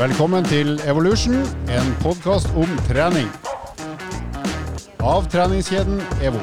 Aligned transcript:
Velkommen 0.00 0.46
til 0.48 0.78
Evolution, 0.88 1.34
en 1.68 1.88
podkast 2.00 2.48
om 2.56 2.70
trening. 2.86 3.26
Av 5.04 5.26
treningskjeden 5.28 5.98
EVO. 6.24 6.38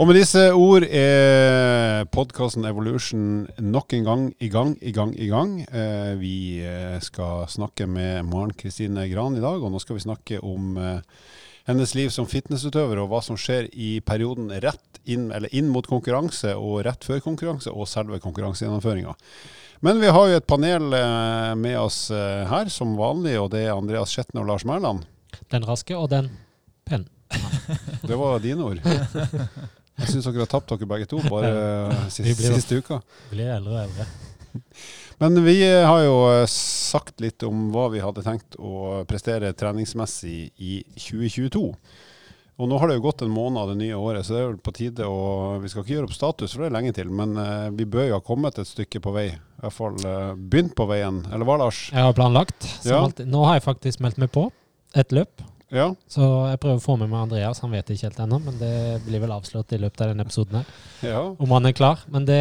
Og 0.00 0.08
med 0.08 0.16
disse 0.16 0.46
ord 0.56 0.86
er 0.88 2.08
podkasten 2.08 2.64
Evolution 2.64 3.44
nok 3.60 3.92
en 3.98 4.06
gang 4.06 4.22
i 4.40 4.48
gang, 4.48 4.72
i 4.80 4.94
gang, 4.96 5.12
i 5.12 5.28
gang. 5.28 5.52
Eh, 5.68 6.14
vi 6.22 6.36
eh, 6.64 6.96
skal 7.04 7.44
snakke 7.52 7.84
med 7.84 8.24
Maren 8.30 8.54
Kristine 8.56 9.04
Gran 9.12 9.36
i 9.36 9.44
dag, 9.44 9.60
og 9.60 9.74
nå 9.74 9.82
skal 9.84 9.98
vi 9.98 10.06
snakke 10.06 10.38
om 10.40 10.78
eh, 10.80 11.02
hennes 11.68 11.92
liv 11.98 12.14
som 12.16 12.30
fitnessutøver 12.30 13.02
og 13.02 13.10
hva 13.12 13.20
som 13.26 13.36
skjer 13.36 13.68
i 13.76 13.98
perioden 14.00 14.48
rett 14.64 15.04
inn, 15.04 15.28
inn 15.52 15.68
mot 15.68 15.84
konkurranse 15.84 16.56
og 16.56 16.80
rett 16.88 17.04
før 17.04 17.20
konkurranse 17.28 17.76
og 17.76 17.92
selve 17.92 18.22
konkurransegjennomføringa. 18.24 19.12
Men 19.84 20.00
vi 20.00 20.08
har 20.08 20.28
jo 20.30 20.36
et 20.38 20.46
panel 20.48 20.94
eh, 20.96 21.50
med 21.60 21.76
oss 21.76 22.06
eh, 22.14 22.44
her 22.48 22.70
som 22.72 22.94
vanlig, 22.96 23.34
og 23.40 23.50
det 23.52 23.66
er 23.66 23.74
Andreas 23.76 24.14
Skjetne 24.14 24.40
og 24.40 24.48
Lars 24.48 24.64
Mæland. 24.68 25.02
Den 25.52 25.66
raske 25.68 25.96
og 25.98 26.08
den 26.12 26.30
penn. 26.88 27.04
Det 28.08 28.16
var 28.16 28.38
dine 28.44 28.64
ord. 28.64 28.80
Jeg 28.84 30.08
syns 30.10 30.24
dere 30.26 30.42
har 30.44 30.50
tapt 30.50 30.72
dere 30.72 30.88
begge 30.88 31.08
to 31.10 31.20
bare 31.28 31.50
eh, 31.52 31.98
siste, 32.08 32.24
Vi 32.30 32.36
blir- 32.38 32.56
siste 32.56 32.80
uka. 32.80 33.00
Blir 33.32 33.52
eldre 33.58 33.74
og 33.76 33.82
eldre. 33.84 34.08
Men 35.20 35.38
vi 35.44 35.58
har 35.66 36.00
jo 36.06 36.16
sagt 36.50 37.20
litt 37.22 37.44
om 37.46 37.68
hva 37.74 37.84
vi 37.92 38.00
hadde 38.02 38.24
tenkt 38.26 38.56
å 38.58 39.02
prestere 39.08 39.52
treningsmessig 39.54 40.38
i 40.64 40.72
2022. 40.96 41.68
Og 42.54 42.68
nå 42.70 42.76
har 42.78 42.86
det 42.86 43.00
jo 43.00 43.02
gått 43.08 43.22
en 43.26 43.32
måned 43.34 43.58
av 43.58 43.70
det 43.72 43.78
nye 43.80 43.96
året, 43.98 44.22
så 44.26 44.34
det 44.36 44.40
er 44.40 44.50
vel 44.52 44.60
på 44.62 44.74
tide 44.76 45.06
å 45.10 45.58
Vi 45.62 45.70
skal 45.72 45.82
ikke 45.82 45.94
gjøre 45.96 46.06
opp 46.06 46.14
status, 46.14 46.52
for 46.54 46.62
det 46.62 46.68
er 46.70 46.76
lenge 46.76 46.92
til, 46.94 47.08
men 47.10 47.32
eh, 47.40 47.70
vi 47.74 47.86
bør 47.90 48.06
jo 48.12 48.18
ha 48.20 48.22
kommet 48.22 48.60
et 48.62 48.70
stykke 48.70 49.00
på 49.02 49.14
vei. 49.16 49.26
I 49.34 49.64
hvert 49.64 49.74
fall 49.74 49.96
eh, 50.06 50.34
begynt 50.38 50.76
på 50.78 50.86
veien. 50.86 51.24
Eller 51.34 51.48
hva, 51.48 51.56
Lars? 51.64 51.88
Jeg 51.90 52.06
har 52.06 52.14
planlagt. 52.14 52.62
Som 52.84 52.92
Ja. 52.92 53.00
alltid. 53.08 53.26
Nå 53.32 53.42
har 53.48 53.58
jeg 53.58 53.66
faktisk 53.66 54.04
meldt 54.06 54.22
meg 54.22 54.30
på 54.30 54.46
et 54.94 55.10
løp. 55.10 55.42
Ja? 55.72 55.86
Så 56.10 56.22
jeg 56.50 56.58
prøver 56.62 56.76
å 56.78 56.82
få 56.84 56.96
med 57.00 57.08
meg 57.10 57.22
Andreas. 57.24 57.60
Han 57.64 57.72
vet 57.74 57.88
ikke 57.90 58.08
helt 58.08 58.18
ennå, 58.26 58.38
men 58.44 58.58
det 58.60 58.72
blir 59.06 59.22
vel 59.24 59.32
avslått 59.34 59.72
i 59.74 59.78
løpet 59.80 60.00
av 60.04 60.10
denne 60.12 60.22
episoden 60.26 60.60
her. 60.60 60.66
ja. 61.02 61.22
Om 61.38 61.50
han 61.56 61.66
er 61.66 61.72
klar. 61.72 61.98
Men 62.12 62.24
det 62.28 62.38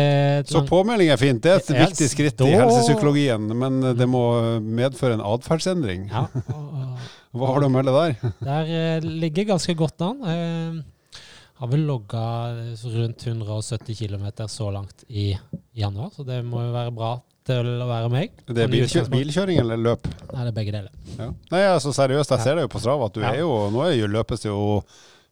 Så 0.52 0.61
påmelding 0.67 1.09
er 1.09 1.17
fint. 1.17 1.41
Det 1.41 1.51
er 1.51 1.55
et 1.61 1.69
Ja, 1.69 1.85
viktig 1.88 2.09
skritt 2.11 2.41
i 2.41 2.51
da- 2.51 2.59
helsepsykologien, 2.66 3.47
men 3.57 3.79
det 3.97 4.07
må 4.09 4.59
medføre 4.61 5.13
en 5.13 5.21
atferdsendring. 5.21 6.09
Ja, 6.11 6.27
Hva 7.33 7.47
har 7.49 7.59
du 7.61 7.66
å 7.66 7.71
melde 7.73 7.94
der? 7.95 8.33
der 8.45 8.67
eh, 8.69 8.99
ligger 9.01 9.45
ganske 9.55 9.73
godt 9.75 10.01
an. 10.05 10.19
Eh, 10.29 11.19
har 11.57 11.67
vel 11.71 11.85
logga 11.88 12.21
rundt 12.94 13.23
170 13.25 13.95
km 13.97 14.27
så 14.47 14.69
langt 14.73 15.03
i 15.09 15.31
januar, 15.73 16.11
så 16.13 16.23
det 16.27 16.44
må 16.45 16.61
jo 16.67 16.73
være 16.75 16.91
bra 16.94 17.16
til 17.47 17.67
å 17.83 17.88
være 17.89 18.09
meg. 18.13 18.31
Det 18.47 18.63
er 18.66 18.72
bilkjø 18.72 19.03
bilkjøring 19.11 19.59
eller 19.63 19.81
løp? 19.81 20.05
Nei, 20.33 20.44
det 20.45 20.52
er 20.52 20.58
begge 20.58 20.75
deler. 20.75 20.91
Ja. 21.17 21.27
Nei, 21.52 21.63
altså 21.69 21.91
seriøst, 21.95 22.31
jeg 22.35 22.45
ser 22.45 22.55
det 22.59 22.67
jo 22.67 22.72
på 22.73 22.81
Strava 22.83 23.09
at 23.09 23.13
du 23.17 23.22
Ja. 23.22 23.31
er 23.33 23.39
jo 23.44 23.69
Nå 23.73 23.81
er 23.88 23.95
jo 23.97 24.08
løpes 24.08 24.45
jo 24.45 24.58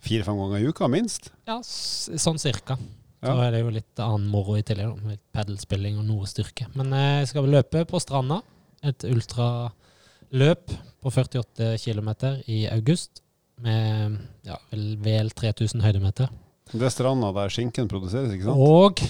fire-fem 0.01 0.37
ganger 0.39 0.59
i 0.63 0.67
uka, 0.71 0.87
minst. 0.89 1.29
Ja, 1.47 1.59
sånn 1.63 2.39
cirka. 2.41 2.77
Så 3.21 3.35
er 3.45 3.51
det 3.53 3.59
jo 3.61 3.69
litt 3.69 3.99
annen 4.01 4.27
moro 4.33 4.55
i 4.57 4.63
tillegg, 4.65 4.95
med 5.05 5.19
padelspilling 5.31 5.99
og 6.01 6.05
noe 6.07 6.25
styrke. 6.25 6.65
Men 6.73 6.91
eh, 6.97 7.19
jeg 7.21 7.27
skal 7.35 7.45
løpe 7.45 7.83
på 7.85 7.99
stranda. 8.01 8.39
Et 8.81 9.03
ultraløp 9.05 10.71
på 11.01 11.11
48 11.13 11.75
km 11.83 12.09
i 12.49 12.63
august. 12.73 13.21
Med 13.61 14.17
ja, 14.47 14.57
vel, 14.71 14.95
vel 15.05 15.29
3000 15.37 15.83
høydemeter. 15.85 16.31
Det 16.71 16.81
er 16.87 16.93
stranda 16.93 17.29
der 17.35 17.51
skinken 17.53 17.87
produseres, 17.91 18.31
ikke 18.33 18.47
sant? 18.47 18.57
Og 18.57 19.03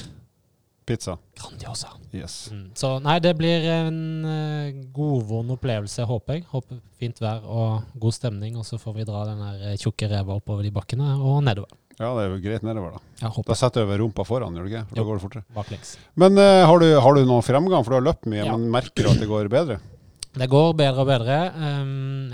Pizza. 0.85 1.13
Grandiosa. 1.37 1.91
Yes. 2.13 2.49
Mm. 2.51 2.71
Så 2.75 2.95
nei, 3.05 3.19
det 3.23 3.35
blir 3.37 3.63
en 3.69 3.99
uh, 4.25 4.71
godvond 4.95 5.53
opplevelse, 5.55 6.03
håper 6.09 6.39
jeg. 6.39 6.45
Håper 6.51 6.79
fint 6.99 7.21
vær 7.21 7.43
og 7.45 7.83
god 8.01 8.15
stemning, 8.17 8.57
og 8.57 8.65
så 8.67 8.79
får 8.81 8.97
vi 8.97 9.05
dra 9.07 9.21
den 9.29 9.39
der 9.45 9.61
eh, 9.71 9.77
tjukke 9.79 10.09
reva 10.11 10.35
oppover 10.39 10.65
de 10.65 10.73
bakkene 10.73 11.13
og 11.21 11.43
nedover. 11.45 11.69
Ja, 12.01 12.09
det 12.17 12.23
er 12.25 12.33
jo 12.33 12.41
greit 12.41 12.63
nedover, 12.65 12.95
da. 12.97 13.01
Ja, 13.21 13.29
Da 13.45 13.55
setter 13.59 13.83
du 13.83 13.87
over 13.91 14.01
rumpa 14.01 14.25
foran, 14.25 14.55
gjør 14.57 14.65
du 14.65 14.71
ikke? 14.73 14.83
For 14.89 14.95
da 14.97 15.01
Jo. 15.03 15.07
går 15.11 15.19
det 15.19 15.23
fortere. 15.27 15.45
baklengs. 15.53 15.93
Men 16.17 16.37
uh, 16.41 16.65
har, 16.65 16.79
du, 16.81 16.87
har 17.05 17.13
du 17.17 17.23
noen 17.29 17.45
fremgang, 17.45 17.83
for 17.85 17.93
du 17.93 17.99
har 17.99 18.07
løpt 18.09 18.25
mye, 18.31 18.41
Ja. 18.45 18.57
men 18.57 18.71
merker 18.73 19.05
du 19.05 19.11
at 19.13 19.21
det 19.21 19.29
går 19.29 19.49
bedre? 19.53 19.77
Det 20.31 20.47
går 20.49 20.73
bedre 20.79 21.03
og 21.03 21.09
bedre. 21.11 21.37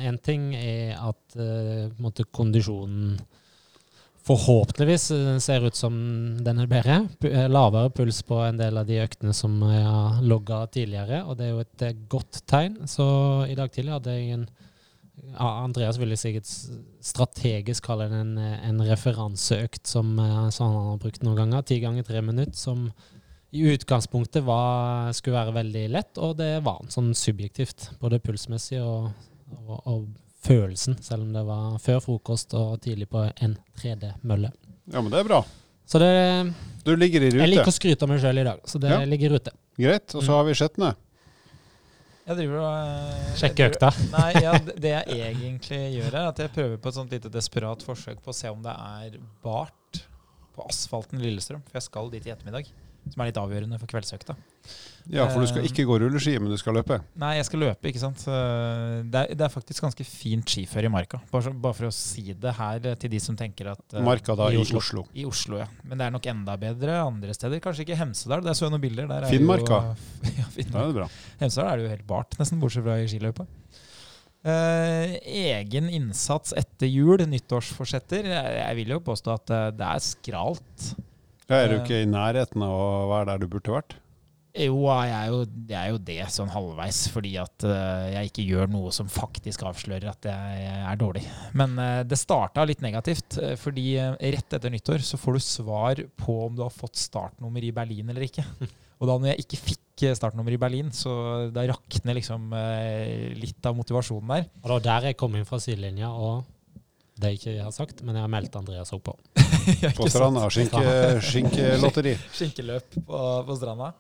Én 0.08 0.20
ting 0.24 0.52
er 0.56 0.96
at 1.02 1.36
uh, 1.42 2.24
kondisjonen 2.32 3.18
forhåpentligvis 4.28 5.12
eh, 5.12 5.38
ser 5.44 5.66
ut 5.68 5.76
som 5.76 5.96
den 6.44 6.62
er 6.64 6.70
bedre. 6.70 7.00
Eh, 7.24 7.48
Lavere 7.52 7.92
puls 7.96 8.22
på 8.28 8.40
en 8.44 8.60
del 8.60 8.80
av 8.80 8.88
de 8.90 9.00
øktene 9.04 9.34
som 9.36 9.56
jeg 9.72 9.84
har 9.88 10.22
logga 10.26 10.62
tidligere, 10.74 11.24
og 11.26 11.38
det 11.40 11.48
er 11.48 11.54
jo 11.54 11.64
et 11.64 11.86
eh, 11.88 12.00
godt 12.12 12.42
tegn. 12.50 12.80
Så 12.90 13.08
i 13.48 13.58
dag 13.58 13.72
tidlig 13.74 13.96
hadde 13.96 14.16
jeg 14.18 14.38
en 14.38 14.48
Andreas 15.42 15.98
ville 15.98 16.16
sikkert 16.16 16.46
strategisk 17.04 17.88
kalle 17.90 18.06
det 18.12 18.20
en, 18.22 18.36
en 18.38 18.84
referanseøkt 18.86 19.90
som, 19.90 20.12
som 20.54 20.70
han 20.70 20.92
har 20.92 21.00
brukt 21.02 21.26
noen 21.26 21.40
ganger. 21.42 21.66
Ti 21.66 21.80
ganger 21.82 22.06
tre 22.06 22.22
minutter, 22.22 22.54
som 22.56 22.86
i 23.50 23.64
utgangspunktet 23.74 24.46
var, 24.46 25.10
skulle 25.18 25.40
være 25.40 25.56
veldig 25.58 25.84
lett, 25.96 26.22
og 26.22 26.38
det 26.38 26.52
var 26.62 26.84
han 26.84 26.94
sånn 26.94 27.10
subjektivt. 27.18 27.90
Både 28.00 28.22
pulsmessig 28.24 28.80
og, 28.84 29.10
og, 29.66 29.76
og 29.90 30.06
følelsen, 30.46 30.98
selv 31.04 31.24
om 31.26 31.34
det 31.34 31.44
var 31.48 31.78
før 31.84 32.00
frokost 32.04 32.54
og 32.58 32.80
tidlig 32.82 33.08
på 33.10 33.24
en 33.42 33.58
3D-mølle. 33.80 34.52
Ja, 34.94 35.02
men 35.02 35.12
det 35.12 35.20
er 35.20 35.28
bra. 35.28 35.42
Så 35.88 36.00
det, 36.00 36.54
Du 36.86 36.94
ligger 36.96 37.22
i 37.24 37.30
rute. 37.32 37.40
jeg 37.42 37.50
liker 37.50 37.72
å 37.72 37.76
skryte 37.76 38.04
av 38.04 38.10
meg 38.12 38.20
sjøl 38.22 38.40
i 38.40 38.44
dag, 38.44 38.60
så 38.68 38.80
det 38.80 38.90
Ja. 38.92 39.00
ligger 39.06 39.32
i 39.32 39.36
rute. 39.38 39.52
Greit. 39.78 40.16
Og 40.16 40.24
så 40.24 40.32
har 40.36 40.44
vi 40.44 40.54
Skjetne. 40.54 40.96
Jeg 42.28 42.36
driver 42.36 42.58
og 42.60 42.74
eh, 42.76 43.36
Sjekke 43.40 43.70
økta. 43.72 43.90
Nei, 44.12 44.32
ja, 44.44 44.52
det 44.60 44.76
det 44.84 44.90
jeg 44.92 45.36
egentlig 45.38 45.80
gjør, 45.96 46.14
er 46.14 46.28
at 46.28 46.38
jeg 46.44 46.52
prøver 46.52 46.78
på 46.78 46.90
et 46.90 46.94
sånt 46.98 47.12
lite 47.16 47.30
desperat 47.32 47.84
forsøk 47.88 48.20
på 48.22 48.34
å 48.34 48.36
se 48.36 48.50
om 48.52 48.62
det 48.66 48.74
er 48.76 49.16
bart 49.46 50.02
på 50.58 50.66
asfalten 50.68 51.22
Lillestrøm. 51.24 51.62
For 51.70 51.80
jeg 51.80 51.84
skal 51.88 52.10
dit 52.12 52.28
i 52.28 52.32
ettermiddag. 52.34 52.68
Som 53.14 53.22
er 53.24 53.30
litt 53.32 53.40
avgjørende 53.42 53.78
for 53.82 53.90
kveldsøkta. 53.92 54.36
Ja, 55.08 55.24
for 55.32 55.40
du 55.40 55.48
skal 55.48 55.62
Eh, 55.64 55.70
ikke 55.70 55.86
gå 55.88 55.96
rulleski, 56.02 56.34
men 56.42 56.52
du 56.52 56.58
skal 56.60 56.76
løpe. 56.76 56.98
Nei, 57.16 57.38
jeg 57.38 57.46
skal 57.48 57.62
løpe, 57.64 57.88
ikke 57.88 58.02
sant. 58.02 58.26
Det 58.28 59.22
er, 59.22 59.30
det 59.32 59.46
er 59.46 59.52
faktisk 59.54 59.86
ganske 59.86 60.04
fint 60.04 60.44
skiføre 60.52 60.90
i 60.90 60.92
marka. 60.92 61.22
Bare, 61.32 61.54
bare 61.56 61.78
for 61.78 61.88
å 61.88 61.94
si 61.96 62.34
det 62.36 62.54
her 62.58 62.90
eh, 62.92 62.98
til 63.00 63.14
de 63.14 63.22
som 63.24 63.38
tenker 63.40 63.70
at 63.72 63.96
eh, 63.96 64.04
Marka 64.04 64.36
da 64.36 64.50
i 64.52 64.60
Oslo. 64.60 64.82
Oslo. 64.84 65.06
I 65.16 65.24
Oslo, 65.30 65.62
ja. 65.62 65.70
Men 65.88 66.02
det 66.02 66.10
er 66.10 66.16
nok 66.18 66.28
enda 66.34 66.58
bedre 66.60 67.00
andre 67.06 67.38
steder. 67.38 67.64
Kanskje 67.64 67.86
ikke 67.88 68.00
Hemsedal. 68.02 68.44
Der 68.44 68.58
så 68.60 68.68
jeg 68.68 68.76
noen 68.76 68.84
bilder. 68.84 69.08
Der 69.08 69.24
er 69.30 69.32
Finnmarka? 69.32 69.80
Jo, 69.96 70.34
ja, 70.42 70.44
Da 70.44 70.52
Finnmarka. 70.58 70.84
er 70.84 70.92
det 70.92 71.00
bra. 71.00 71.10
Hemsedal 71.46 71.72
er 71.72 71.80
det 71.80 71.88
jo 71.88 71.94
helt 71.96 72.08
bart, 72.12 72.38
nesten, 72.42 72.60
bortsett 72.60 72.84
fra 72.90 73.00
i 73.00 73.08
skiløypa. 73.08 73.48
Uh, 74.48 75.18
egen 75.28 75.88
innsats 75.92 76.54
etter 76.56 76.88
jul, 76.88 77.20
nyttårsforsetter. 77.28 78.28
Jeg, 78.32 78.52
jeg 78.62 78.78
vil 78.84 78.94
jo 78.96 79.00
påstå 79.04 79.34
at 79.34 79.52
eh, 79.56 79.70
det 79.76 79.88
er 79.88 80.04
skralt. 80.06 80.86
Ja, 81.48 81.62
er 81.62 81.72
du 81.72 81.78
ikke 81.80 82.02
i 82.04 82.10
nærheten 82.10 82.64
av 82.66 82.76
å 82.76 83.08
være 83.14 83.32
der 83.32 83.44
du 83.44 83.48
burde 83.52 83.72
vært? 83.72 83.96
Jo, 84.58 84.80
jeg 84.90 85.12
er 85.14 85.28
jo, 85.30 85.42
jeg 85.70 85.78
er 85.78 85.92
jo 85.94 86.00
det 86.02 86.18
sånn 86.34 86.50
halvveis, 86.50 87.04
fordi 87.14 87.36
at 87.38 87.66
eh, 87.68 88.08
jeg 88.16 88.32
ikke 88.32 88.46
gjør 88.50 88.72
noe 88.74 88.92
som 88.96 89.10
faktisk 89.12 89.64
avslører 89.70 90.10
at 90.10 90.28
jeg 90.28 90.72
er 90.82 90.98
dårlig. 91.00 91.22
Men 91.58 91.78
eh, 91.80 92.02
det 92.10 92.18
starta 92.18 92.66
litt 92.66 92.82
negativt, 92.84 93.38
eh, 93.38 93.54
fordi 93.60 93.86
eh, 94.02 94.16
rett 94.34 94.58
etter 94.58 94.74
nyttår 94.74 95.06
så 95.06 95.20
får 95.22 95.38
du 95.38 95.46
svar 95.46 96.02
på 96.20 96.40
om 96.48 96.58
du 96.58 96.64
har 96.66 96.74
fått 96.74 96.98
startnummer 97.00 97.64
i 97.64 97.72
Berlin 97.76 98.10
eller 98.10 98.26
ikke. 98.26 98.44
Og 98.98 99.06
da 99.06 99.20
når 99.22 99.32
jeg 99.36 99.46
ikke 99.46 99.62
fikk 99.62 100.06
eh, 100.10 100.18
startnummer 100.18 100.58
i 100.58 100.62
Berlin, 100.66 100.90
så 100.96 101.14
da 101.54 101.68
rakner 101.70 102.18
liksom 102.18 102.50
eh, 102.58 103.38
litt 103.38 103.70
av 103.70 103.78
motivasjonen 103.78 104.34
der. 104.40 104.50
Og 104.64 104.72
det 104.72 104.74
var 104.80 104.88
der 104.90 105.12
jeg 105.12 105.22
kom 105.22 105.38
inn 105.38 105.48
fra 105.48 105.62
sidelinja, 105.62 106.10
og 106.12 106.42
det 107.22 107.36
jeg 107.36 107.44
ikke 107.44 107.60
har 107.70 107.78
sagt, 107.78 108.02
men 108.02 108.18
jeg 108.18 108.26
har 108.26 108.34
meldt 108.34 108.58
Andreas 108.58 108.92
opp 108.98 109.06
på. 109.12 109.20
På 109.98 110.08
stranda. 110.12 110.46
Skinke- 110.54 111.20
Skinkelotteri. 111.30 112.14
Skinkeløp 112.34 113.00
på, 113.00 113.24
på 113.48 113.58
stranda. 113.60 113.94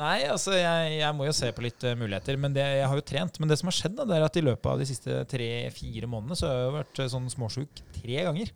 Nei, 0.00 0.22
altså 0.24 0.54
jeg, 0.56 0.96
jeg 1.02 1.14
må 1.14 1.26
jo 1.28 1.34
se 1.36 1.50
på 1.52 1.64
litt 1.66 1.84
eh, 1.84 1.96
muligheter. 1.98 2.38
Men 2.40 2.54
det, 2.56 2.64
jeg 2.78 2.88
har 2.88 2.98
jo 2.98 3.04
trent. 3.12 3.38
Men 3.42 3.50
det 3.52 3.58
som 3.60 3.68
har 3.68 3.76
skjedd, 3.76 3.96
da, 3.98 4.06
det 4.08 4.16
er 4.18 4.26
at 4.26 4.38
i 4.40 4.44
løpet 4.44 4.70
av 4.72 4.80
de 4.80 4.88
siste 4.88 5.18
tre-fire 5.30 6.08
månedene 6.10 6.38
så 6.38 6.48
har 6.48 6.58
jeg 6.58 6.68
jo 6.70 6.76
vært 6.78 7.02
eh, 7.04 7.10
sånn 7.12 7.28
småsjuk 7.32 7.82
tre 7.98 8.24
ganger. 8.28 8.52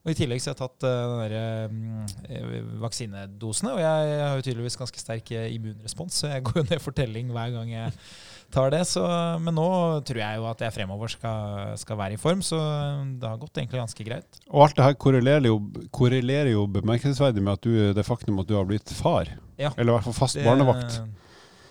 Og 0.00 0.14
I 0.14 0.16
tillegg 0.16 0.40
så 0.40 0.48
har 0.48 0.54
jeg 0.56 0.62
tatt 0.62 0.84
uh, 0.88 1.10
den 1.12 1.18
der, 1.20 2.36
eh, 2.38 2.70
vaksinedosene. 2.80 3.74
Og 3.76 3.82
jeg 3.82 4.14
har 4.24 4.38
jo 4.38 4.46
tydeligvis 4.46 4.78
ganske 4.80 5.02
sterk 5.02 5.32
immunrespons, 5.36 6.22
så 6.22 6.30
jeg 6.32 6.46
går 6.48 6.62
jo 6.62 6.68
ned 6.70 6.80
for 6.80 6.96
telling 6.96 7.28
hver 7.36 7.52
gang 7.58 7.74
jeg 7.74 7.98
tar 8.52 8.72
det. 8.74 8.82
Så, 8.88 9.02
men 9.42 9.56
nå 9.56 9.66
tror 10.06 10.20
jeg 10.22 10.40
jo 10.40 10.48
at 10.50 10.64
jeg 10.66 10.74
fremover 10.76 11.12
skal, 11.12 11.76
skal 11.80 12.00
være 12.00 12.16
i 12.16 12.20
form, 12.20 12.42
så 12.46 12.58
det 13.20 13.28
har 13.30 13.40
gått 13.40 13.62
egentlig 13.62 13.82
ganske 13.82 14.06
greit. 14.06 14.40
Og 14.50 14.66
alt 14.66 14.76
det 14.78 14.88
her 14.88 14.98
korrelerer 15.06 15.48
jo, 15.50 15.58
korrelerer 15.94 16.52
jo 16.54 16.66
bemerkelsesverdig 16.80 17.44
med 17.46 17.58
at 17.58 17.66
du, 17.66 17.72
det 17.96 18.06
faktum 18.06 18.42
at 18.42 18.50
du 18.50 18.56
har 18.58 18.68
blitt 18.68 18.92
far. 18.98 19.32
Ja. 19.60 19.72
Eller 19.76 19.92
i 19.92 19.96
hvert 19.98 20.10
fall 20.10 20.20
fast 20.22 20.40
Det- 20.40 20.46
barnevakt. 20.46 21.00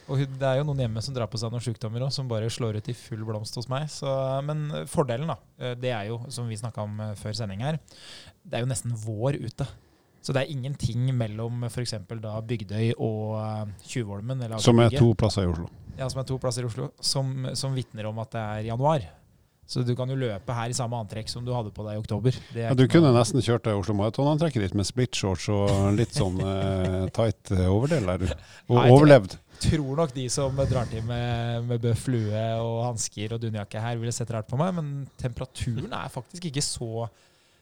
Og 0.10 0.18
det 0.26 0.42
er 0.48 0.58
jo 0.58 0.64
noen 0.66 0.80
hjemme 0.81 1.02
som 1.06 1.14
drar 1.14 1.30
på 1.30 1.38
seg 1.38 1.52
noen 1.54 1.62
sykdommer 1.62 2.02
òg, 2.02 2.10
som 2.14 2.26
bare 2.30 2.50
slår 2.50 2.80
ut 2.80 2.88
i 2.90 2.96
full 2.98 3.22
blomst 3.28 3.54
hos 3.60 3.68
meg. 3.70 3.86
Så, 3.94 4.10
men 4.42 4.88
fordelen, 4.90 5.30
da, 5.30 5.36
eh, 5.62 5.76
det 5.78 5.92
er 5.94 6.08
jo, 6.10 6.18
som 6.34 6.50
vi 6.50 6.58
snakka 6.58 6.81
om 6.81 6.98
eh, 7.06 7.14
før 7.20 7.38
sending 7.38 7.62
her, 7.62 7.78
det 8.42 8.58
er 8.58 8.66
jo 8.66 8.72
nesten 8.72 8.96
vår 9.06 9.38
ute. 9.38 9.68
Så 10.26 10.34
det 10.36 10.42
er 10.42 10.52
ingenting 10.52 11.06
mellom 11.16 11.62
f.eks. 11.70 11.94
Bygdøy 12.10 12.96
og 12.98 13.38
eh, 13.38 13.76
Tjuvholmen, 13.86 14.42
Som 14.60 14.81
er 14.84 14.98
to 14.98 15.14
plasser 15.14 15.46
i 15.46 15.52
Oslo. 15.52 15.70
Ja, 16.00 16.07
som 16.10 16.22
er 16.24 16.28
to 16.30 16.38
plasser 16.42 16.63
i 16.66 16.69
Oslo, 16.69 16.90
som, 17.04 17.50
som 17.60 17.75
vitner 17.75 18.07
om 18.10 18.19
at 18.24 18.31
det 18.36 18.44
er 18.44 18.68
januar. 18.72 19.04
Så 19.69 19.84
du 19.86 19.92
kan 19.94 20.10
jo 20.10 20.16
løpe 20.18 20.54
her 20.57 20.72
i 20.72 20.74
samme 20.74 20.98
antrekk 20.98 21.28
som 21.30 21.44
du 21.46 21.51
hadde 21.54 21.69
på 21.75 21.84
deg 21.86 22.00
i 22.00 22.01
oktober. 22.01 22.34
Det 22.56 22.63
er 22.63 22.72
Ja, 22.72 22.78
du 22.78 22.88
kunne 22.90 23.12
noe- 23.12 23.19
nesten 23.19 23.44
kjørt 23.46 23.68
deg 23.68 23.78
Oslo 23.78 23.94
Maraton-antrekket 24.00 24.63
ditt 24.66 24.74
med 24.80 24.88
splitshorts 24.90 25.46
og 25.54 25.69
litt 25.94 26.16
sånn 26.18 26.40
eh, 26.54 27.04
tight 27.13 27.51
eh, 27.54 27.68
overdel 27.69 28.10
der. 28.10 28.24
Og 28.66 28.80
Nei, 28.80 28.88
jeg 28.90 28.98
tror- 29.30 29.38
tror 29.60 30.00
nok 30.00 30.16
de 30.16 30.25
som 30.34 30.56
drar 30.72 30.90
til 30.90 31.04
med, 31.06 31.68
med 31.69 31.84
bøff 31.84 32.07
lue 32.10 32.44
og 32.63 32.80
hansker 32.88 33.36
og 33.38 33.44
dunjakke 33.44 33.84
her, 33.84 34.00
ville 34.02 34.16
sett 34.16 34.31
rart 34.34 34.50
på 34.50 34.57
meg, 34.57 34.74
men 34.80 34.90
temperaturen 35.22 35.94
er 35.94 36.10
faktisk 36.18 36.50
ikke 36.50 36.63
så 36.66 37.06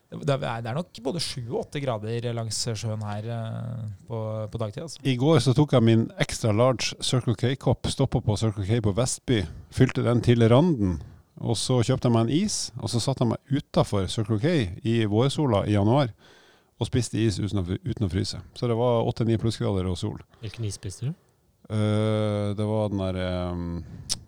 Det 0.08 0.32
er, 0.32 0.62
det 0.64 0.70
er 0.72 0.78
nok 0.78 1.00
både 1.04 1.20
sju 1.20 1.42
og 1.50 1.66
åtte 1.66 1.82
grader 1.84 2.30
langs 2.32 2.62
sjøen 2.80 3.02
her 3.04 3.26
eh, 3.28 3.82
på, 4.08 4.22
på 4.54 4.62
dagtid. 4.62 4.86
Altså. 4.86 5.02
I 5.04 5.18
går 5.20 5.42
så 5.44 5.52
tok 5.58 5.76
jeg 5.76 5.84
min 5.84 6.06
extra 6.24 6.54
large 6.56 6.96
Circle 7.04 7.36
K-kopp, 7.36 7.90
stoppa 7.92 8.22
på 8.24 8.38
Circle 8.40 8.64
K 8.70 8.80
på 8.86 8.96
Vestby, 8.96 9.42
fylte 9.76 10.06
den 10.08 10.24
til 10.24 10.48
randen. 10.48 10.96
Og 11.44 11.60
så 11.60 11.82
kjøpte 11.84 12.08
jeg 12.08 12.16
meg 12.16 12.26
en 12.26 12.34
is, 12.34 12.56
og 12.80 12.90
så 12.90 13.04
satte 13.04 13.26
jeg 13.26 13.34
meg 13.34 13.60
utafor 13.60 14.08
Circle 14.10 14.40
K 14.42 14.56
i 14.88 15.02
vårsola 15.12 15.66
i 15.68 15.76
januar 15.76 16.16
og 16.78 16.90
spiste 16.90 17.20
is 17.20 17.40
uten 17.42 17.62
å, 17.62 17.66
uten 17.66 18.08
å 18.08 18.12
fryse. 18.12 18.40
Så 18.56 18.70
det 18.70 18.78
var 18.78 19.06
åtte-ni 19.10 19.38
plussgrader 19.42 19.88
og 19.90 19.98
sol. 20.00 20.20
Hvilken 20.44 20.68
is 20.70 20.78
spiste 20.78 21.10
du? 21.10 21.16
Uh, 21.68 22.56
det 22.56 22.64
var 22.64 22.92
den 22.94 23.02
der 23.02 23.18
um, 23.52 23.64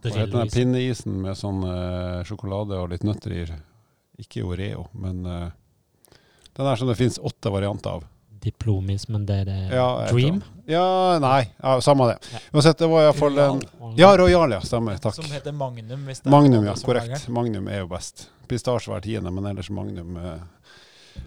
Hva 0.03 0.11
heter 0.11 0.31
den 0.33 0.41
der 0.41 0.49
pinneisen 0.51 1.21
med 1.23 1.37
sånn 1.39 1.61
uh, 1.63 2.19
sjokolade 2.27 2.75
og 2.81 2.89
litt 2.91 3.05
nøtter 3.07 3.35
i? 3.37 3.43
Ikke 4.19 4.43
Oreo, 4.43 4.89
men 4.99 5.21
eh, 5.23 5.51
den 6.59 6.67
er 6.67 6.79
som 6.79 6.89
det 6.91 6.97
fins 6.99 7.19
åtte 7.23 7.51
varianter 7.53 7.99
av. 7.99 8.07
Diplomis, 8.43 9.07
men 9.11 9.25
det 9.27 9.41
er 9.41 9.47
det 9.49 9.57
Ja, 9.75 9.87
Dream? 10.11 10.41
Ja, 10.67 11.19
nei. 11.19 11.49
Ja, 11.59 11.79
samme 11.83 12.07
det. 12.11 12.17
Ja. 12.31 12.39
Uansett, 12.53 12.77
det 12.79 12.87
var 12.87 13.07
iallfall 13.07 13.39
en 13.43 13.63
Ja, 13.99 14.13
Royal, 14.19 14.51
ja. 14.55 14.61
Stemmer. 14.63 14.99
Takk. 15.01 15.17
Som 15.17 15.27
heter 15.31 15.55
Magnum. 15.55 16.05
Hvis 16.07 16.21
det 16.23 16.29
er 16.29 16.35
Magnum, 16.35 16.67
ja. 16.67 16.75
Korrekt. 16.85 17.27
Magnum 17.35 17.67
er 17.67 17.81
jo 17.83 17.89
best. 17.91 18.29
Pistasje 18.49 18.91
hver 18.91 19.03
tiende, 19.03 19.31
men 19.35 19.49
ellers 19.51 19.69
Magnum 19.75 20.15
eh, 20.19 20.39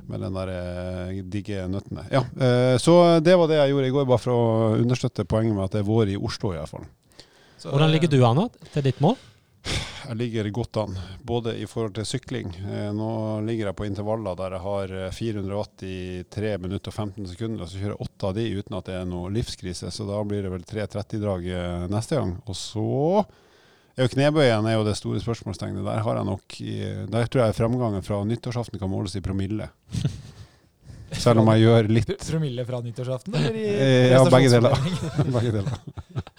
med 0.09 0.25
den 0.25 0.39
der 0.39 0.53
eh, 0.55 1.21
digge 1.35 1.67
nøttene. 1.71 2.07
Ja, 2.13 2.25
eh, 2.37 2.77
så 2.81 2.97
det 3.21 3.37
var 3.39 3.51
det 3.51 3.61
jeg 3.61 3.75
gjorde 3.75 3.91
i 3.91 3.95
går, 3.99 4.09
bare 4.09 4.23
for 4.25 4.33
å 4.37 4.47
understøtte 4.81 5.29
poenget 5.29 5.57
med 5.57 5.67
at 5.69 5.77
det 5.77 5.83
er 5.85 5.91
vår 5.91 6.15
i 6.15 6.17
Oslo 6.21 6.55
iallfall. 6.57 6.89
Hvordan 7.63 7.93
ligger 7.93 8.11
du 8.11 8.19
an 8.27 8.47
til 8.73 8.89
ditt 8.89 9.01
mål? 9.05 9.17
Jeg 10.03 10.19
ligger 10.19 10.49
godt 10.51 10.77
an, 10.77 10.97
både 11.23 11.55
i 11.63 11.67
forhold 11.71 11.95
til 11.95 12.07
sykling. 12.09 12.51
Eh, 12.67 12.89
nå 12.95 13.11
ligger 13.47 13.71
jeg 13.71 13.79
på 13.79 13.87
intervaller 13.87 14.35
der 14.39 14.57
jeg 14.57 14.65
har 14.65 14.95
eh, 14.99 15.15
400 15.15 15.59
watt 15.59 15.85
i 15.87 15.99
3 16.35 16.57
minutter 16.63 16.91
og 16.91 16.97
15 16.97 17.31
sekunder, 17.31 17.63
og 17.63 17.71
så 17.71 17.79
kjører 17.79 17.95
jeg 17.95 18.09
åtte 18.09 18.29
av 18.29 18.35
de 18.37 18.47
uten 18.59 18.79
at 18.79 18.91
det 18.91 18.97
er 18.99 19.07
noe 19.09 19.31
livskrise. 19.35 19.93
Så 19.95 20.09
da 20.09 20.19
blir 20.27 20.43
det 20.43 20.51
vel 20.53 20.67
3.30-drag 20.67 21.49
eh, 21.55 21.87
neste 21.93 22.19
gang. 22.19 22.35
Og 22.51 22.59
så 22.59 22.89
er 23.95 24.07
jo 24.07 24.13
knebøyen 24.17 24.67
er 24.67 24.79
jo 24.79 24.85
det 24.89 24.99
store 24.99 25.23
spørsmålstegnet. 25.23 25.87
Der 25.87 26.03
har 26.03 26.19
jeg 26.19 26.29
nok 26.29 26.59
Der 27.13 27.27
tror 27.29 27.45
jeg 27.45 27.59
fremgangen 27.61 28.05
fra 28.05 28.23
nyttårsaften 28.27 28.83
kan 28.83 28.91
måles 28.91 29.17
i 29.17 29.25
promille. 29.25 29.71
Selv 31.23 31.43
om 31.43 31.51
jeg 31.53 31.65
gjør 31.65 31.89
litt 31.93 32.13
Promille 32.27 32.65
fra 32.69 32.81
nyttårsaften, 32.85 33.37
eller 33.39 33.59
i 33.59 33.67
Eh, 33.73 34.13
ja, 34.13 34.23
begge 34.31 34.51
deler. 34.53 34.75
begge 35.37 35.53
deler. 35.55 35.77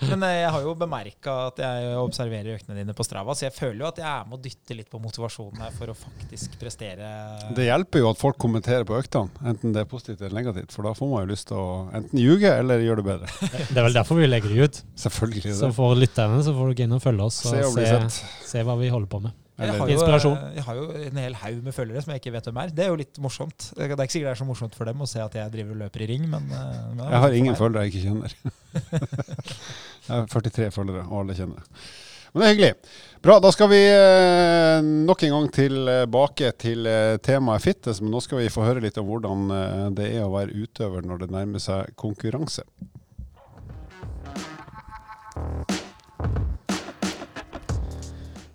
Men 0.04 0.26
eh, 0.28 0.36
jeg 0.42 0.52
har 0.56 0.66
jo 0.66 0.74
bemerka 0.78 1.36
at 1.48 1.62
jeg 1.64 1.94
observerer 2.02 2.58
øktene 2.58 2.78
dine 2.80 2.96
på 2.98 3.06
Strava, 3.08 3.36
så 3.38 3.48
jeg 3.48 3.56
føler 3.56 3.84
jo 3.86 3.90
at 3.90 4.02
jeg 4.04 4.08
er 4.10 4.28
med 4.30 4.38
å 4.38 4.42
dytte 4.44 4.78
litt 4.78 4.90
på 4.92 5.02
motivasjonen 5.04 5.64
her 5.66 5.76
for 5.78 5.94
å 5.94 5.98
faktisk 5.98 6.58
prestere. 6.62 7.10
Det 7.58 7.68
hjelper 7.68 8.04
jo 8.04 8.10
at 8.12 8.22
folk 8.22 8.40
kommenterer 8.42 8.88
på 8.88 8.98
øktene, 9.00 9.32
enten 9.54 9.76
det 9.76 9.84
er 9.86 9.90
positivt 9.90 10.22
eller 10.22 10.40
negativt. 10.42 10.74
For 10.76 10.88
da 10.88 10.96
får 10.98 11.12
man 11.14 11.26
jo 11.26 11.32
lyst 11.34 11.50
til 11.52 11.62
å 11.62 11.70
enten 11.96 12.22
ljuge 12.22 12.52
eller 12.52 12.84
gjøre 12.84 13.04
det 13.04 13.08
bedre. 13.12 13.54
Det 13.70 13.78
er 13.78 13.88
vel 13.88 13.98
derfor 14.00 14.20
vi 14.20 14.30
legger 14.30 14.54
det 14.54 14.68
ut. 14.68 14.82
Selvfølgelig. 15.06 15.46
Det. 15.52 15.60
Så 15.62 15.72
for 15.76 15.96
lytterne 16.00 16.44
så 16.46 16.56
får 16.56 16.70
du 16.74 16.78
gå 16.82 16.88
inn 16.88 16.98
og 17.00 17.04
følge 17.04 17.30
oss 17.32 17.44
og 17.48 17.56
Se 17.74 17.88
se, 17.88 18.28
se 18.50 18.68
hva 18.68 18.78
vi 18.80 18.92
holder 18.94 19.10
på 19.12 19.24
med. 19.24 19.38
Jeg 19.54 19.70
har, 19.78 19.86
jo, 19.86 20.32
eh, 20.34 20.54
jeg 20.58 20.64
har 20.66 20.78
jo 20.80 20.86
en 20.98 21.18
hel 21.22 21.36
haug 21.38 21.58
med 21.62 21.76
følgere 21.76 22.02
som 22.02 22.14
jeg 22.14 22.24
ikke 22.24 22.32
vet 22.34 22.48
hvem 22.50 22.60
er. 22.64 22.72
Det 22.74 22.86
er 22.88 22.90
jo 22.90 22.98
litt 22.98 23.20
morsomt. 23.22 23.68
Det 23.78 23.86
er 23.86 23.92
ikke 23.94 24.16
sikkert 24.16 24.32
det 24.32 24.32
er 24.32 24.40
så 24.40 24.48
morsomt 24.48 24.78
for 24.78 24.90
dem 24.90 25.04
å 25.06 25.10
se 25.10 25.22
at 25.22 25.36
jeg 25.38 25.54
driver 25.54 25.76
og 25.76 25.84
løper 25.84 26.06
i 26.06 26.08
ring, 26.10 26.26
men, 26.32 26.48
eh, 26.50 26.80
men 26.96 27.04
Jeg 27.06 27.22
har 27.26 27.38
ingen 27.38 27.60
følgere 27.60 27.86
jeg 27.86 27.94
ikke 27.94 28.08
kjenner. 28.08 28.34
jeg 30.08 30.10
har 30.10 30.26
43 30.34 30.72
følgere, 30.74 31.06
og 31.06 31.22
alle 31.22 31.38
kjenner 31.38 31.62
det. 31.62 31.84
Men 32.34 32.42
det 32.42 32.48
er 32.48 32.54
hyggelig. 32.56 32.72
Bra, 33.22 33.38
da 33.46 33.52
skal 33.54 33.70
vi 33.70 33.82
eh, 33.86 34.80
nok 34.82 35.28
en 35.28 35.36
gang 35.38 35.48
tilbake 35.54 36.50
til 36.58 36.90
temaet 37.22 37.62
fitness. 37.62 38.02
Men 38.02 38.18
nå 38.18 38.24
skal 38.26 38.42
vi 38.42 38.50
få 38.50 38.66
høre 38.66 38.82
litt 38.82 38.98
om 38.98 39.06
hvordan 39.06 39.54
det 39.94 40.10
er 40.16 40.26
å 40.26 40.34
være 40.34 40.66
utøver 40.66 41.06
når 41.06 41.28
det 41.28 41.32
nærmer 41.38 41.62
seg 41.62 41.94
konkurranse. 41.94 42.66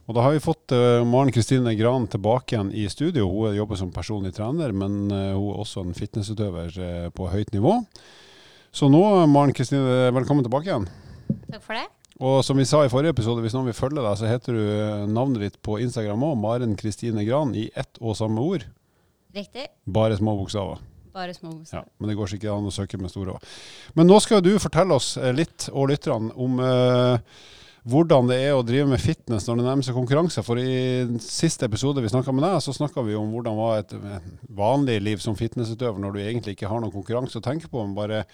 Og 0.09 0.17
da 0.17 0.23
har 0.25 0.33
vi 0.33 0.41
fått 0.41 0.73
uh, 0.73 1.05
Maren 1.05 1.29
Kristine 1.37 1.75
Gran 1.77 2.07
tilbake 2.09 2.55
igjen 2.55 2.71
i 2.73 2.87
studio. 2.89 3.27
Hun 3.29 3.53
jobber 3.53 3.77
som 3.77 3.91
personlig 3.93 4.33
trener, 4.39 4.73
men 4.73 5.03
uh, 5.13 5.35
hun 5.37 5.51
er 5.53 5.59
også 5.61 5.83
en 5.85 5.93
fitnessutøver 5.97 6.79
uh, 6.81 7.09
på 7.13 7.27
høyt 7.29 7.53
nivå. 7.53 7.75
Så 8.73 8.89
nå, 8.89 9.03
Maren 9.29 9.53
Kristine, 9.57 10.09
velkommen 10.17 10.47
tilbake 10.47 10.71
igjen. 10.71 10.87
Takk 11.51 11.61
for 11.61 11.77
det. 11.77 11.85
Og 12.25 12.39
som 12.43 12.57
vi 12.59 12.65
sa 12.67 12.81
i 12.83 12.91
forrige 12.91 13.13
episode, 13.13 13.45
hvis 13.45 13.53
noen 13.55 13.69
vil 13.69 13.77
følge 13.77 14.01
deg, 14.01 14.17
så 14.19 14.31
heter 14.31 14.57
du 14.57 15.13
navnet 15.13 15.45
ditt 15.45 15.61
på 15.63 15.77
Instagram 15.85 16.25
òg, 16.31 16.41
Maren 16.41 16.73
Kristine 16.81 17.27
Gran, 17.29 17.53
i 17.53 17.69
ett 17.77 18.01
og 18.01 18.17
samme 18.19 18.41
ord. 18.43 18.65
Riktig. 19.37 19.69
Bare 19.85 20.17
små 20.17 20.39
bokstaver. 20.41 20.81
Bare 21.13 21.37
små 21.37 21.53
Ja, 21.69 21.85
men 22.01 22.09
det 22.09 22.17
går 22.17 22.33
sikkert 22.33 22.57
an 22.57 22.73
å 22.73 22.75
søke 22.75 22.99
med 22.99 23.13
store 23.13 23.37
òg. 23.37 23.47
Men 23.99 24.09
nå 24.09 24.17
skal 24.25 24.41
du 24.41 24.55
fortelle 24.57 24.97
oss 24.97 25.13
litt, 25.37 25.69
og 25.69 25.93
lytterne, 25.93 26.33
om 26.33 26.59
eh, 26.65 27.39
hvordan 27.89 28.29
det 28.29 28.37
er 28.45 28.55
å 28.57 28.65
drive 28.67 28.87
med 28.91 29.01
fitness 29.01 29.47
når 29.49 29.61
det 29.61 29.65
nærmer 29.67 29.87
seg 29.87 29.97
konkurranse. 29.97 30.43
For 30.45 30.61
i 30.61 31.19
siste 31.25 31.69
episode 31.69 32.03
vi 32.05 32.11
snakka 32.13 32.35
med 32.35 32.45
deg, 32.45 32.59
så 32.65 32.75
snakka 32.77 33.05
vi 33.07 33.17
om 33.17 33.31
hvordan 33.33 33.57
var 33.59 33.81
et 33.81 33.95
vanlig 34.59 34.99
liv 35.05 35.23
som 35.25 35.37
fitnessutøver 35.39 36.01
når 36.03 36.17
du 36.17 36.21
egentlig 36.23 36.57
ikke 36.57 36.71
har 36.71 36.83
noen 36.83 36.95
konkurranse 36.95 37.41
å 37.41 37.45
tenke 37.45 37.71
på, 37.71 37.81
men 37.81 37.97
bare 37.97 38.25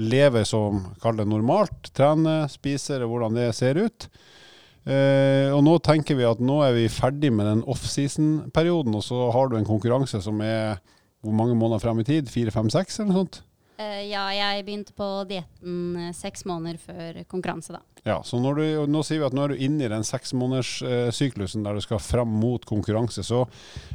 lever 0.00 0.46
som, 0.48 0.80
kall 1.02 1.18
det 1.20 1.28
normalt, 1.28 1.92
trener, 1.96 2.48
spiser, 2.52 3.04
og 3.04 3.12
hvordan 3.12 3.36
det 3.36 3.50
ser 3.58 3.80
ut. 3.82 4.08
Eh, 4.82 5.52
og 5.54 5.60
nå 5.62 5.76
tenker 5.84 6.18
vi 6.18 6.26
at 6.26 6.40
nå 6.42 6.58
er 6.66 6.74
vi 6.74 6.88
ferdig 6.90 7.30
med 7.34 7.46
den 7.46 7.62
offseason-perioden, 7.70 8.96
og 8.98 9.06
så 9.06 9.28
har 9.34 9.50
du 9.50 9.58
en 9.58 9.68
konkurranse 9.68 10.22
som 10.24 10.40
er 10.42 10.80
hvor 11.22 11.36
mange 11.38 11.54
måneder 11.54 11.84
frem 11.84 12.00
i 12.02 12.06
tid? 12.08 12.30
Fire, 12.32 12.50
fem, 12.50 12.70
seks, 12.72 12.98
eller 12.98 13.12
noe 13.12 13.22
sånt? 13.22 13.42
Eh, 13.82 14.02
ja, 14.10 14.26
jeg 14.34 14.64
begynte 14.66 14.94
på 14.96 15.08
dietten 15.30 15.96
eh, 15.98 16.12
seks 16.16 16.46
måneder 16.48 16.78
før 16.82 17.22
konkurranse, 17.30 17.74
da. 17.74 17.82
Ja, 18.02 18.16
så 18.26 18.40
du, 18.42 18.62
nå 18.90 19.02
sier 19.06 19.20
vi 19.20 19.26
at 19.28 19.34
nå 19.36 19.44
er 19.44 19.52
du 19.52 19.60
inne 19.62 19.86
i 19.86 19.90
den 19.90 20.02
seksmånederssyklusen 20.06 21.62
der 21.62 21.78
du 21.78 21.84
skal 21.84 22.00
frem 22.02 22.32
mot 22.42 22.64
konkurranse. 22.66 23.22
Så 23.22 23.44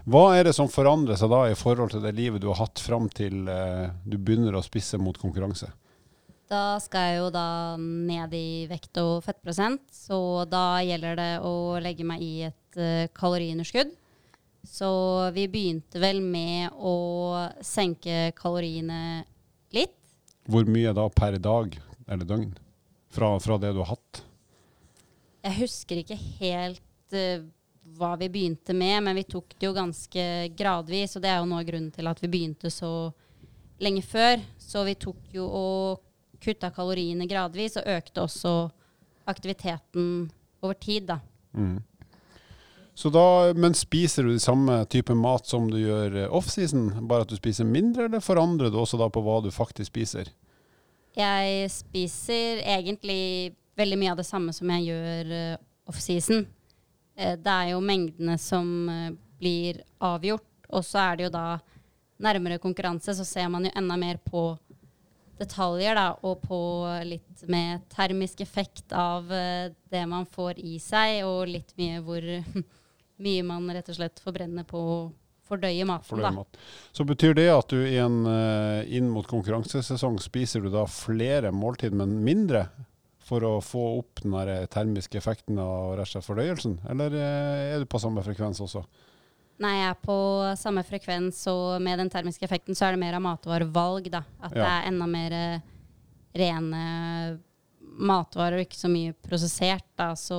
hva 0.08 0.30
er 0.38 0.48
det 0.48 0.56
som 0.56 0.72
forandrer 0.72 1.20
seg 1.20 1.34
da 1.34 1.42
i 1.52 1.58
forhold 1.60 1.92
til 1.92 2.06
det 2.06 2.16
livet 2.16 2.44
du 2.44 2.48
har 2.54 2.62
hatt 2.62 2.80
frem 2.80 3.10
til 3.12 3.50
eh, 3.52 3.90
du 4.08 4.16
begynner 4.16 4.56
å 4.56 4.64
spisse 4.64 5.00
mot 5.02 5.20
konkurranse? 5.20 5.74
Da 6.48 6.78
skal 6.80 7.10
jeg 7.10 7.20
jo 7.20 7.30
da 7.36 7.48
ned 7.82 8.32
i 8.38 8.50
vekt 8.70 8.96
og 9.02 9.20
fettprosent, 9.26 9.84
så 9.92 10.46
da 10.48 10.80
gjelder 10.80 11.20
det 11.20 11.32
å 11.44 11.56
legge 11.84 12.08
meg 12.08 12.24
i 12.24 12.34
et 12.48 12.80
eh, 12.80 13.10
kaloriunderskudd. 13.12 13.92
Så 14.68 14.90
vi 15.36 15.50
begynte 15.52 16.00
vel 16.00 16.22
med 16.24 16.72
å 16.76 16.96
senke 17.64 18.32
kaloriene. 18.40 19.26
Hvor 20.48 20.68
mye 20.72 20.94
da 20.96 21.06
per 21.12 21.38
dag 21.44 21.76
eller 22.08 22.28
døgn 22.28 22.54
fra, 23.12 23.34
fra 23.44 23.58
det 23.60 23.74
du 23.76 23.82
har 23.84 23.94
hatt? 23.96 24.24
Jeg 25.44 25.60
husker 25.62 26.02
ikke 26.02 26.18
helt 26.40 27.16
uh, 27.16 27.44
hva 27.98 28.14
vi 28.20 28.30
begynte 28.32 28.76
med, 28.76 29.02
men 29.06 29.16
vi 29.16 29.26
tok 29.28 29.56
det 29.56 29.68
jo 29.68 29.76
ganske 29.76 30.24
gradvis, 30.58 31.16
og 31.16 31.24
det 31.24 31.32
er 31.32 31.40
jo 31.40 31.56
av 31.56 31.68
grunnen 31.68 31.92
til 31.96 32.10
at 32.10 32.24
vi 32.24 32.32
begynte 32.32 32.72
så 32.74 32.92
lenge 33.84 34.04
før. 34.04 34.42
Så 34.60 34.84
vi 34.88 34.96
tok 35.00 35.36
jo 35.36 35.48
og 35.48 36.04
kutta 36.44 36.72
kaloriene 36.74 37.28
gradvis, 37.30 37.78
og 37.80 37.88
økte 37.98 38.24
også 38.24 38.56
aktiviteten 39.28 40.28
over 40.64 40.78
tid, 40.80 41.08
da. 41.12 41.20
Mm. 41.58 41.80
Da, 42.98 43.54
men 43.54 43.76
spiser 43.78 44.26
du 44.26 44.40
samme 44.42 44.80
type 44.90 45.14
mat 45.14 45.46
som 45.46 45.68
du 45.70 45.78
gjør 45.78 46.16
eh, 46.24 46.32
offseason, 46.34 46.90
bare 47.08 47.28
at 47.28 47.32
du 47.32 47.38
spiser 47.38 47.68
mindre, 47.68 48.08
eller 48.08 48.24
forandrer 48.26 48.74
du 48.74 48.80
også 48.82 48.98
da 48.98 49.10
på 49.14 49.22
hva 49.22 49.38
du 49.46 49.52
faktisk 49.54 49.92
spiser? 49.92 50.32
Jeg 51.18 51.70
spiser 51.74 52.64
egentlig 52.66 53.54
veldig 53.78 54.00
mye 54.02 54.14
av 54.16 54.20
det 54.20 54.26
samme 54.26 54.54
som 54.54 54.70
jeg 54.74 54.90
gjør 54.90 55.32
uh, 55.34 55.60
offseason. 55.90 56.46
Eh, 57.18 57.38
det 57.38 57.54
er 57.54 57.74
jo 57.74 57.82
mengdene 57.82 58.38
som 58.42 58.90
eh, 58.90 59.12
blir 59.42 59.82
avgjort, 60.04 60.70
og 60.70 60.86
så 60.86 61.02
er 61.02 61.18
det 61.18 61.28
jo 61.28 61.34
da 61.34 61.48
nærmere 62.22 62.62
konkurranse, 62.62 63.14
så 63.18 63.26
ser 63.26 63.50
man 63.54 63.66
jo 63.66 63.74
enda 63.78 63.98
mer 63.98 64.20
på 64.22 64.52
detaljer, 65.38 65.98
da, 65.98 66.08
og 66.26 66.42
på 66.46 66.60
litt 67.06 67.44
med 67.50 67.86
termisk 67.94 68.42
effekt 68.42 68.94
av 68.94 69.32
eh, 69.34 69.74
det 69.90 70.04
man 70.10 70.26
får 70.30 70.62
i 70.62 70.78
seg, 70.82 71.24
og 71.26 71.50
litt 71.50 71.74
mye 71.78 72.02
hvor 72.06 72.26
mye 73.24 73.46
man 73.46 73.70
rett 73.74 73.90
og 73.90 73.98
slett 73.98 74.22
forbrenner 74.24 74.68
på 74.68 74.82
fordøye 75.48 75.88
maten, 75.88 76.08
fordøye 76.10 76.34
mat. 76.36 76.60
Så 76.96 77.06
betyr 77.08 77.36
det 77.38 77.48
at 77.54 77.72
du 77.72 77.80
en, 77.80 78.20
eh, 78.28 78.98
inn 78.98 79.10
mot 79.10 79.28
konkurransesesong 79.28 80.20
spiser 80.24 80.66
du 80.66 80.70
da 80.74 80.86
flere 80.92 81.54
måltid, 81.56 81.96
men 81.96 82.20
mindre? 82.26 82.68
For 83.28 83.44
å 83.44 83.58
få 83.60 83.82
opp 84.00 84.22
den 84.24 84.32
der 84.32 84.70
termiske 84.72 85.20
effekten 85.20 85.58
av 85.60 85.98
rett 85.98 86.08
og 86.08 86.14
slett 86.14 86.28
fordøyelsen? 86.28 86.78
Eller 86.88 87.12
eh, 87.12 87.76
er 87.76 87.84
du 87.84 87.88
på 87.90 88.00
samme 88.00 88.24
frekvens 88.24 88.62
også? 88.64 88.86
Nei, 89.60 89.74
jeg 89.80 89.90
er 89.90 89.98
på 90.06 90.18
samme 90.60 90.84
frekvens, 90.86 91.40
og 91.50 91.82
med 91.82 91.98
den 92.00 92.12
termiske 92.14 92.46
effekten 92.46 92.78
så 92.78 92.88
er 92.88 92.96
det 92.96 93.02
mer 93.02 93.18
av 93.18 93.24
matvarevalg, 93.26 94.12
da. 94.14 94.22
At 94.40 94.54
det 94.54 94.64
er 94.68 94.88
enda 94.92 95.08
mer 95.10 95.34
eh, 95.34 95.66
rene 96.38 96.84
matvarer 97.98 98.60
og 98.60 98.68
ikke 98.68 98.78
så 98.78 98.92
mye 98.92 99.16
prosessert, 99.26 99.88
da. 99.98 100.12
Så 100.16 100.38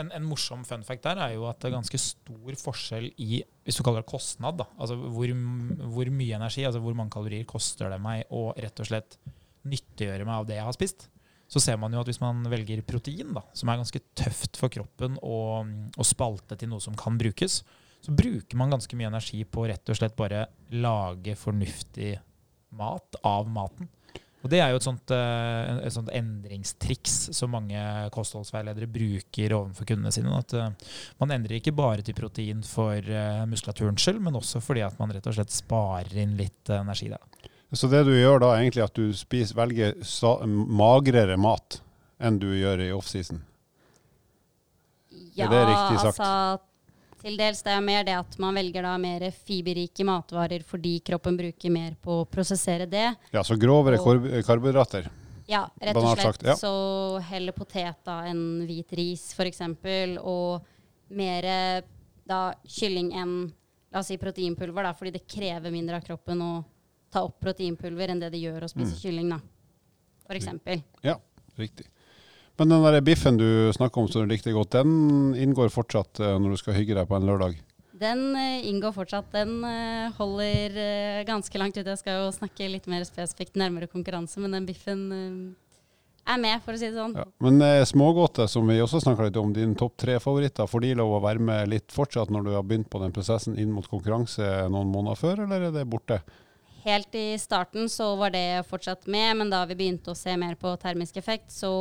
En, 0.00 0.10
en 0.16 0.26
morsom 0.26 0.64
fun 0.66 0.84
fact 0.86 1.04
der 1.06 1.20
er 1.20 1.34
jo 1.36 1.46
at 1.50 1.60
det 1.60 1.70
er 1.70 1.76
ganske 1.76 2.00
stor 2.00 2.56
forskjell 2.62 3.10
i 3.20 3.42
hvis 3.66 3.78
du 3.78 3.84
kaller 3.86 4.02
det 4.02 4.10
kostnad. 4.10 4.58
da, 4.58 4.66
altså 4.80 4.96
hvor, 4.98 5.32
hvor 5.94 6.10
mye 6.14 6.38
energi, 6.38 6.64
altså 6.66 6.82
hvor 6.82 6.96
mange 6.98 7.14
kalorier 7.14 7.46
koster 7.48 7.92
det 7.92 8.00
meg 8.02 8.24
å 8.34 8.50
rett 8.56 8.82
og 8.82 8.88
slett 8.88 9.18
nyttiggjøre 9.68 10.26
meg 10.26 10.40
av 10.40 10.48
det 10.48 10.56
jeg 10.58 10.66
har 10.66 10.76
spist. 10.76 11.10
Så 11.50 11.60
ser 11.62 11.78
man 11.82 11.92
jo 11.92 12.00
at 12.00 12.06
hvis 12.06 12.20
man 12.22 12.44
velger 12.46 12.82
protein, 12.86 13.32
da, 13.34 13.42
som 13.58 13.70
er 13.70 13.80
ganske 13.80 14.02
tøft 14.18 14.58
for 14.60 14.70
kroppen 14.72 15.16
å, 15.18 15.64
spalte 16.06 16.56
til 16.58 16.70
noe 16.70 16.82
som 16.82 16.94
kan 16.98 17.18
brukes, 17.18 17.60
så 18.00 18.14
bruker 18.16 18.56
man 18.56 18.70
ganske 18.72 18.96
mye 18.96 19.10
energi 19.10 19.42
på 19.44 19.66
rett 19.68 19.90
og 19.90 19.98
slett 19.98 20.14
bare 20.16 20.46
lage 20.72 21.34
fornuftig 21.36 22.14
mat 22.78 23.18
av 23.26 23.50
maten. 23.50 23.90
Og 24.40 24.48
Det 24.48 24.60
er 24.62 24.70
jo 24.72 24.78
et 24.80 24.86
sånt, 24.86 25.12
eh, 25.12 25.80
et 25.84 25.92
sånt 25.92 26.08
endringstriks 26.16 27.16
som 27.36 27.52
mange 27.52 27.80
kostholdsveiledere 28.14 28.88
bruker 28.88 29.52
overfor 29.52 29.88
kundene 29.90 30.12
sine. 30.14 30.32
At 30.32 30.54
eh, 30.56 30.70
man 31.20 31.34
endrer 31.36 31.58
ikke 31.58 31.76
bare 31.76 32.04
til 32.06 32.16
protein 32.16 32.62
for 32.64 32.96
eh, 32.96 33.42
muskulaturens 33.50 34.00
skyld, 34.00 34.22
men 34.24 34.38
også 34.40 34.62
fordi 34.64 34.86
at 34.86 34.96
man 35.00 35.12
rett 35.12 35.28
og 35.28 35.36
slett 35.36 35.52
sparer 35.52 36.16
inn 36.24 36.38
litt 36.40 36.72
energi 36.72 37.10
der. 37.12 37.50
Så 37.76 37.86
det 37.92 38.02
du 38.08 38.14
gjør 38.16 38.40
da, 38.42 38.54
er 38.54 38.64
egentlig 38.64 38.86
at 38.86 38.96
du 38.96 39.12
spiser, 39.14 39.54
velger 39.60 39.94
magrere 40.48 41.36
mat 41.38 41.82
enn 42.18 42.40
du 42.40 42.48
gjør 42.56 42.88
i 42.88 42.90
offseason? 42.96 43.44
ja, 45.34 45.46
det 45.50 45.60
riktig 45.68 46.00
sagt? 46.00 46.20
altså 46.20 46.69
til 47.20 47.36
dels 47.36 47.62
det 47.62 47.72
er 47.74 47.80
mer 47.84 48.04
det 48.04 48.14
at 48.16 48.38
man 48.40 48.54
velger 48.56 48.82
da 48.86 48.94
mer 48.98 49.20
fiberrike 49.30 50.04
matvarer 50.08 50.62
fordi 50.66 50.96
kroppen 51.04 51.36
bruker 51.36 51.70
mer 51.74 51.94
på 52.00 52.22
å 52.22 52.28
prosessere 52.28 52.86
det. 52.90 53.06
Ja, 53.32 53.42
så 53.42 53.58
grovere 53.60 53.98
Og- 54.00 54.44
karbohydrater. 54.46 55.10
Ja, 55.50 55.64
rett 55.82 55.96
og 55.96 56.04
slett. 56.16 56.22
sagt, 56.22 56.42
ja. 56.46 56.54
Så 56.54 57.20
heller 57.26 57.52
potet 57.52 57.96
da 58.06 58.20
enn 58.30 58.64
hvit 58.66 58.92
ris, 58.92 59.32
f.eks. 59.34 59.60
Og 60.22 60.62
mer 61.10 61.82
da 62.26 62.54
kylling 62.64 63.12
enn 63.12 63.52
la 63.92 63.98
oss 63.98 64.06
si 64.06 64.16
proteinpulver, 64.16 64.84
da, 64.86 64.92
fordi 64.94 65.10
det 65.16 65.26
krever 65.26 65.72
mindre 65.74 65.96
av 65.96 66.04
kroppen 66.06 66.40
å 66.40 66.64
ta 67.10 67.24
opp 67.26 67.40
proteinpulver 67.42 68.08
enn 68.12 68.20
det 68.20 68.30
det 68.30 68.40
gjør 68.40 68.62
å 68.62 68.68
spise 68.70 68.94
Mm. 68.94 69.00
kylling, 69.02 69.28
da. 69.30 69.40
For 70.26 70.34
eksempel. 70.38 70.82
Ja, 71.02 71.16
Riktig. 71.58 71.86
Men 72.60 72.74
den 72.74 72.84
der 72.84 73.00
biffen 73.00 73.40
du 73.40 73.72
snakker 73.72 74.02
om 74.02 74.08
som 74.12 74.26
du 74.26 74.34
likte 74.34 74.52
godt, 74.52 74.74
den 74.76 75.32
inngår 75.32 75.72
fortsatt 75.72 76.20
eh, 76.20 76.36
når 76.36 76.52
du 76.52 76.60
skal 76.60 76.76
hygge 76.76 76.98
deg 76.98 77.08
på 77.08 77.16
en 77.16 77.24
lørdag? 77.24 77.56
Den 78.00 78.34
eh, 78.36 78.66
inngår 78.68 78.92
fortsatt. 78.98 79.30
Den 79.32 79.62
eh, 79.64 80.12
holder 80.18 80.76
ganske 81.28 81.62
langt 81.62 81.80
ut. 81.80 81.88
Jeg 81.88 82.02
skal 82.02 82.20
jo 82.20 82.30
snakke 82.36 82.68
litt 82.68 82.86
mer 82.90 83.06
spesifikt 83.08 83.56
nærmere 83.56 83.88
konkurranse, 83.88 84.42
men 84.44 84.58
den 84.58 84.68
biffen 84.68 85.08
er 86.28 86.40
med, 86.40 86.60
for 86.64 86.76
å 86.76 86.80
si 86.80 86.88
det 86.90 86.98
sånn. 86.98 87.16
Ja. 87.16 87.26
Men 87.42 87.60
eh, 87.64 87.82
smågodtet, 87.88 88.50
som 88.52 88.68
vi 88.68 88.78
også 88.82 89.00
snakka 89.02 89.28
litt 89.28 89.40
om, 89.40 89.54
din 89.56 89.74
topp 89.78 89.96
tre-favoritter, 90.00 90.68
får 90.70 90.84
de 90.84 90.92
lov 91.00 91.16
å 91.16 91.24
være 91.24 91.42
med 91.48 91.72
litt 91.72 91.94
fortsatt 91.94 92.32
når 92.32 92.46
du 92.46 92.52
har 92.54 92.66
begynt 92.66 92.90
på 92.92 93.00
den 93.02 93.14
prosessen 93.16 93.58
inn 93.60 93.72
mot 93.74 93.88
konkurranse 93.88 94.68
noen 94.70 94.92
måneder 94.92 95.20
før, 95.20 95.44
eller 95.46 95.68
er 95.68 95.76
det 95.80 95.88
borte? 95.90 96.20
Helt 96.84 97.14
i 97.16 97.34
starten 97.40 97.90
så 97.92 98.14
var 98.16 98.32
det 98.32 98.64
fortsatt 98.68 99.08
med, 99.10 99.36
men 99.40 99.52
da 99.52 99.64
vi 99.68 99.76
begynte 99.76 100.12
å 100.12 100.18
se 100.18 100.36
mer 100.40 100.56
på 100.60 100.72
termisk 100.80 101.18
effekt, 101.20 101.50
så 101.52 101.72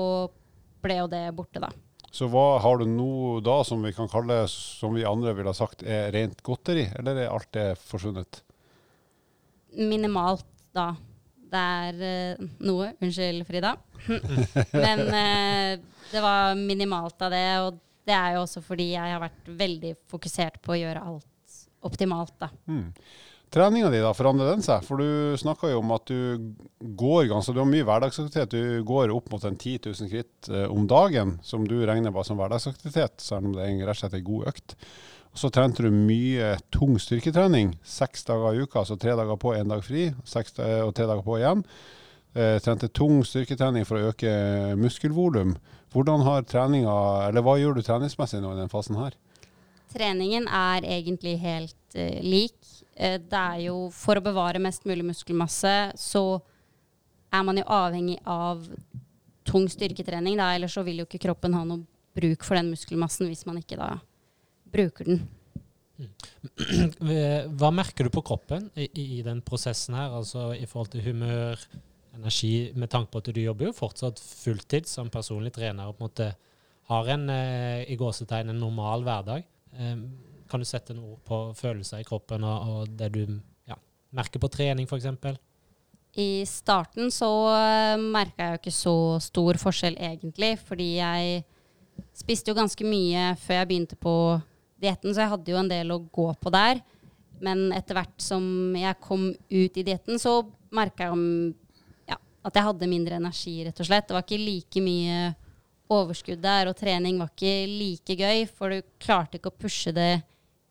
ble 0.83 0.99
jo 1.01 1.07
det 1.11 1.23
borte, 1.37 1.61
da. 1.63 1.71
Så 2.11 2.25
hva 2.31 2.57
har 2.63 2.79
du 2.79 2.87
nå 2.89 3.39
da 3.45 3.59
som 3.67 3.83
vi 3.85 3.91
kan 3.93 4.09
kalle, 4.09 4.41
som 4.49 4.95
vi 4.95 5.05
andre 5.05 5.35
ville 5.37 5.51
ha 5.51 5.57
sagt, 5.57 5.83
er 5.85 6.09
rent 6.15 6.41
godteri, 6.45 6.87
eller 6.97 7.19
er 7.21 7.29
alt 7.33 7.51
det 7.53 7.67
forsvunnet? 7.83 8.41
Minimalt, 9.77 10.47
da. 10.73 10.91
Det 11.49 11.59
er 11.59 12.01
eh, 12.05 12.41
noe. 12.65 12.91
Unnskyld, 13.01 13.45
Frida. 13.47 13.75
men 14.85 15.05
eh, 15.05 15.77
det 16.09 16.21
var 16.25 16.57
minimalt 16.57 17.21
av 17.25 17.33
det, 17.33 17.47
og 17.65 17.79
det 18.09 18.15
er 18.17 18.35
jo 18.35 18.43
også 18.45 18.63
fordi 18.65 18.91
jeg 18.95 19.13
har 19.13 19.21
vært 19.21 19.49
veldig 19.59 19.95
fokusert 20.09 20.57
på 20.65 20.73
å 20.73 20.79
gjøre 20.79 21.05
alt 21.05 21.27
optimalt, 21.85 22.35
da. 22.41 22.49
Hmm. 22.67 22.89
Treninga 23.49 23.89
di, 23.89 23.97
da, 24.03 24.11
forandrer 24.13 24.51
den 24.51 24.61
seg? 24.61 24.83
For 24.85 25.01
du 25.01 25.37
snakka 25.41 25.71
jo 25.71 25.79
om 25.81 25.93
at 25.95 26.05
du 26.05 26.51
går 26.79 27.29
ganske 27.31 27.55
Du 27.55 27.63
har 27.63 27.69
mye 27.69 27.85
hverdagsaktivitet. 27.87 28.53
Du 28.53 28.83
går 28.85 29.13
opp 29.13 29.31
mot 29.33 29.45
en 29.47 29.57
10 29.57 29.87
000 29.87 30.09
skritt 30.11 30.49
eh, 30.53 30.67
om 30.69 30.85
dagen, 30.89 31.39
som 31.41 31.65
du 31.65 31.79
regner 31.89 32.13
bare 32.13 32.29
som 32.29 32.37
hverdagsaktivitet, 32.37 33.17
selv 33.25 33.49
om 33.49 33.55
det 33.57 33.65
er 33.65 33.79
rett 33.81 33.97
og 33.97 34.03
slett 34.03 34.19
en 34.19 34.27
god 34.27 34.51
økt. 34.53 34.75
Og 35.29 35.41
så 35.41 35.49
trente 35.53 35.85
du 35.85 35.89
mye 35.93 36.55
tung 36.73 36.97
styrketrening 37.01 37.73
seks 37.85 38.25
dager 38.29 38.53
i 38.53 38.65
uka, 38.65 38.83
altså 38.83 38.97
tre 39.01 39.15
dager 39.17 39.41
på, 39.41 39.55
én 39.57 39.69
dag 39.69 39.81
fri, 39.85 40.11
seks, 40.29 40.57
og 40.85 40.93
tre 40.97 41.09
dager 41.09 41.25
på 41.25 41.39
igjen. 41.41 41.65
Eh, 42.37 42.59
trente 42.61 42.91
tung 42.93 43.23
styrketrening 43.25 43.85
for 43.89 43.97
å 43.97 44.11
øke 44.11 44.31
muskelvolum. 44.77 45.55
Hvordan 45.93 46.21
har 46.27 46.45
treninga, 46.45 46.95
eller 47.31 47.45
hva 47.45 47.57
gjør 47.57 47.77
du 47.79 47.85
treningsmessig 47.85 48.43
nå 48.43 48.53
i 48.53 48.61
den 48.61 48.69
fasen 48.69 48.99
her? 49.01 49.17
Treningen 49.89 50.45
er 50.53 50.85
egentlig 50.85 51.39
helt 51.41 51.97
uh, 51.97 52.19
lik. 52.21 52.58
Eh, 52.99 53.15
det 53.23 53.39
er 53.39 53.65
jo 53.69 53.87
for 53.95 54.19
å 54.19 54.23
bevare 54.23 54.61
mest 54.61 54.83
mulig 54.89 55.05
muskelmasse, 55.07 55.75
så 55.95 56.23
er 57.31 57.45
man 57.47 57.59
jo 57.61 57.65
avhengig 57.71 58.17
av 58.27 58.65
tung 59.47 59.69
styrketrening, 59.71 60.37
da, 60.37 60.51
ellers 60.53 60.75
så 60.75 60.83
vil 60.85 61.01
jo 61.01 61.07
ikke 61.07 61.23
kroppen 61.29 61.55
ha 61.55 61.63
noe 61.65 61.85
bruk 62.17 62.43
for 62.45 62.59
den 62.59 62.71
muskelmassen 62.73 63.29
hvis 63.29 63.45
man 63.47 63.61
ikke 63.61 63.77
da 63.79 63.93
bruker 64.69 65.07
den. 65.07 65.21
Hva 67.59 67.69
merker 67.75 68.07
du 68.07 68.13
på 68.13 68.23
kroppen 68.25 68.69
i, 68.75 68.89
i 69.19 69.21
den 69.25 69.41
prosessen 69.45 69.97
her, 69.97 70.13
altså 70.19 70.51
i 70.55 70.67
forhold 70.69 70.93
til 70.93 71.05
humør, 71.07 71.59
energi, 72.19 72.71
med 72.75 72.91
tanke 72.91 73.13
på 73.13 73.23
at 73.23 73.31
du 73.35 73.41
jobber 73.41 73.69
jo 73.69 73.75
fortsatt 73.77 74.19
fulltid 74.19 74.89
som 74.89 75.11
personlig 75.13 75.53
trener 75.55 75.87
og 75.87 75.95
på 75.97 76.03
en 76.03 76.09
måte 76.09 76.29
har 76.89 77.11
en 77.13 77.29
eh, 77.31 77.85
i 77.91 77.97
gåsetegn 77.99 78.49
en 78.51 78.63
normal 78.63 79.05
hverdag. 79.05 79.45
Eh, 80.49 80.51
kan 80.51 80.59
du 80.59 80.65
sette 80.65 80.93
noe 80.93 81.13
ord 81.13 81.21
på 81.25 81.53
følelser 81.55 82.01
i 82.01 82.07
kroppen 82.07 82.43
og, 82.43 82.69
og 82.69 82.89
det 82.97 83.11
du 83.13 83.39
ja, 83.67 83.77
merker 84.11 84.39
på 84.39 84.49
trening, 84.49 84.87
f.eks.? 84.87 85.37
I 86.17 86.43
starten 86.45 87.11
så 87.11 87.29
uh, 87.53 87.99
merka 88.01 88.43
jeg 88.43 88.51
jo 88.51 88.59
ikke 88.59 88.73
så 88.73 89.19
stor 89.21 89.59
forskjell 89.61 89.95
egentlig, 89.95 90.57
fordi 90.57 90.95
jeg 90.97 91.43
spiste 92.17 92.49
jo 92.49 92.57
ganske 92.57 92.83
mye 92.83 93.35
før 93.37 93.59
jeg 93.59 93.69
begynte 93.69 93.95
på 93.99 94.13
dietten, 94.81 95.13
så 95.13 95.21
jeg 95.21 95.33
hadde 95.35 95.51
jo 95.51 95.59
en 95.59 95.69
del 95.69 95.91
å 95.93 96.01
gå 96.01 96.33
på 96.41 96.49
der. 96.49 96.81
Men 97.39 97.69
etter 97.71 97.95
hvert 97.95 98.17
som 98.19 98.43
jeg 98.75 98.97
kom 99.03 99.29
ut 99.31 99.77
i 99.77 99.85
dietten, 99.85 100.17
så 100.19 100.41
merka 100.75 101.05
jeg 101.05 101.13
om, 101.13 101.53
ja, 102.09 102.17
at 102.17 102.57
jeg 102.57 102.67
hadde 102.71 102.89
mindre 102.89 103.19
energi, 103.19 103.59
rett 103.67 103.79
og 103.79 103.87
slett. 103.87 104.09
Det 104.09 104.17
var 104.17 104.25
ikke 104.25 104.41
like 104.41 104.83
mye 104.83 105.21
overskudd 105.93 106.41
der, 106.41 106.71
og 106.71 106.77
trening 106.79 107.21
var 107.21 107.31
ikke 107.31 107.53
like 107.69 108.17
gøy, 108.17 108.43
for 108.49 108.73
du 108.73 108.81
klarte 109.01 109.37
ikke 109.37 109.53
å 109.53 109.59
pushe 109.61 109.93
det 109.95 110.23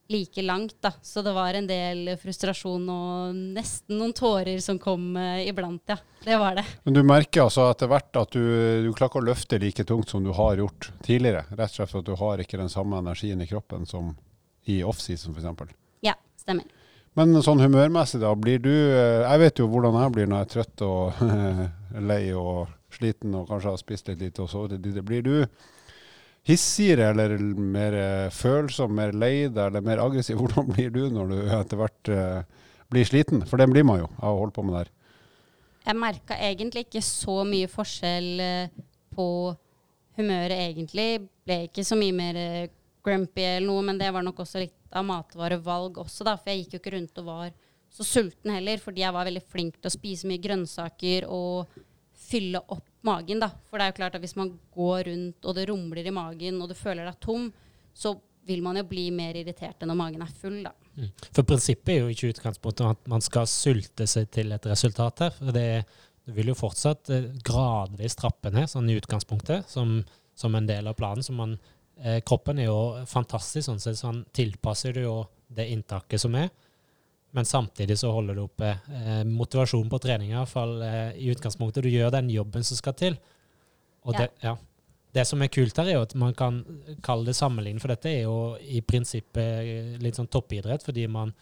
like 0.08 0.42
langt, 0.42 0.76
da. 0.80 0.92
Så 1.02 1.22
det 1.22 1.32
var 1.32 1.54
en 1.54 1.66
del 1.68 2.14
frustrasjon 2.20 2.88
og 2.88 3.40
nesten 3.56 3.98
noen 4.00 4.14
tårer 4.16 4.60
som 4.64 4.78
kom 4.80 5.16
eh, 5.20 5.48
iblant, 5.48 5.82
ja. 5.86 5.98
Det 6.24 6.38
var 6.40 6.56
det. 6.58 6.64
Men 6.84 6.96
du 6.96 7.02
merker 7.06 7.44
altså 7.44 7.68
etter 7.70 7.90
hvert 7.92 8.16
at 8.16 8.32
du, 8.32 8.40
du 8.86 8.90
klarer 8.92 9.12
ikke 9.12 9.22
å 9.22 9.28
løfte 9.28 9.60
like 9.62 9.84
tungt 9.88 10.08
som 10.12 10.24
du 10.24 10.32
har 10.36 10.56
gjort 10.60 10.90
tidligere. 11.04 11.44
Rett 11.52 11.74
og 11.74 11.76
slett 11.76 11.92
for 11.92 12.00
at 12.00 12.08
du 12.08 12.16
har 12.22 12.42
ikke 12.44 12.60
den 12.60 12.72
samme 12.72 13.00
energien 13.02 13.44
i 13.44 13.48
kroppen 13.50 13.86
som 13.88 14.14
i 14.68 14.80
offseason 14.84 15.36
f.eks. 15.36 15.76
Ja, 16.04 16.16
stemmer. 16.40 16.64
Men 17.18 17.36
sånn 17.42 17.60
humørmessig, 17.60 18.20
da, 18.22 18.34
blir 18.38 18.60
du 18.62 18.70
eh, 18.70 19.24
Jeg 19.24 19.40
vet 19.42 19.60
jo 19.60 19.66
hvordan 19.72 19.96
jeg 19.98 20.14
blir 20.14 20.28
når 20.28 20.44
jeg 20.44 20.48
er 20.48 20.52
trøtt 20.54 20.84
og 20.86 21.22
lei 22.10 22.22
og 22.36 22.68
sliten 22.94 23.34
og 23.36 23.48
kanskje 23.50 23.72
har 23.74 23.80
spist 23.80 24.08
litt 24.08 24.22
lite 24.22 24.44
og 24.44 24.52
sovet 24.52 24.76
litt 24.76 24.86
lite. 24.88 25.04
Blir 25.04 25.24
du 25.26 25.34
hissigere 26.48 27.10
eller 27.12 27.36
mer 27.60 27.96
eh, 27.96 28.30
følsom, 28.34 28.94
mer 28.96 29.12
lei 29.16 29.48
deg 29.48 29.66
eller 29.66 29.84
mer 29.84 30.02
aggressiv? 30.02 30.38
Hvordan 30.40 30.70
blir 30.72 30.92
du 30.94 31.02
når 31.12 31.32
du 31.32 31.38
etter 31.58 31.80
hvert 31.80 32.12
eh, 32.14 32.64
blir 32.92 33.08
sliten? 33.08 33.44
For 33.48 33.60
det 33.60 33.68
blir 33.72 33.86
man 33.86 34.02
jo 34.02 34.08
av 34.18 34.32
å 34.32 34.42
holde 34.42 34.56
på 34.56 34.64
med 34.66 34.74
det 34.74 34.84
her. 34.84 34.94
Jeg 35.88 35.96
merka 35.96 36.36
egentlig 36.44 36.86
ikke 36.86 37.04
så 37.04 37.38
mye 37.48 37.68
forskjell 37.70 38.28
eh, 38.44 38.82
på 39.14 39.28
humøret, 40.18 40.58
egentlig. 40.58 41.08
Ble 41.46 41.62
ikke 41.68 41.86
så 41.86 41.96
mye 41.98 42.16
mer 42.16 42.40
grumpy 43.04 43.44
eller 43.44 43.68
noe, 43.68 43.84
men 43.86 44.00
det 44.00 44.10
var 44.12 44.24
nok 44.26 44.42
også 44.42 44.60
litt 44.64 44.74
av 44.96 45.06
matvarevalg 45.06 46.00
også, 46.02 46.26
da. 46.26 46.34
For 46.40 46.52
jeg 46.52 46.64
gikk 46.64 46.76
jo 46.76 46.82
ikke 46.82 46.94
rundt 46.96 47.20
og 47.22 47.28
var 47.28 47.52
så 47.92 48.04
sulten 48.04 48.52
heller, 48.52 48.80
fordi 48.82 49.04
jeg 49.04 49.14
var 49.14 49.28
veldig 49.28 49.44
flink 49.48 49.78
til 49.78 49.88
å 49.88 49.94
spise 49.94 50.28
mye 50.28 50.42
grønnsaker 50.42 51.28
og 51.32 51.78
fylle 52.28 52.60
opp 52.74 52.87
magen, 53.06 53.42
da. 53.42 53.50
For 53.68 53.78
det 53.78 53.86
er 53.86 53.92
jo 53.92 53.98
klart 54.00 54.16
at 54.18 54.24
hvis 54.24 54.36
man 54.38 54.54
går 54.74 55.04
rundt 55.10 55.46
og 55.46 55.56
det 55.56 55.68
rumler 55.70 56.08
i 56.08 56.14
magen 56.14 56.62
og 56.62 56.70
du 56.70 56.76
føler 56.78 57.06
deg 57.08 57.20
tom, 57.22 57.50
så 57.94 58.16
vil 58.48 58.62
man 58.64 58.78
jo 58.80 58.84
bli 58.88 59.08
mer 59.12 59.36
irritert 59.36 59.82
enn 59.82 59.90
når 59.92 59.98
magen 59.98 60.24
er 60.24 60.36
full, 60.40 60.60
da. 60.64 60.72
Mm. 60.96 61.08
For 61.36 61.46
prinsippet 61.46 61.94
er 61.94 61.98
jo 62.02 62.12
ikke 62.12 62.32
utgangspunktet 62.32 62.86
at 62.94 63.10
man 63.10 63.24
skal 63.24 63.48
sulte 63.50 64.06
seg 64.08 64.30
til 64.34 64.54
et 64.56 64.68
resultat 64.70 65.24
her. 65.26 65.34
for 65.36 65.54
det, 65.54 65.84
Du 66.28 66.32
vil 66.36 66.50
jo 66.50 66.54
fortsatt 66.58 67.10
eh, 67.14 67.28
gradvis 67.44 68.16
trappe 68.18 68.50
ned, 68.52 68.68
sånn 68.68 68.88
i 68.90 68.96
utgangspunktet, 69.00 69.68
som, 69.68 70.02
som 70.36 70.54
en 70.54 70.66
del 70.68 70.88
av 70.88 70.96
planen. 70.96 71.24
Så 71.24 71.32
man, 71.32 71.54
eh, 71.96 72.20
kroppen 72.20 72.58
er 72.58 72.68
jo 72.68 73.04
fantastisk 73.08 73.64
sånn 73.68 73.80
sett, 73.80 73.96
så 74.00 74.10
han 74.10 74.24
tilpasser 74.36 74.96
det 74.96 75.06
jo 75.06 75.22
det 75.48 75.68
inntaket 75.72 76.20
som 76.20 76.36
er. 76.36 76.50
Men 77.36 77.44
samtidig 77.44 77.98
så 78.00 78.10
holder 78.12 78.38
du 78.38 78.44
oppe 78.46 78.70
eh, 78.72 79.24
motivasjonen 79.28 79.90
på 79.92 80.00
trening, 80.00 80.32
i 80.32 80.38
hvert 80.38 80.52
fall 80.52 80.78
eh, 80.82 81.10
i 81.20 81.28
utgangspunktet. 81.32 81.84
Du 81.84 81.92
gjør 81.92 82.14
den 82.14 82.30
jobben 82.32 82.64
som 82.64 82.78
skal 82.78 82.96
til. 82.96 83.18
Og 84.08 84.14
Ja. 84.14 84.20
det, 84.20 84.28
ja. 84.42 84.54
det 85.12 85.26
som 85.28 85.42
er 85.42 85.52
kult 85.52 85.76
her, 85.76 85.90
er 85.90 85.98
jo 85.98 86.06
at 86.06 86.14
man 86.14 86.32
kan 86.34 86.62
kalle 87.04 87.28
det 87.28 87.36
sammenligning, 87.36 87.82
for 87.82 87.92
dette 87.92 88.08
er 88.08 88.22
jo 88.22 88.56
i 88.60 88.80
prinsippet 88.80 89.60
eh, 89.60 89.92
litt 90.00 90.16
sånn 90.16 90.30
toppidrett, 90.32 90.86
fordi 90.86 91.06
man 91.06 91.34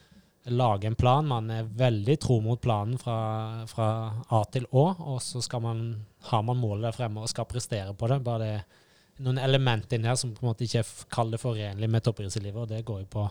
lager 0.47 0.90
en 0.90 0.99
plan. 0.99 1.26
Man 1.26 1.50
er 1.50 1.71
veldig 1.78 2.19
tro 2.23 2.40
mot 2.40 2.61
planen 2.61 2.99
fra, 2.99 3.66
fra 3.71 3.88
A 4.31 4.43
til 4.50 4.66
Å, 4.71 4.85
og 5.14 5.23
så 5.23 5.43
man, 5.61 6.05
har 6.31 6.43
man 6.43 6.59
målet 6.59 6.88
der 6.90 6.99
fremme 6.99 7.23
og 7.23 7.31
skal 7.31 7.49
prestere 7.50 7.95
på 7.95 8.11
det. 8.11 8.21
Bare 8.26 8.43
det 8.43 8.52
er 8.59 9.25
noen 9.25 9.38
elementer 9.40 9.97
inni 9.97 10.11
her 10.11 10.19
som 10.19 10.35
på 10.35 10.45
en 10.45 10.50
måte 10.50 10.66
ikke 10.66 10.83
er 10.83 10.95
kall 11.12 11.31
det 11.33 11.40
forenlig 11.40 11.88
med 11.90 12.05
toppidrettslivet, 12.05 12.62
og 12.62 12.69
det 12.69 12.85
går 12.87 13.05
jo 13.05 13.12
på 13.16 13.28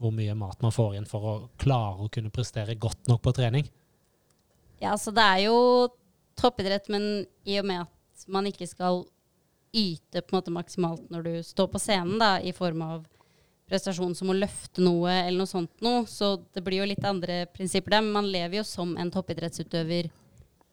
hvor 0.00 0.12
mye 0.12 0.34
mat 0.36 0.62
man 0.62 0.74
får 0.74 0.96
inn 0.98 1.08
for 1.08 1.26
å 1.26 1.34
klare 1.60 2.04
å 2.04 2.12
kunne 2.12 2.32
prestere 2.34 2.76
godt 2.80 3.08
nok 3.08 3.22
på 3.24 3.32
trening. 3.36 3.68
Ja, 4.80 4.92
altså 4.92 5.12
det 5.16 5.24
er 5.24 5.46
jo 5.46 5.58
toppidrett, 6.36 6.90
men 6.92 7.24
i 7.48 7.56
og 7.60 7.68
med 7.68 7.86
at 7.86 8.26
man 8.28 8.48
ikke 8.48 8.68
skal 8.68 9.06
yte 9.76 10.22
på 10.22 10.34
en 10.34 10.38
måte 10.38 10.52
maksimalt 10.54 11.08
når 11.12 11.24
du 11.24 11.34
står 11.44 11.70
på 11.72 11.80
scenen, 11.80 12.18
da, 12.20 12.36
i 12.40 12.52
form 12.56 12.84
av 12.84 13.06
prestasjon 13.66 14.14
som 14.14 14.30
å 14.30 14.36
løfte 14.36 14.84
noe 14.84 15.10
eller 15.24 15.40
noe 15.40 15.50
sånt 15.50 15.82
noe, 15.82 16.04
så 16.06 16.36
det 16.54 16.62
blir 16.64 16.82
jo 16.82 16.90
litt 16.92 17.04
andre 17.04 17.44
prinsipper 17.50 17.96
der. 17.96 18.04
Men 18.04 18.20
man 18.20 18.30
lever 18.30 18.60
jo 18.60 18.66
som 18.68 18.94
en 19.00 19.10
toppidrettsutøver 19.12 20.10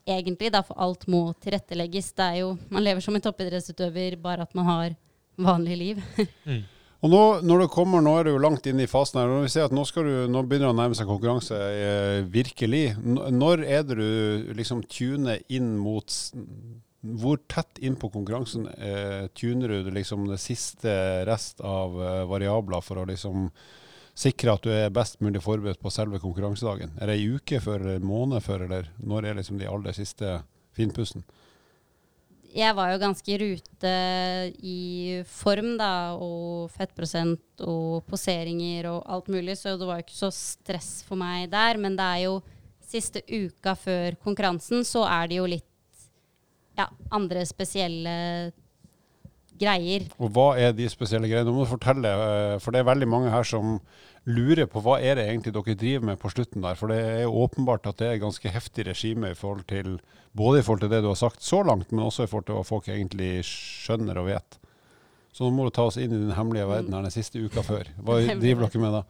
egentlig, 0.05 0.51
da, 0.53 0.61
for 0.67 0.77
alt 0.83 1.07
må 1.09 1.25
tilrettelegges. 1.41 2.11
Det 2.13 2.27
er 2.27 2.41
jo, 2.43 2.53
man 2.69 2.85
lever 2.85 3.03
som 3.03 3.15
en 3.17 3.23
toppidrettsutøver, 3.23 4.19
bare 4.21 4.45
at 4.45 4.53
man 4.57 4.69
har 4.69 4.95
vanlig 5.39 5.79
liv. 5.79 6.03
Og 7.03 7.11
nå, 7.11 7.21
når 7.43 7.65
det 7.65 7.71
kommer, 7.73 7.99
nå 7.99 8.13
er 8.15 8.27
du 8.27 8.31
jo 8.31 8.39
langt 8.39 8.67
inne 8.69 8.85
i 8.85 8.89
fasen 8.89 9.19
her. 9.19 9.27
Når 9.27 9.43
vi 9.43 9.51
ser 9.51 9.67
at 9.67 9.75
nå, 9.75 9.83
du, 9.83 10.13
nå 10.31 10.43
begynner 10.47 10.69
det 10.69 10.71
å 10.71 10.77
nærme 10.77 10.95
seg 10.95 11.09
konkurranse 11.09 11.59
eh, 11.59 12.19
virkelig. 12.31 12.93
Når 13.03 13.65
er 13.67 13.83
det 13.83 13.97
du 13.99 14.53
liksom 14.55 14.85
tuner 14.87 15.43
inn 15.51 15.73
mot 15.83 16.15
Hvor 17.03 17.41
tett 17.51 17.81
inn 17.83 17.97
på 17.99 18.07
konkurransen 18.13 18.69
eh, 18.77 19.27
tuner 19.35 19.67
du 19.83 19.91
liksom 19.91 20.29
det 20.29 20.39
siste 20.39 20.93
rest 21.27 21.59
av 21.59 21.99
eh, 21.99 22.23
variabler 22.31 22.85
for 22.85 23.01
å 23.01 23.07
liksom 23.09 23.49
sikre 24.15 24.53
at 24.53 24.63
du 24.63 24.71
er 24.71 24.93
best 24.93 25.19
mulig 25.25 25.41
forberedt 25.43 25.83
på 25.83 25.91
selve 25.91 26.23
konkurransedagen? 26.23 26.95
Er 27.01 27.11
det 27.11 27.19
ei 27.19 27.33
uke 27.35 27.59
før, 27.59 27.83
eller 27.83 27.99
en 27.99 28.07
måned 28.07 28.45
før, 28.45 28.63
eller 28.69 28.87
når 29.03 29.27
er 29.27 29.41
liksom 29.41 29.59
de 29.59 29.67
aller 29.67 29.99
siste 29.99 30.37
finpussen? 30.77 31.27
Jeg 32.53 32.75
var 32.77 32.91
jo 32.93 33.01
ganske 33.01 33.33
i 33.33 33.37
rute 33.41 33.93
i 34.61 34.79
form, 35.25 35.73
da, 35.79 36.13
og 36.13 36.69
fettprosent 36.73 37.63
og 37.65 38.03
poseringer 38.09 38.91
og 38.91 39.01
alt 39.09 39.31
mulig, 39.33 39.57
så 39.57 39.73
det 39.79 39.87
var 39.89 39.99
jo 39.99 40.05
ikke 40.05 40.19
så 40.19 40.29
stress 40.33 40.91
for 41.07 41.19
meg 41.19 41.49
der. 41.53 41.79
Men 41.81 41.97
det 41.97 42.05
er 42.05 42.25
jo 42.27 42.35
siste 42.85 43.23
uka 43.25 43.73
før 43.79 44.19
konkurransen, 44.21 44.85
så 44.85 45.05
er 45.09 45.31
det 45.31 45.39
jo 45.39 45.49
litt 45.49 45.69
ja, 46.77 46.87
andre 47.13 47.45
spesielle 47.49 48.15
greier. 49.59 50.07
Og 50.17 50.31
hva 50.35 50.53
er 50.59 50.73
de 50.77 50.87
spesielle 50.91 51.29
greiene? 51.29 51.47
Nå 51.49 51.55
må 51.55 51.67
du 51.67 51.71
fortelle, 51.73 52.09
eh, 52.09 52.57
for 52.63 52.73
det 52.73 52.81
er 52.81 52.89
veldig 52.89 53.09
mange 53.09 53.33
her 53.33 53.47
som 53.47 53.77
lurer 54.23 54.69
på 54.71 54.79
hva 54.83 54.99
er 55.03 55.19
det 55.19 55.27
egentlig 55.27 55.53
dere 55.55 55.75
driver 55.79 56.07
med 56.11 56.19
på 56.21 56.31
slutten 56.31 56.63
der. 56.63 56.77
For 56.79 56.91
det 56.91 56.99
er 57.03 57.23
jo 57.25 57.37
åpenbart 57.43 57.87
at 57.91 57.99
det 57.99 58.09
er 58.09 58.23
ganske 58.23 58.53
heftig 58.53 58.87
regime 58.87 59.33
i 59.33 59.37
forhold 59.37 59.65
til 59.71 59.97
både 60.33 60.61
i 60.61 60.65
forhold 60.65 60.85
til 60.85 60.93
det 60.93 61.03
du 61.03 61.11
har 61.11 61.19
sagt 61.19 61.43
så 61.43 61.61
langt, 61.65 61.91
men 61.91 62.05
også 62.05 62.25
i 62.25 62.31
forhold 62.31 62.47
til 62.47 62.57
hva 62.57 62.65
folk 62.67 62.89
egentlig 62.89 63.43
skjønner 63.47 64.17
og 64.21 64.31
vet. 64.31 64.57
Så 65.33 65.45
nå 65.45 65.53
må 65.55 65.67
du 65.67 65.73
ta 65.73 65.85
oss 65.89 65.97
inn 65.97 66.13
i 66.13 66.21
den 66.21 66.33
hemmelige 66.37 66.69
verden 66.69 66.93
her 66.93 67.05
den 67.05 67.13
siste 67.13 67.41
uka 67.41 67.63
før. 67.65 67.89
Hva 68.05 68.19
driver 68.41 68.67
dere 68.67 68.83
med 68.83 68.97
da? 68.99 69.03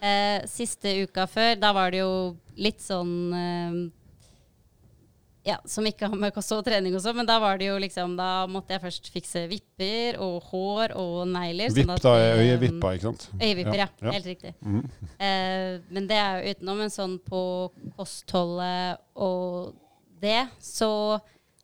Eh, 0.00 0.36
siste 0.48 0.94
uka 1.04 1.26
før, 1.28 1.54
da 1.60 1.74
var 1.76 1.92
det 1.92 2.00
jo 2.00 2.12
litt 2.60 2.80
sånn 2.80 3.16
eh, 3.36 3.80
Ja, 5.46 5.56
som 5.64 5.86
ikke 5.88 6.08
har 6.10 6.18
med 6.20 6.34
kost 6.36 6.52
og 6.52 6.60
trening 6.66 6.92
og 6.96 7.00
sånn, 7.00 7.16
men 7.16 7.28
da 7.28 7.38
var 7.40 7.56
det 7.56 7.70
jo 7.70 7.78
liksom 7.80 8.12
Da 8.18 8.44
måtte 8.50 8.74
jeg 8.74 8.82
først 8.82 9.08
fikse 9.14 9.46
vipper 9.48 10.18
og 10.20 10.50
hår 10.50 10.92
og 11.00 11.22
negler. 11.30 11.70
sånn 11.72 11.78
Vipp 11.78 11.92
sånn 11.94 12.02
da 12.04 12.14
er 12.20 12.42
øyevippa, 12.42 12.92
ikke 12.98 13.06
sant? 13.08 13.28
Øyevipper, 13.40 13.78
ja. 13.80 13.86
Ja, 13.88 14.04
ja. 14.04 14.14
Helt 14.18 14.28
riktig. 14.28 14.52
Mm. 14.60 14.82
Eh, 15.16 15.80
men 15.88 16.08
det 16.10 16.18
er 16.20 16.40
jo 16.42 16.54
utenom 16.54 16.84
en 16.84 16.92
sånn 16.92 17.16
på 17.24 17.42
kostholdet 17.96 19.00
og 19.16 19.72
det, 20.20 20.42
så 20.60 20.90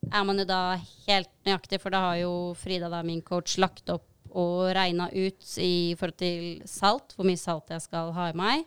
er 0.09 0.23
man 0.25 0.41
jo 0.41 0.45
da 0.49 0.61
helt 1.05 1.29
nøyaktig, 1.45 1.79
for 1.83 1.93
da 1.93 2.01
har 2.07 2.17
jo 2.23 2.33
Frida, 2.57 2.89
da, 2.89 3.03
min 3.05 3.21
coach, 3.25 3.59
lagt 3.61 3.89
opp 3.93 4.07
og 4.37 4.71
regna 4.75 5.07
ut 5.13 5.53
i 5.61 5.93
forhold 5.97 6.17
til 6.19 6.47
salt, 6.69 7.13
hvor 7.15 7.27
mye 7.27 7.39
salt 7.39 7.69
jeg 7.73 7.85
skal 7.85 8.11
ha 8.17 8.29
i 8.31 8.37
meg. 8.37 8.65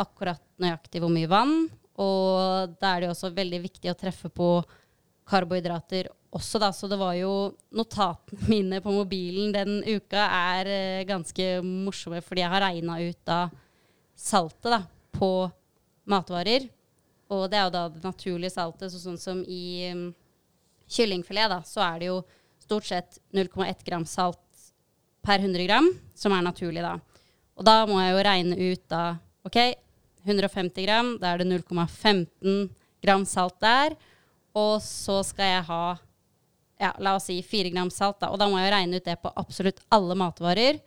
Akkurat 0.00 0.40
nøyaktig 0.62 1.02
hvor 1.02 1.12
mye 1.12 1.28
vann. 1.30 1.68
Og 2.00 2.76
da 2.80 2.94
er 2.94 3.02
det 3.02 3.10
jo 3.10 3.14
også 3.14 3.32
veldig 3.36 3.60
viktig 3.66 3.90
å 3.92 3.98
treffe 3.98 4.30
på 4.32 4.48
karbohydrater 5.30 6.08
også, 6.34 6.60
da. 6.62 6.70
Så 6.72 6.88
det 6.90 6.98
var 7.00 7.14
jo 7.18 7.52
Notatene 7.76 8.48
mine 8.50 8.80
på 8.82 8.94
mobilen 8.94 9.52
den 9.54 9.80
uka 9.86 10.26
er 10.26 10.70
eh, 10.70 11.06
ganske 11.08 11.48
morsomme, 11.66 12.22
fordi 12.24 12.44
jeg 12.44 12.52
har 12.54 12.64
regna 12.64 13.00
ut 13.02 13.20
da 13.28 13.40
saltet 14.20 14.70
da, 14.72 14.82
på 15.16 15.48
matvarer. 16.10 16.68
Og 17.30 17.46
det 17.50 17.58
er 17.58 17.68
jo 17.68 17.74
da 17.74 17.86
det 17.92 18.04
naturlige 18.04 18.54
saltet, 18.54 18.90
så 18.92 18.98
sånn 18.98 19.20
som 19.20 19.42
i 19.46 19.90
um, 19.94 20.08
kyllingfilet, 20.90 21.50
da, 21.52 21.60
så 21.66 21.84
er 21.86 22.00
det 22.00 22.08
jo 22.08 22.16
stort 22.60 22.88
sett 22.88 23.20
0,1 23.36 23.84
gram 23.86 24.06
salt 24.08 24.40
per 25.22 25.38
100 25.38 25.66
gram, 25.68 25.86
som 26.16 26.34
er 26.34 26.42
naturlig 26.42 26.82
da. 26.82 26.96
Og 27.60 27.66
da 27.68 27.84
må 27.86 28.00
jeg 28.02 28.16
jo 28.16 28.24
regne 28.26 28.58
ut 28.72 28.82
da, 28.90 29.04
ok, 29.46 29.60
150 30.26 30.84
gram, 30.86 31.14
da 31.20 31.32
er 31.32 31.42
det 31.42 31.48
0,15 31.50 32.70
gram 33.04 33.26
salt 33.28 33.58
der. 33.62 33.96
Og 34.56 34.80
så 34.82 35.20
skal 35.26 35.52
jeg 35.54 35.66
ha, 35.68 35.82
ja, 36.80 36.92
la 36.98 37.14
oss 37.18 37.28
si 37.30 37.38
4 37.46 37.72
gram 37.74 37.90
salt 37.94 38.20
da. 38.22 38.32
Og 38.32 38.40
da 38.40 38.48
må 38.50 38.60
jeg 38.60 38.74
regne 38.74 39.00
ut 39.00 39.06
det 39.06 39.18
på 39.22 39.32
absolutt 39.40 39.82
alle 39.94 40.16
matvarer. 40.18 40.80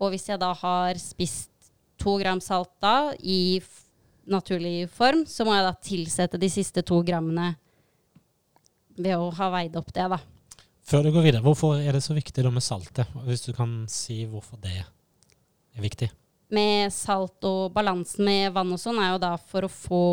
Og 0.00 0.12
hvis 0.12 0.28
jeg 0.28 0.40
da 0.40 0.52
har 0.56 0.98
spist 1.00 1.52
2 2.02 2.18
gram 2.22 2.40
salt 2.44 2.72
da, 2.84 3.12
i 3.20 3.60
naturlig 4.26 4.88
form, 4.92 5.24
så 5.28 5.46
må 5.46 5.54
jeg 5.54 5.66
da 5.68 5.74
tilsette 5.86 6.40
de 6.40 6.50
siste 6.50 6.82
2 6.86 7.02
grammene 7.06 7.52
ved 8.96 9.16
å 9.16 9.30
ha 9.36 9.50
veid 9.52 9.76
opp 9.78 9.92
det 9.94 10.08
da. 10.12 10.18
Før 10.86 11.02
du 11.02 11.10
går 11.14 11.24
videre, 11.26 11.42
hvorfor 11.42 11.80
er 11.82 11.96
det 11.96 12.04
så 12.04 12.14
viktig 12.14 12.44
da 12.46 12.52
med 12.54 12.64
saltet? 12.64 13.10
Hvis 13.26 13.42
du 13.46 13.52
kan 13.56 13.84
si 13.90 14.20
hvorfor 14.30 14.60
det 14.62 14.76
er 14.78 15.82
viktig. 15.82 16.08
Med 16.52 16.92
salt 16.94 17.44
og 17.46 17.72
balansen 17.74 18.26
med 18.26 18.52
vann 18.54 18.72
og 18.74 18.80
sånn 18.80 19.00
er 19.02 19.14
jo 19.14 19.22
da 19.22 19.32
for 19.40 19.66
å 19.66 19.72
få 19.72 20.06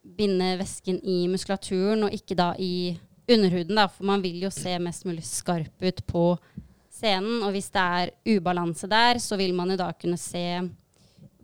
binde 0.00 0.54
væsken 0.60 1.00
i 1.04 1.24
muskulaturen, 1.30 2.06
og 2.06 2.14
ikke 2.14 2.36
da 2.38 2.52
i 2.58 2.96
underhuden, 3.30 3.76
da, 3.76 3.86
for 3.90 4.08
man 4.08 4.22
vil 4.24 4.40
jo 4.46 4.50
se 4.52 4.72
mest 4.82 5.06
mulig 5.06 5.24
skarp 5.26 5.84
ut 5.84 6.02
på 6.08 6.24
scenen. 7.00 7.42
Og 7.46 7.54
hvis 7.54 7.70
det 7.74 7.86
er 8.00 8.12
ubalanse 8.36 8.88
der, 8.90 9.20
så 9.22 9.38
vil 9.40 9.54
man 9.56 9.70
jo 9.72 9.78
da 9.80 9.90
kunne 9.94 10.18
se 10.20 10.44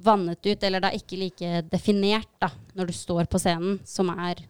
vannet 0.07 0.43
ut, 0.45 0.67
eller 0.67 0.83
da 0.83 0.93
ikke 0.95 1.19
like 1.21 1.63
definert 1.71 2.31
da, 2.43 2.51
når 2.77 2.91
du 2.91 2.97
står 2.97 3.29
på 3.31 3.41
scenen, 3.41 3.79
som 3.87 4.11
er 4.13 4.43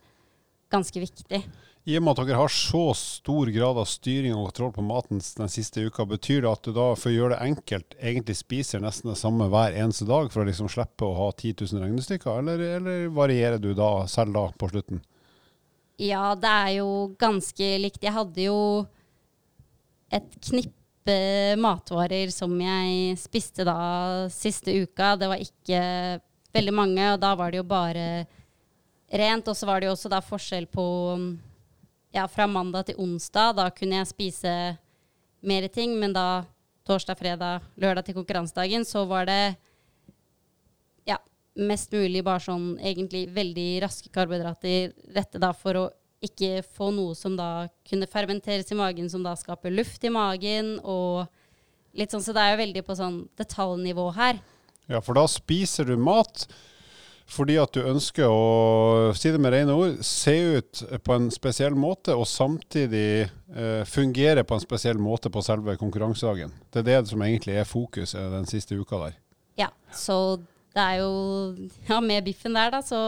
ganske 0.72 1.02
viktig. 1.02 1.42
I 1.86 1.94
og 2.00 2.02
med 2.02 2.16
at 2.16 2.26
dere 2.26 2.40
har 2.40 2.50
så 2.50 2.88
stor 2.98 3.46
grad 3.54 3.78
av 3.78 3.86
styring 3.86 4.32
og 4.34 4.48
kontroll 4.48 4.72
på 4.74 4.82
maten 4.82 5.20
den 5.22 5.50
siste 5.52 5.84
uka, 5.86 6.02
betyr 6.10 6.40
det 6.42 6.50
at 6.50 6.66
du 6.66 6.72
da, 6.74 6.86
for 6.98 7.12
å 7.12 7.14
gjøre 7.14 7.36
det 7.36 7.44
enkelt, 7.46 7.94
egentlig 8.00 8.34
spiser 8.40 8.82
nesten 8.82 9.12
det 9.12 9.20
samme 9.20 9.46
hver 9.52 9.76
eneste 9.78 10.08
dag 10.08 10.32
for 10.34 10.42
å 10.42 10.48
liksom 10.48 10.66
slippe 10.72 11.06
å 11.06 11.14
ha 11.14 11.28
10 11.30 11.62
000 11.62 11.84
regnestykker, 11.84 12.40
eller, 12.42 12.64
eller 12.80 13.06
varierer 13.14 13.62
du 13.62 13.70
da 13.78 13.92
selv 14.10 14.34
da 14.34 14.48
på 14.58 14.72
slutten? 14.72 15.04
Ja, 16.02 16.34
det 16.34 16.50
er 16.50 16.72
jo 16.80 16.90
ganske 17.22 17.70
likt. 17.80 18.02
Jeg 18.02 18.16
hadde 18.18 18.48
jo 18.48 18.58
et 20.10 20.36
knippe 20.42 21.16
matvarer 21.62 22.34
som 22.34 22.50
jeg 22.66 23.14
spiste 23.22 23.62
da 23.64 23.78
siste 24.34 24.74
uka. 24.74 25.14
Det 25.16 25.30
var 25.30 25.38
ikke 25.38 25.80
veldig 26.50 26.74
mange, 26.74 27.12
og 27.14 27.22
da 27.22 27.36
var 27.38 27.54
det 27.54 27.62
jo 27.62 27.70
bare 27.70 28.08
rent. 29.06 29.46
Og 29.46 29.56
så 29.56 29.70
var 29.70 29.80
det 29.80 29.88
jo 29.88 29.94
også 29.94 30.10
da 30.12 30.20
forskjell 30.34 30.66
på 30.66 30.84
ja, 32.16 32.26
fra 32.28 32.46
mandag 32.48 32.88
til 32.88 33.00
onsdag. 33.02 33.56
Da 33.58 33.68
kunne 33.74 34.00
jeg 34.00 34.10
spise 34.10 34.52
mer 35.46 35.68
ting, 35.72 35.96
men 36.00 36.14
da 36.16 36.46
torsdag, 36.86 37.18
fredag, 37.18 37.66
lørdag 37.76 38.06
til 38.06 38.16
konkurransedagen, 38.16 38.86
så 38.88 39.04
var 39.08 39.26
det 39.28 39.56
ja, 41.08 41.18
mest 41.58 41.92
mulig 41.92 42.24
bare 42.26 42.44
sånn 42.46 42.74
egentlig 42.78 43.26
veldig 43.36 43.70
raske 43.84 44.12
karbohydrater. 44.14 44.94
Dette 45.16 45.42
da 45.42 45.52
for 45.56 45.82
å 45.82 45.86
ikke 46.24 46.62
få 46.64 46.90
noe 46.96 47.14
som 47.18 47.36
da 47.36 47.68
kunne 47.86 48.08
fermenteres 48.10 48.72
i 48.72 48.78
magen, 48.78 49.10
som 49.12 49.26
da 49.26 49.34
skaper 49.36 49.74
luft 49.74 50.04
i 50.04 50.12
magen 50.12 50.78
og 50.82 51.26
Litt 51.96 52.12
sånn, 52.12 52.20
Så 52.20 52.34
det 52.36 52.42
er 52.44 52.50
jo 52.52 52.60
veldig 52.60 52.80
på 52.84 52.92
sånn 52.92 53.14
detaljnivå 53.40 54.10
her. 54.18 54.36
Ja, 54.84 54.98
for 55.00 55.16
da 55.16 55.22
spiser 55.32 55.86
du 55.88 55.94
mat 55.96 56.42
fordi 57.26 57.56
at 57.58 57.74
du 57.74 57.82
ønsker 57.82 58.30
å, 58.30 59.12
si 59.18 59.32
det 59.34 59.40
med 59.42 59.50
rene 59.54 59.74
ord, 59.74 59.96
se 60.06 60.34
ut 60.56 60.82
på 61.02 61.16
en 61.16 61.26
spesiell 61.34 61.74
måte, 61.78 62.14
og 62.14 62.28
samtidig 62.30 63.26
eh, 63.26 63.82
fungere 63.88 64.44
på 64.46 64.54
en 64.54 64.62
spesiell 64.62 65.00
måte 65.02 65.32
på 65.34 65.42
selve 65.42 65.74
konkurransedagen. 65.80 66.54
Det 66.70 66.84
er 66.84 66.86
det 66.86 67.00
som 67.10 67.24
egentlig 67.26 67.58
er 67.58 67.66
fokuset 67.66 68.30
den 68.32 68.46
siste 68.46 68.78
uka 68.78 69.00
der. 69.02 69.18
Ja, 69.58 69.72
så 69.90 70.38
det 70.76 70.84
er 70.84 71.00
jo 71.00 71.12
Ja, 71.88 72.00
med 72.04 72.24
biffen 72.26 72.54
der, 72.54 72.70
da, 72.70 72.82
så 72.84 73.00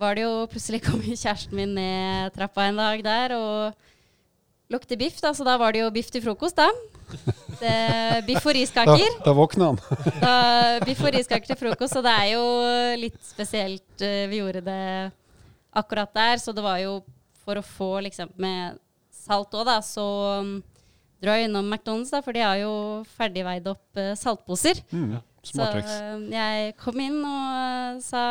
var 0.00 0.16
det 0.16 0.24
jo 0.24 0.46
Plutselig 0.48 0.80
kom 0.86 1.02
kjæresten 1.02 1.58
min 1.58 1.74
ned 1.76 2.32
trappa 2.36 2.68
en 2.70 2.80
dag 2.80 3.04
der 3.04 3.36
og 3.36 4.70
lukter 4.70 4.96
biff, 4.96 5.18
da, 5.20 5.34
så 5.34 5.44
da 5.44 5.58
var 5.60 5.74
det 5.74 5.82
jo 5.82 5.92
biff 5.92 6.12
til 6.14 6.22
frokost, 6.24 6.56
da. 6.56 6.70
Biff 8.26 8.44
og 8.46 8.52
Da, 8.52 8.58
riskaker. 8.58 9.16
da 9.24 9.32
våkner 9.36 9.70
han. 9.70 9.78
Da, 10.20 10.34
biff 10.86 11.00
og 11.04 11.12
riskaker 11.14 11.50
til 11.52 11.58
frokost, 11.60 11.96
og 12.00 12.04
det 12.06 12.12
er 12.16 12.28
jo 12.34 12.44
litt 13.00 13.18
spesielt. 13.26 14.02
eh, 14.04 14.26
Vi 14.30 14.40
gjorde 14.40 14.62
det 14.64 15.12
akkurat 15.76 16.12
der, 16.16 16.36
så 16.42 16.54
det 16.56 16.64
var 16.64 16.78
jo 16.82 17.00
for 17.44 17.60
å 17.60 17.64
få 17.64 17.90
liksom 18.06 18.30
med 18.40 18.78
salt 19.14 19.52
òg, 19.54 19.66
da, 19.68 19.78
så 19.84 20.04
um, 20.40 20.54
dro 21.22 21.34
jeg 21.36 21.48
innom 21.48 21.68
McDonald's, 21.70 22.10
da, 22.12 22.20
for 22.24 22.32
de 22.36 22.40
har 22.44 22.56
jo 22.62 22.72
ferdigveid 23.16 23.66
opp 23.70 24.00
eh, 24.00 24.14
saltposer. 24.18 24.80
Mm, 24.92 25.18
Så 25.44 25.54
smart 25.54 25.78
eh, 25.84 26.24
jeg 26.34 26.74
kom 26.80 26.98
inn 27.00 27.20
og 27.24 27.58
eh, 27.60 28.00
sa 28.04 28.24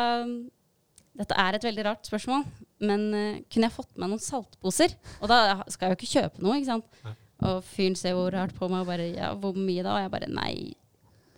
dette 1.20 1.36
er 1.36 1.56
et 1.58 1.64
veldig 1.66 1.84
rart 1.84 2.06
spørsmål, 2.08 2.44
men 2.86 3.02
uh, 3.12 3.40
kunne 3.52 3.66
jeg 3.66 3.74
fått 3.74 3.90
med 4.00 4.08
noen 4.12 4.22
saltposer? 4.22 4.94
Og 5.20 5.28
da 5.28 5.40
skal 5.68 5.90
jeg 5.90 5.92
jo 5.92 5.98
ikke 5.98 6.12
kjøpe 6.14 6.44
noe, 6.46 6.54
ikke 6.60 6.70
sant. 6.70 6.86
Nei. 7.04 7.12
Og 7.48 7.62
fyren 7.64 7.96
ser 7.96 8.16
jo 8.16 8.26
rart 8.32 8.52
på 8.56 8.68
meg 8.68 8.84
og 8.84 8.90
bare 8.90 9.08
ja, 9.14 9.32
hvor 9.38 9.56
mye 9.56 9.84
da? 9.84 9.96
Og 9.96 10.04
jeg 10.04 10.12
bare 10.12 10.30
nei, 10.32 10.54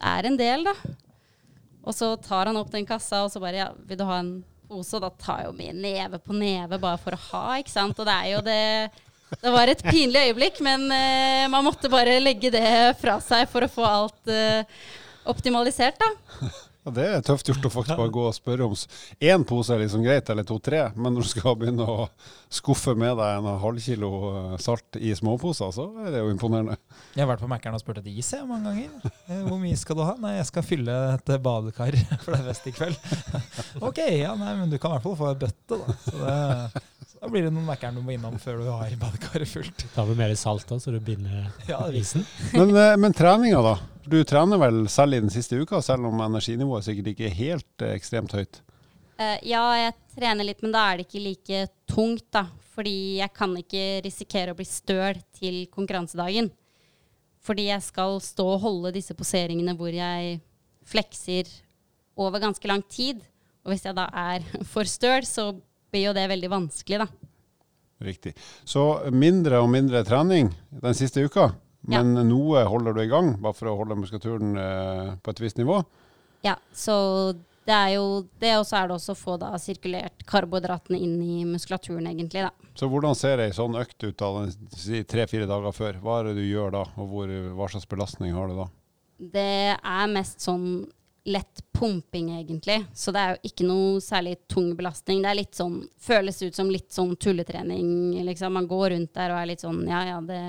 det 0.02 0.12
er 0.12 0.28
en 0.28 0.38
del, 0.40 0.66
da. 0.66 0.74
Og 1.82 1.94
så 1.96 2.12
tar 2.22 2.50
han 2.50 2.58
opp 2.58 2.72
den 2.72 2.86
kassa 2.86 3.24
og 3.24 3.30
så 3.32 3.42
bare 3.42 3.64
ja, 3.64 3.68
vil 3.86 3.98
du 3.98 4.04
ha 4.06 4.18
en 4.22 4.34
pose? 4.70 5.00
Da 5.02 5.10
tar 5.20 5.42
jeg 5.42 5.50
jo 5.50 5.56
med 5.58 5.80
neve 5.82 6.20
på 6.22 6.36
neve 6.36 6.78
bare 6.82 7.00
for 7.02 7.16
å 7.16 7.22
ha, 7.30 7.46
ikke 7.62 7.74
sant. 7.74 7.98
Og 7.98 8.08
det 8.08 8.18
er 8.18 8.30
jo 8.34 8.44
det 8.46 8.62
det 9.40 9.48
var 9.48 9.70
et 9.70 9.80
pinlig 9.86 10.26
øyeblikk, 10.28 10.58
men 10.64 10.84
uh, 10.92 11.48
man 11.48 11.64
måtte 11.64 11.88
bare 11.92 12.18
legge 12.20 12.50
det 12.52 12.92
fra 13.00 13.16
seg 13.24 13.46
for 13.48 13.64
å 13.64 13.70
få 13.70 13.86
alt 13.88 14.28
uh, 14.28 14.82
optimalisert, 15.32 15.96
da. 15.96 16.50
Ja, 16.82 16.90
det 16.96 17.04
er 17.06 17.20
tøft 17.22 17.46
gjort 17.46 17.66
å 17.68 17.70
faktisk 17.70 17.98
bare 17.98 18.10
gå 18.10 18.22
og 18.26 18.34
spørre 18.34 18.66
om 18.66 18.72
én 19.22 19.44
pose 19.46 19.70
er 19.70 19.84
liksom 19.84 20.02
greit, 20.02 20.30
eller 20.32 20.46
to-tre. 20.46 20.80
Men 20.96 21.14
når 21.14 21.28
du 21.28 21.30
skal 21.30 21.54
begynne 21.60 21.86
å 21.86 22.08
skuffe 22.50 22.96
med 22.98 23.14
deg 23.20 23.36
en 23.38 23.60
halv 23.62 23.78
kilo 23.84 24.10
eh, 24.32 24.56
salt 24.62 24.98
i 24.98 25.12
småposer, 25.14 25.70
så 25.76 25.86
er 26.02 26.10
det 26.10 26.24
jo 26.24 26.32
imponerende. 26.32 26.74
Jeg 27.14 27.22
har 27.22 27.30
vært 27.30 27.44
på 27.44 27.50
Mækkern 27.52 27.78
og 27.78 27.84
spurt 27.84 28.00
etter 28.02 28.10
is 28.10 28.32
jeg, 28.34 28.48
mange 28.50 28.72
ganger. 28.72 29.12
Eh, 29.28 29.44
Hvor 29.46 29.60
mye 29.62 29.78
skal 29.78 30.00
du 30.00 30.02
ha? 30.08 30.16
Nei, 30.24 30.34
jeg 30.40 30.48
skal 30.50 30.66
fylle 30.66 30.96
et 31.14 31.34
badekar, 31.46 31.98
for 32.24 32.34
det 32.34 32.40
er 32.40 32.48
fest 32.50 32.66
i 32.66 32.74
kveld. 32.74 33.12
ok, 33.90 34.02
ja, 34.18 34.34
nei, 34.42 34.56
men 34.64 34.74
du 34.74 34.80
kan 34.82 34.90
i 34.90 34.98
hvert 34.98 35.06
fall 35.06 35.20
få 35.22 35.30
ei 35.30 35.38
bøtte, 35.46 35.78
da. 35.78 35.96
Så, 36.02 36.18
det, 36.18 36.84
da 37.22 37.30
blir 37.30 37.46
det 37.46 37.54
noen 37.54 37.68
Mækkern 37.70 37.94
du 37.94 38.02
må 38.02 38.16
innom 38.16 38.34
før 38.42 38.58
du 38.58 38.72
har 38.74 38.98
badekaret 38.98 39.46
fullt. 39.46 39.86
Tar 39.94 40.10
vi 40.10 40.18
mer 40.18 40.34
salt 40.34 40.66
da, 40.66 40.82
så 40.82 40.90
du 40.90 40.98
binder 40.98 41.46
Ja, 41.70 41.84
isen? 41.94 42.26
Men, 42.56 42.74
eh, 42.74 42.96
men 42.98 43.14
treninga, 43.14 43.62
da? 43.62 43.78
Du 44.04 44.18
trener 44.26 44.58
vel 44.58 44.84
selv 44.90 45.14
i 45.14 45.20
den 45.22 45.30
siste 45.30 45.60
uka, 45.60 45.78
selv 45.82 46.08
om 46.08 46.20
energinivået 46.24 46.88
sikkert 46.88 47.12
ikke 47.12 47.28
er 47.28 47.36
helt 47.38 47.84
eh, 47.84 47.94
ekstremt 47.94 48.34
høyt? 48.34 48.58
Uh, 49.20 49.38
ja, 49.46 49.62
jeg 49.78 49.94
trener 50.16 50.48
litt, 50.48 50.62
men 50.64 50.74
da 50.74 50.82
er 50.88 50.98
det 50.98 51.06
ikke 51.06 51.22
like 51.22 51.62
tungt, 51.90 52.26
da. 52.34 52.48
Fordi 52.72 53.20
jeg 53.20 53.30
kan 53.36 53.52
ikke 53.60 53.84
risikere 54.02 54.54
å 54.54 54.58
bli 54.58 54.66
støl 54.66 55.20
til 55.36 55.66
konkurransedagen. 55.70 56.50
Fordi 57.42 57.68
jeg 57.68 57.84
skal 57.84 58.16
stå 58.22 58.46
og 58.54 58.62
holde 58.64 58.94
disse 58.96 59.14
poseringene 59.18 59.74
hvor 59.78 59.92
jeg 59.94 60.38
flekser 60.88 61.50
over 62.18 62.42
ganske 62.42 62.70
lang 62.70 62.82
tid. 62.90 63.20
Og 63.62 63.74
hvis 63.74 63.86
jeg 63.86 63.98
da 63.98 64.08
er 64.08 64.46
for 64.72 64.88
støl, 64.88 65.26
så 65.28 65.52
blir 65.92 66.08
jo 66.08 66.16
det 66.16 66.26
veldig 66.32 66.50
vanskelig, 66.50 67.04
da. 67.04 67.28
Riktig. 68.02 68.32
Så 68.66 69.04
mindre 69.14 69.60
og 69.62 69.70
mindre 69.70 70.02
trening 70.02 70.48
den 70.82 70.96
siste 70.98 71.22
uka, 71.22 71.52
Ja. 71.88 72.02
men 72.02 72.28
noe 72.28 72.62
holder 72.68 72.94
du 72.94 73.02
i 73.02 73.10
gang, 73.10 73.32
bare 73.42 73.56
for 73.58 73.72
å 73.72 73.78
holde 73.80 73.96
muskulaturen 73.98 74.54
eh, 74.58 75.14
på 75.18 75.32
et 75.32 75.40
visst 75.42 75.58
nivå? 75.58 75.80
Ja, 76.46 76.54
så 76.74 76.94
det 77.66 77.74
er 77.74 77.90
jo 77.94 78.06
det, 78.42 78.52
og 78.58 78.66
så 78.66 78.78
er 78.80 78.88
det 78.88 78.96
også 78.96 79.14
å 79.14 79.18
få 79.18 79.36
da 79.38 79.52
sirkulert 79.62 80.24
karbohydratene 80.26 80.98
inn 80.98 81.18
i 81.22 81.42
muskulaturen, 81.46 82.06
egentlig, 82.10 82.46
da. 82.46 82.70
Så 82.78 82.88
hvordan 82.90 83.14
ser 83.18 83.42
ei 83.44 83.52
sånn 83.54 83.76
økt 83.78 84.02
ut 84.02 84.24
den, 84.24 85.04
tre-fire 85.10 85.46
dager 85.50 85.76
før? 85.76 86.00
Hva 86.02 86.20
er 86.20 86.30
det 86.30 86.40
du 86.40 86.46
gjør 86.46 86.74
da, 86.74 86.86
og 86.98 87.12
hvor, 87.12 87.36
hva 87.58 87.70
slags 87.70 87.86
belastning 87.90 88.34
har 88.34 88.50
du 88.50 88.58
da? 88.62 88.66
Det 89.32 89.52
er 89.76 90.10
mest 90.10 90.42
sånn 90.42 90.66
lett 91.30 91.62
pumping, 91.70 92.32
egentlig. 92.40 92.80
Så 92.98 93.14
det 93.14 93.22
er 93.22 93.34
jo 93.36 93.50
ikke 93.52 93.66
noe 93.68 94.02
særlig 94.02 94.40
tung 94.50 94.72
belastning. 94.78 95.20
Det 95.22 95.30
er 95.30 95.38
litt 95.38 95.54
sånn, 95.54 95.76
føles 96.02 96.42
ut 96.42 96.58
som 96.58 96.70
litt 96.70 96.90
sånn 96.94 97.14
tulletrening, 97.14 98.22
liksom. 98.26 98.58
Man 98.58 98.66
går 98.70 98.90
rundt 98.96 99.14
der 99.14 99.34
og 99.34 99.42
er 99.42 99.52
litt 99.52 99.62
sånn, 99.62 99.84
ja 99.86 100.02
ja, 100.08 100.18
det 100.26 100.42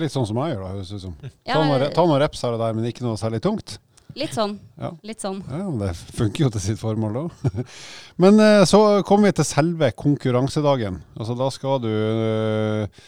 Litt 0.00 0.12
sånn 0.14 0.26
som 0.28 0.38
jeg 0.40 0.54
gjør, 0.54 0.62
da, 0.64 0.74
høres 0.74 0.92
ut 0.92 1.02
som. 1.02 1.16
ja, 1.48 1.56
Ta 1.92 2.04
noen, 2.04 2.20
reps 2.22 2.44
her 2.44 2.54
og 2.56 2.62
der, 2.62 2.76
men 2.76 2.88
ikke 2.88 3.04
noe 3.04 3.20
særlig 3.20 3.42
tungt. 3.44 3.76
Litt 4.18 4.34
sånn. 4.36 4.58
Ja. 4.80 4.90
Litt 5.08 5.24
sånn. 5.24 5.40
Ja, 5.48 5.64
men 5.64 5.80
Det 5.80 5.92
funker 6.16 6.46
jo 6.46 6.50
til 6.52 6.62
sitt 6.66 6.80
formål, 6.80 7.16
da. 7.16 7.62
Men 8.22 8.40
eh, 8.44 8.64
så 8.68 9.00
kommer 9.08 9.30
vi 9.30 9.38
til 9.38 9.48
selve 9.48 9.88
konkurransedagen. 9.96 10.98
Altså 11.16 11.36
Da 11.38 11.48
skal 11.54 11.80
du 11.80 11.88
eh, 11.88 13.06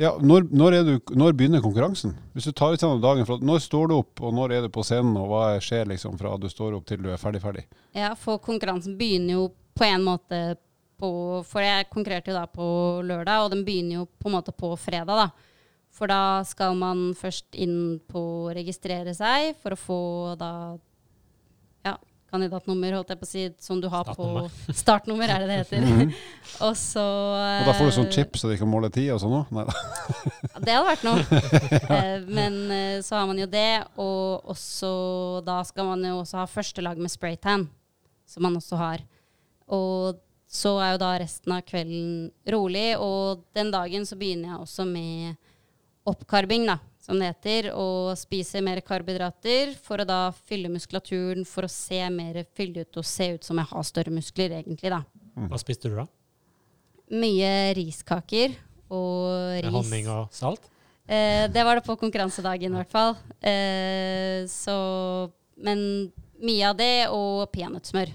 Ja, 0.00 0.10
når, 0.20 0.50
når, 0.52 0.76
du, 0.84 0.92
når 1.16 1.38
begynner 1.38 1.64
konkurransen? 1.64 2.18
Hvis 2.36 2.48
du 2.48 2.52
tar 2.56 2.74
ut 2.74 2.84
sånn 2.84 3.00
dagen 3.00 3.24
for 3.28 3.40
Når 3.44 3.62
står 3.64 3.88
du 3.88 3.96
opp, 4.00 4.20
og 4.20 4.34
når 4.36 4.58
er 4.58 4.66
du 4.66 4.72
på 4.72 4.84
scenen, 4.84 5.16
og 5.20 5.30
hva 5.32 5.46
skjer 5.64 5.88
liksom 5.94 6.20
fra 6.20 6.34
du 6.40 6.50
står 6.52 6.76
opp 6.76 6.84
til 6.88 7.00
du 7.00 7.08
er 7.12 7.22
ferdig 7.22 7.40
ferdig? 7.44 7.64
Ja, 7.96 8.12
for 8.18 8.42
konkurransen 8.44 8.98
begynner 9.00 9.38
jo 9.38 9.46
på 9.72 9.88
en 9.88 10.04
måte 10.04 10.42
på 11.00 11.08
For 11.48 11.64
jeg 11.64 11.88
konkurrerte 11.90 12.30
jo 12.30 12.36
da 12.36 12.44
på 12.46 12.66
lørdag, 13.08 13.46
og 13.46 13.56
den 13.56 13.64
begynner 13.64 14.02
jo 14.02 14.04
på 14.20 14.28
en 14.28 14.36
måte 14.36 14.52
på 14.52 14.74
fredag, 14.78 15.16
da. 15.16 15.48
For 15.92 16.08
da 16.08 16.40
skal 16.48 16.74
man 16.78 17.10
først 17.18 17.52
inn 17.60 17.98
på 18.08 18.20
å 18.46 18.52
registrere 18.56 19.12
seg 19.16 19.52
for 19.60 19.74
å 19.76 19.78
få 19.78 19.98
da 20.40 20.48
ja, 21.84 21.92
kandidatnummer, 22.32 22.94
holdt 22.96 23.10
jeg 23.12 23.20
på 23.20 23.26
å 23.26 23.28
si, 23.28 23.42
som 23.60 23.80
du 23.82 23.90
har 23.92 24.06
Startnummer. 24.08 24.48
på 24.66 24.74
Startnummer, 24.82 25.28
er 25.34 25.44
det 25.44 25.50
det 25.50 25.58
heter. 25.60 25.84
Mhm. 25.84 26.14
og 26.68 26.72
så 26.80 27.04
Og 27.04 27.68
da 27.68 27.74
får 27.76 27.90
du 27.90 27.94
sånn 27.98 28.10
chip 28.14 28.40
så 28.40 28.48
de 28.48 28.56
kan 28.62 28.70
måle 28.72 28.88
tid 28.94 29.10
og 29.12 29.20
sånn 29.20 29.36
òg? 29.42 29.52
Nei 29.52 29.66
da. 29.68 29.76
Det 30.64 30.76
hadde 30.78 30.88
vært 30.88 31.06
noe. 31.08 31.42
Eh, 31.92 32.24
Men 32.24 32.56
eh, 32.72 32.98
så 33.04 33.18
har 33.20 33.28
man 33.28 33.38
jo 33.42 33.46
det, 33.52 33.68
og 34.00 34.48
også 34.56 34.92
da 35.44 35.58
skal 35.68 35.90
man 35.92 36.08
jo 36.08 36.22
også 36.22 36.40
ha 36.40 36.48
første 36.48 36.80
lag 36.84 36.96
med 36.96 37.12
spraytan, 37.12 37.68
som 38.24 38.46
man 38.48 38.56
også 38.56 38.80
har. 38.80 39.04
Og 39.68 40.16
så 40.52 40.72
er 40.84 40.94
jo 40.94 41.00
da 41.04 41.12
resten 41.20 41.52
av 41.52 41.62
kvelden 41.68 42.30
rolig, 42.52 42.94
og 42.96 43.44
den 43.56 43.70
dagen 43.72 44.08
så 44.08 44.16
begynner 44.20 44.54
jeg 44.54 44.62
også 44.64 44.88
med 44.88 45.36
oppkarbing, 46.08 46.66
da, 46.66 46.78
som 47.02 47.18
det 47.18 47.32
heter, 47.32 47.70
og 47.74 48.12
spise 48.18 48.62
mer 48.64 48.80
karbohydrater 48.86 49.74
for 49.82 50.02
å 50.02 50.08
da 50.08 50.20
fylle 50.48 50.70
muskulaturen 50.72 51.46
for 51.48 51.66
å 51.66 51.70
se 51.70 52.00
mer 52.14 52.42
fyldig 52.56 52.86
ut 52.86 53.00
og 53.02 53.08
se 53.08 53.32
ut 53.36 53.46
som 53.46 53.60
jeg 53.60 53.70
har 53.72 53.86
større 53.86 54.14
muskler, 54.14 54.56
egentlig, 54.60 54.92
da. 54.92 55.02
Hva 55.50 55.60
spiste 55.60 55.90
du 55.90 55.96
da? 55.98 56.06
Mye 57.12 57.52
riskaker 57.76 58.54
og 58.92 59.58
ris. 59.58 59.66
Med 59.66 59.78
honning 59.78 60.10
og 60.12 60.34
salt? 60.34 60.68
Eh, 61.06 61.48
det 61.52 61.64
var 61.66 61.78
det 61.78 61.86
på 61.86 61.98
konkurransedagen, 62.00 62.72
i 62.72 62.80
hvert 62.80 62.92
fall. 62.92 63.16
Eh, 63.42 64.46
så 64.48 65.30
Men 65.62 66.10
mye 66.42 66.70
av 66.70 66.76
det, 66.78 67.08
og 67.12 67.50
peanøttsmør. 67.52 68.10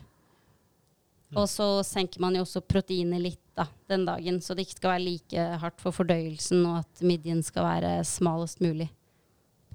Og 1.36 1.48
så 1.52 1.66
senker 1.84 2.22
man 2.24 2.38
jo 2.38 2.46
også 2.46 2.62
proteinet 2.64 3.20
litt 3.20 3.42
da, 3.58 3.66
den 3.90 4.06
dagen, 4.08 4.38
så 4.40 4.56
det 4.56 4.68
ikke 4.68 4.78
skal 4.78 4.94
være 4.94 5.04
like 5.04 5.48
hardt 5.64 5.82
for 5.84 5.96
fordøyelsen, 5.96 6.62
og 6.70 6.84
at 6.86 7.02
midjen 7.04 7.42
skal 7.44 7.66
være 7.68 7.96
smalest 8.08 8.62
mulig 8.64 8.88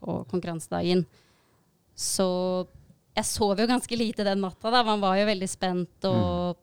på 0.00 0.22
konkurransedagen. 0.30 1.04
Så 1.98 2.28
jeg 3.12 3.28
sov 3.28 3.60
jo 3.60 3.68
ganske 3.68 3.98
lite 3.98 4.24
den 4.24 4.40
natta, 4.40 4.70
da. 4.72 4.80
Man 4.86 5.02
var 5.02 5.18
jo 5.20 5.28
veldig 5.28 5.48
spent 5.50 6.08
og 6.08 6.56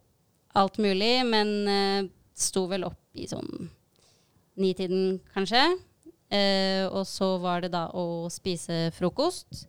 alt 0.58 0.80
mulig, 0.82 1.12
men 1.28 1.52
uh, 1.70 2.08
sto 2.34 2.66
vel 2.72 2.88
opp 2.88 3.20
i 3.20 3.28
sånn 3.30 3.70
nitiden, 4.60 5.20
kanskje. 5.36 5.62
Uh, 6.30 6.90
og 6.90 7.06
så 7.10 7.36
var 7.42 7.62
det 7.66 7.74
da 7.76 7.88
å 7.94 8.26
spise 8.34 8.88
frokost. 8.98 9.68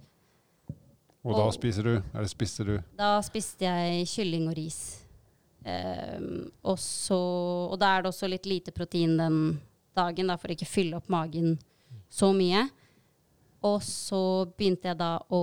Og 1.20 1.36
da 1.36 1.50
spiser 1.52 1.84
du? 1.84 1.94
Eller 2.14 2.32
spiste 2.32 2.64
du? 2.64 2.74
Da 2.96 3.18
spiste 3.24 3.68
jeg 3.68 4.08
kylling 4.08 4.48
og 4.48 4.56
ris. 4.56 4.80
Ehm, 5.68 6.48
og, 6.64 6.78
så, 6.80 7.18
og 7.70 7.76
da 7.80 7.94
er 7.94 8.04
det 8.04 8.12
også 8.12 8.30
litt 8.30 8.48
lite 8.48 8.72
protein 8.72 9.16
den 9.20 9.40
dagen, 9.96 10.30
da, 10.30 10.38
for 10.40 10.50
å 10.50 10.56
ikke 10.56 10.68
fylle 10.68 11.00
opp 11.00 11.10
magen 11.12 11.58
så 12.10 12.30
mye. 12.36 12.66
Og 13.66 13.82
så 13.84 14.22
begynte 14.56 14.90
jeg 14.90 15.00
da 15.00 15.16
å 15.28 15.42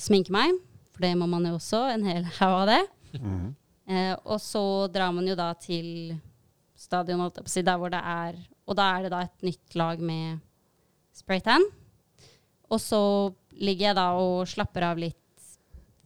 sminke 0.00 0.32
meg, 0.32 0.56
for 0.94 1.04
det 1.04 1.12
må 1.20 1.28
man 1.30 1.44
jo 1.50 1.58
også, 1.58 1.82
en 1.92 2.06
hel 2.08 2.28
haug 2.40 2.60
av 2.62 2.70
det. 2.70 2.82
Mhm. 3.18 3.56
Eh, 3.90 4.14
og 4.22 4.38
så 4.38 4.86
drar 4.92 5.10
man 5.10 5.26
jo 5.26 5.34
da 5.34 5.48
til 5.58 6.14
stadion, 6.78 7.18
holdt 7.18 7.40
jeg 7.40 7.46
på 7.46 7.50
å 7.50 7.54
si, 7.56 7.62
der 7.66 7.78
hvor 7.80 7.90
det 7.90 7.98
er 7.98 8.36
Og 8.70 8.76
da 8.78 8.84
er 8.94 9.02
det 9.02 9.10
da 9.10 9.24
et 9.24 9.42
nytt 9.42 9.74
lag 9.74 9.98
med 9.98 10.38
spraytan. 11.10 11.64
Og 12.70 12.78
så 12.78 13.00
ligger 13.58 13.88
jeg 13.88 13.96
da 13.98 14.04
og 14.14 14.46
slapper 14.46 14.86
av 14.92 15.00
litt 15.02 15.16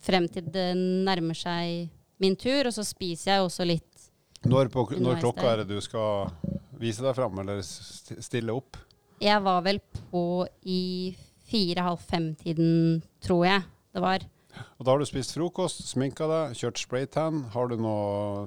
frem 0.00 0.24
til 0.32 0.48
det 0.48 0.70
nærmer 0.78 1.36
seg 1.36 1.90
min 2.22 2.36
tur, 2.38 2.68
og 2.68 2.74
så 2.76 2.84
spiser 2.86 3.34
jeg 3.34 3.44
også 3.46 3.66
litt 3.68 4.08
Når, 4.44 4.68
på, 4.72 4.86
når 5.00 5.22
klokka 5.22 5.46
er 5.50 5.62
det 5.62 5.74
du 5.74 5.80
skal 5.84 6.28
vise 6.80 7.02
deg 7.04 7.14
fram, 7.16 7.38
eller 7.40 7.62
stille 7.64 8.54
opp? 8.54 8.76
Jeg 9.22 9.40
var 9.44 9.62
vel 9.64 9.80
på 10.10 10.44
i 10.68 11.14
fire-halv 11.48 12.00
fem-tiden, 12.02 13.02
tror 13.24 13.44
jeg 13.46 13.62
det 13.94 14.02
var. 14.02 14.24
Og 14.78 14.86
Da 14.86 14.92
har 14.92 15.00
du 15.02 15.06
spist 15.08 15.34
frokost, 15.34 15.82
sminka 15.88 16.26
deg, 16.30 16.58
kjørt 16.58 16.78
spraytan. 16.82 17.40
Har 17.54 17.70
du 17.70 17.76
noe 17.80 18.44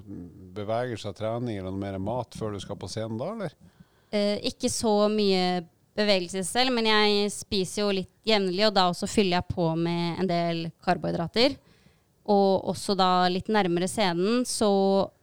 bevegelse, 0.56 1.12
trening 1.18 1.58
eller 1.58 1.72
noe 1.74 1.82
mer 1.82 1.98
mat 2.00 2.38
før 2.38 2.56
du 2.56 2.62
skal 2.64 2.80
på 2.80 2.90
scenen 2.92 3.20
da, 3.20 3.32
eller? 3.34 3.56
Eh, 4.16 4.38
ikke 4.48 4.72
så 4.72 5.10
mye 5.12 5.66
bevegelse 5.98 6.44
selv, 6.48 6.72
men 6.76 6.88
jeg 6.88 7.32
spiser 7.34 7.82
jo 7.82 7.94
litt 8.00 8.12
jevnlig, 8.28 8.68
og 8.68 8.76
da 8.76 8.86
også 8.92 9.10
fyller 9.10 9.40
jeg 9.40 9.56
på 9.56 9.70
med 9.80 10.22
en 10.22 10.30
del 10.30 10.62
karbohydrater. 10.86 11.58
Og 12.28 12.66
også 12.74 12.96
da 13.00 13.28
litt 13.32 13.48
nærmere 13.48 13.88
scenen, 13.88 14.44
så 14.46 14.68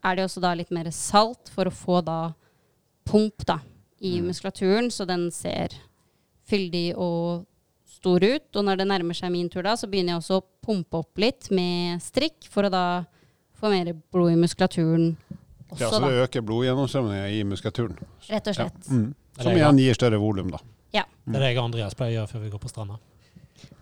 er 0.05 0.17
det 0.17 0.25
også 0.25 0.40
da 0.40 0.55
litt 0.57 0.71
mer 0.73 0.88
salt 0.90 1.51
for 1.53 1.69
å 1.69 1.75
få 1.75 1.99
da 2.05 2.33
pump 3.05 3.45
da 3.45 3.59
i 4.01 4.19
muskulaturen, 4.25 4.88
så 4.93 5.05
den 5.09 5.31
ser 5.33 5.73
fyldig 6.49 6.95
og 6.97 7.45
stor 7.88 8.25
ut. 8.25 8.49
Og 8.57 8.64
når 8.64 8.81
det 8.81 8.87
nærmer 8.88 9.17
seg 9.17 9.33
min 9.33 9.49
tur 9.53 9.62
da, 9.64 9.77
så 9.77 9.88
begynner 9.88 10.14
jeg 10.14 10.23
også 10.23 10.40
å 10.40 10.45
pumpe 10.64 11.01
opp 11.01 11.21
litt 11.21 11.51
med 11.55 12.01
strikk, 12.05 12.49
for 12.53 12.69
å 12.69 12.73
da 12.73 12.85
få 13.61 13.71
mer 13.73 13.93
blod 14.12 14.33
i 14.33 14.40
muskulaturen 14.40 15.14
også 15.71 15.81
Ja, 15.81 15.88
Så 15.90 15.99
da, 16.01 16.09
det 16.09 16.25
øker 16.29 16.43
blodgjennomstrømningen 16.47 17.31
i 17.33 17.43
muskulaturen. 17.49 17.97
rett 18.29 18.47
og 18.47 18.55
Ja. 18.55 18.69
slett. 18.69 18.88
Mm. 18.90 19.14
Er 19.38 19.43
Som 19.43 19.53
igjen 19.53 19.79
gir 19.79 19.95
større 19.95 20.19
volum, 20.21 20.51
da. 20.51 20.59
Ja. 20.93 21.05
Det 21.27 21.37
er 21.37 21.40
det 21.40 21.49
jeg 21.55 21.59
og 21.59 21.64
Andreas 21.64 21.95
pleier 21.95 22.12
å 22.12 22.14
gjøre 22.27 22.31
før 22.33 22.40
vi 22.45 22.51
går 22.51 22.61
på 22.61 22.69
stranda. 22.71 22.99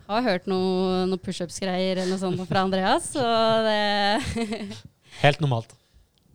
Har 0.07 0.25
hørt 0.25 0.49
noe, 0.51 1.03
noe 1.09 1.21
pushups-greier 1.21 2.01
eller 2.01 2.11
noe 2.15 2.21
sånt 2.21 2.43
fra 2.49 2.65
Andreas. 2.67 3.13
Så 3.15 3.23
det 3.67 4.73
Helt 5.23 5.41
normalt. 5.43 5.71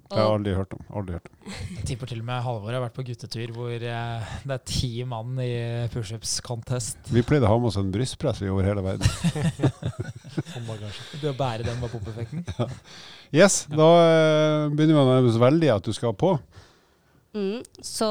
Det 0.09 0.17
har 0.17 0.25
jeg 0.25 0.37
aldri 0.39 0.53
hørt 0.57 0.71
om. 0.73 0.85
Aldri 0.97 1.17
hørt 1.19 1.27
om. 1.29 1.57
Jeg 1.77 1.83
tipper 1.91 2.09
til 2.09 2.23
og 2.23 2.29
med 2.31 2.41
Halvor 2.47 2.73
har 2.73 2.81
vært 2.81 2.95
på 2.97 3.03
guttetur 3.05 3.51
hvor 3.53 3.75
eh, 3.75 4.31
det 4.49 4.55
er 4.55 4.63
ti 4.65 4.89
mann 5.05 5.35
i 5.45 5.51
pushups 5.93 6.39
contest. 6.47 6.97
Vi 7.13 7.21
pleide 7.29 7.45
å 7.45 7.51
ha 7.53 7.59
med 7.61 7.69
oss 7.69 7.77
en 7.77 7.91
brystpress 7.93 8.41
over 8.49 8.65
hele 8.65 8.85
verden. 8.87 9.05
Det 11.21 11.29
å 11.29 11.37
bære 11.37 11.67
den 11.67 11.83
var 11.83 11.93
pumpeffekten. 11.93 12.41
Yes, 13.37 13.67
da 13.69 13.89
eh, 14.07 14.71
begynner 14.73 14.97
vi 14.97 15.03
å 15.03 15.07
nærme 15.11 15.29
oss 15.29 15.41
veldig 15.43 15.75
at 15.75 15.85
du 15.85 15.93
skal 15.93 16.17
på. 16.17 16.39
mm, 17.37 17.61
Så 17.85 18.09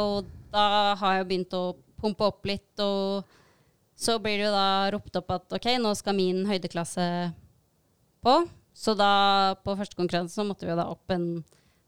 da 0.54 0.94
har 1.02 1.18
jeg 1.18 1.30
begynt 1.32 1.58
å 1.58 1.64
pumpe 1.98 2.30
opp 2.30 2.46
litt, 2.46 2.70
og 2.84 3.26
så 3.98 4.20
blir 4.22 4.38
det 4.38 4.46
jo 4.48 4.54
da 4.54 4.68
ropt 4.94 5.16
opp 5.20 5.32
at 5.34 5.54
OK, 5.58 5.68
nå 5.82 5.92
skal 5.98 6.16
min 6.18 6.44
høydeklasse 6.46 7.06
på. 8.24 8.36
Så 8.78 8.94
da, 8.94 9.56
på 9.66 9.74
første 9.80 9.98
konkurranse, 9.98 10.36
så 10.38 10.46
måtte 10.46 10.68
vi 10.68 10.72
jo 10.74 10.78
da 10.78 10.86
opp 10.94 11.10
en 11.16 11.30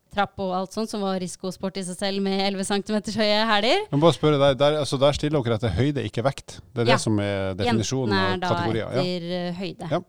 trapp 0.09 0.39
og 0.41 0.55
alt 0.57 0.73
sånt, 0.73 0.89
som 0.89 1.03
var 1.05 1.19
risikosport 1.21 1.75
i 1.77 1.83
seg 1.85 1.99
selv, 1.99 2.23
med 2.25 2.41
11 2.47 2.65
cm 2.65 2.95
høye 3.19 3.43
hæler. 3.45 3.83
Men 3.91 4.01
bare 4.01 4.15
spørre 4.17 4.39
deg, 4.41 4.55
der, 4.57 4.79
altså 4.81 4.97
der 4.97 5.13
stiller 5.13 5.43
dere 5.45 5.59
etter 5.59 5.75
høyde, 5.77 6.01
ikke 6.09 6.23
vekt. 6.25 6.55
Det 6.73 6.81
er 6.81 6.87
Ja. 6.89 6.95
det 6.95 7.03
som 7.03 7.19
er 7.21 7.53
definisjonen 7.59 8.15
Jentene 8.17 8.25
er 8.25 8.33
av 8.33 8.39
da 8.41 8.63
etter 8.65 9.27
Ja. 9.29 9.41
eh, 9.51 9.53
høyde. 9.59 9.89
Ja. 9.93 10.01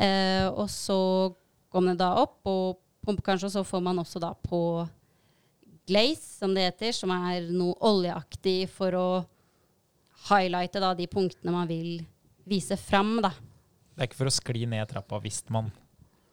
Eh, 0.00 0.46
og 0.48 0.68
så 0.72 1.34
går 1.74 1.82
man 1.90 1.96
da 2.00 2.14
opp 2.22 2.40
og 2.48 2.78
pumper 3.04 3.22
kanskje, 3.34 3.50
og 3.50 3.52
så 3.52 3.64
får 3.68 3.82
man 3.84 3.98
også 4.00 4.18
da 4.24 4.32
på 4.32 4.88
glaze, 5.88 6.38
som 6.40 6.54
det 6.54 6.64
heter, 6.72 6.92
som 6.96 7.10
er 7.12 7.50
noe 7.52 7.74
oljeaktig 7.84 8.66
for 8.72 8.96
å 8.96 9.08
highlighte 10.28 10.82
da 10.82 10.94
de 10.98 11.06
punktene 11.10 11.54
man 11.54 11.68
vil 11.70 12.00
vise 12.48 12.76
fram, 12.80 13.18
da. 13.22 13.32
Det 13.94 14.04
er 14.04 14.10
ikke 14.10 14.20
for 14.20 14.30
å 14.30 14.34
skli 14.34 14.66
ned 14.70 14.88
trappa 14.90 15.20
hvis 15.22 15.42
man 15.54 15.72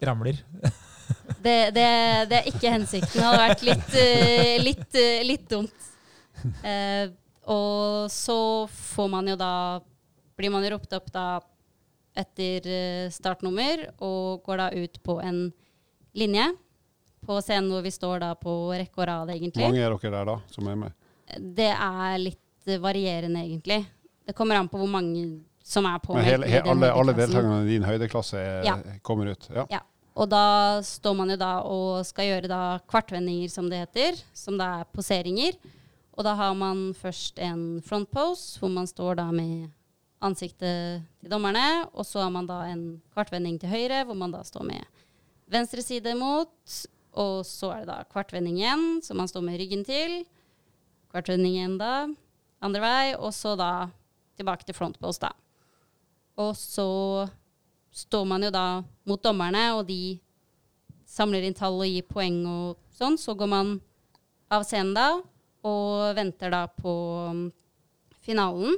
ramler. 0.04 0.42
Det, 1.46 1.70
det, 1.76 1.90
det 2.32 2.38
er 2.40 2.48
ikke 2.50 2.72
hensikten. 2.74 3.20
Det 3.20 3.26
hadde 3.28 3.42
vært 3.44 3.64
litt, 3.68 3.92
uh, 3.94 4.54
litt, 4.66 4.96
uh, 4.98 5.20
litt 5.28 5.44
dumt. 5.52 5.90
Uh, 6.64 7.12
og 7.54 8.08
så 8.10 8.38
får 8.74 9.12
man 9.14 9.30
jo 9.30 9.36
da 9.38 9.52
Blir 10.34 10.50
man 10.50 10.66
jo 10.66 10.72
ropt 10.74 10.96
opp 10.98 11.12
da 11.14 11.26
etter 12.18 12.66
startnummer 13.14 13.86
og 14.04 14.42
går 14.44 14.60
da 14.60 14.66
ut 14.74 14.98
på 15.06 15.20
en 15.22 15.38
linje 16.18 16.48
på 17.26 17.38
scenen 17.44 17.70
hvor 17.72 17.86
vi 17.86 17.94
står 17.94 18.24
da 18.24 18.32
på 18.40 18.54
rekke 18.74 19.02
og 19.02 19.08
rad, 19.10 19.32
Hvor 19.32 19.62
mange 19.62 19.84
er 19.84 19.94
dere 19.94 20.12
der 20.18 20.28
da, 20.32 20.36
som 20.52 20.68
er 20.68 20.82
med? 20.82 20.98
Det 21.56 21.72
er 21.72 22.18
litt 22.22 22.45
eh, 22.68 22.80
varierende, 22.82 23.40
egentlig. 23.46 23.86
Det 24.26 24.36
kommer 24.36 24.56
an 24.60 24.70
på 24.70 24.78
hvor 24.82 24.90
mange 24.90 25.42
som 25.64 25.86
er 25.86 25.92
Men 25.98 26.00
påmeldt. 26.06 26.26
hele, 26.30 26.48
he, 26.50 26.60
alle, 26.62 26.92
alle 26.94 27.14
deltakerne 27.18 27.64
i 27.66 27.70
din 27.76 27.84
høydeklasse 27.84 28.38
er, 28.38 28.64
Ja. 28.66 28.76
kommer 29.02 29.32
ut? 29.32 29.48
Ja. 29.54 29.66
Ja. 29.72 29.80
Og 30.16 30.30
da 30.30 30.80
står 30.82 31.16
man 31.16 31.30
jo 31.30 31.36
da 31.36 31.60
og 31.68 32.06
skal 32.06 32.26
gjøre 32.30 32.48
da 32.48 32.80
kvartvendinger, 32.88 33.50
som 33.52 33.70
det 33.70 33.80
heter, 33.88 34.22
som 34.34 34.58
da 34.58 34.80
er 34.82 34.86
poseringer. 34.94 35.58
Og 36.18 36.24
da 36.24 36.34
har 36.36 36.54
man 36.56 36.94
først 36.96 37.38
en 37.44 37.82
front 37.84 38.10
pose, 38.12 38.58
hvor 38.60 38.70
man 38.72 38.88
står 38.88 39.16
da 39.20 39.26
med 39.32 39.70
ansiktet 40.24 41.04
til 41.20 41.30
dommerne. 41.30 41.90
Og 41.94 42.06
så 42.08 42.22
har 42.24 42.30
man 42.32 42.48
da 42.48 42.62
en 42.72 43.02
kvartvending 43.14 43.60
til 43.60 43.70
høyre, 43.70 44.06
hvor 44.06 44.16
man 44.16 44.32
da 44.32 44.42
står 44.44 44.64
med 44.64 44.86
venstre 45.52 45.82
side 45.84 46.16
mot. 46.16 46.50
Og 47.16 47.44
så 47.46 47.74
er 47.74 47.80
det 47.84 47.88
da 47.92 48.04
kvartvending 48.12 48.58
igjen, 48.60 49.02
så 49.04 49.14
man 49.16 49.28
står 49.28 49.42
med 49.44 49.60
ryggen 49.60 49.84
til. 49.88 50.22
Kvartvending 51.12 51.56
igjen 51.58 51.78
da, 51.80 52.08
andre 52.66 52.84
vei. 52.84 53.16
Og 53.18 53.34
så 53.36 53.56
da 53.60 53.88
tilbake 54.36 54.68
til 54.68 54.76
frontpost, 54.78 55.24
da. 55.24 55.32
Og 56.42 56.56
så 56.60 56.88
står 57.96 58.26
man 58.28 58.44
jo 58.44 58.52
da 58.52 58.84
mot 59.08 59.22
dommerne, 59.24 59.70
og 59.78 59.86
de 59.88 60.18
samler 61.08 61.46
inn 61.48 61.56
tall 61.56 61.78
og 61.80 61.88
gir 61.88 62.08
poeng 62.10 62.42
og 62.50 62.82
sånn. 62.96 63.16
Så 63.22 63.38
går 63.40 63.52
man 63.52 63.78
av 64.52 64.66
scenen 64.68 64.96
da, 64.98 65.10
og 65.66 66.18
venter 66.18 66.52
da 66.54 66.66
på 66.70 66.96
um, 67.32 67.46
finalen. 68.26 68.76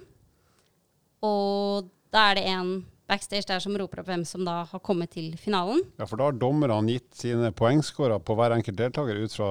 Og 1.25 1.89
da 2.13 2.29
er 2.29 2.39
det 2.39 2.45
en 2.51 2.71
backstage 3.07 3.47
der 3.47 3.61
som 3.63 3.75
roper 3.79 4.01
opp 4.01 4.09
hvem 4.11 4.23
som 4.27 4.43
da 4.45 4.61
har 4.67 4.81
kommet 4.83 5.13
til 5.15 5.31
finalen. 5.39 5.79
ja, 5.97 6.05
for 6.05 6.19
da 6.19 6.29
har 6.29 6.39
dommerne 6.39 6.91
gitt 6.91 7.07
sine 7.15 7.53
poengscorer 7.55 8.19
på 8.19 8.35
hver 8.35 8.55
enkelt 8.57 8.79
deltaker 8.79 9.21
ut 9.23 9.33
fra 9.33 9.49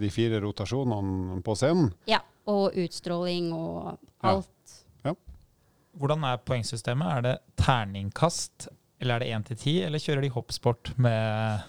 de 0.00 0.10
fire 0.12 0.40
rotasjonene 0.44 1.40
på 1.44 1.56
scenen. 1.56 1.90
Ja, 2.10 2.20
og 2.48 2.76
utstråling 2.80 3.50
og 3.52 3.98
Ja. 4.22 4.34
alt. 4.36 4.54
Hvordan 5.98 6.22
er 6.28 6.36
poengsystemet? 6.46 7.08
Er 7.10 7.22
det 7.24 7.36
terningkast, 7.58 8.68
eller 9.02 9.16
er 9.16 9.18
det 9.24 9.28
1 9.34 9.46
til 9.48 9.56
10, 9.56 9.72
eller 9.88 9.98
kjører 9.98 10.22
de 10.22 10.28
hoppsport 10.30 10.92
med 10.96 11.62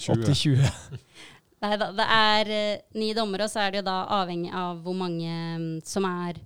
20. 0.00 0.24
80-20? 0.24 0.70
Nei 1.64 1.76
da, 1.80 1.90
det 1.96 2.06
er 2.14 2.50
eh, 2.54 2.78
ni 3.00 3.10
dommere, 3.16 3.44
og 3.44 3.52
så 3.52 3.60
er 3.66 3.70
det 3.74 3.82
jo 3.82 3.86
da 3.90 3.98
avhengig 4.22 4.50
av 4.56 4.80
hvor 4.84 4.96
mange 4.96 5.28
mm, 5.58 5.66
som 5.84 6.04
er 6.08 6.40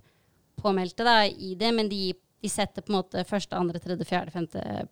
påmeldte 0.59 1.03
da, 1.07 1.15
i 1.31 1.53
det. 1.59 1.71
Men 1.75 1.87
de, 1.91 2.01
de 2.43 2.51
setter 2.51 2.83
på 2.83 2.91
en 2.91 2.97
måte 2.99 3.23
første, 3.27 3.55
andre, 3.55 3.79
tredje, 3.83 4.07
fjerde, 4.09 4.31
femte 4.35 4.59
De, 4.59 4.83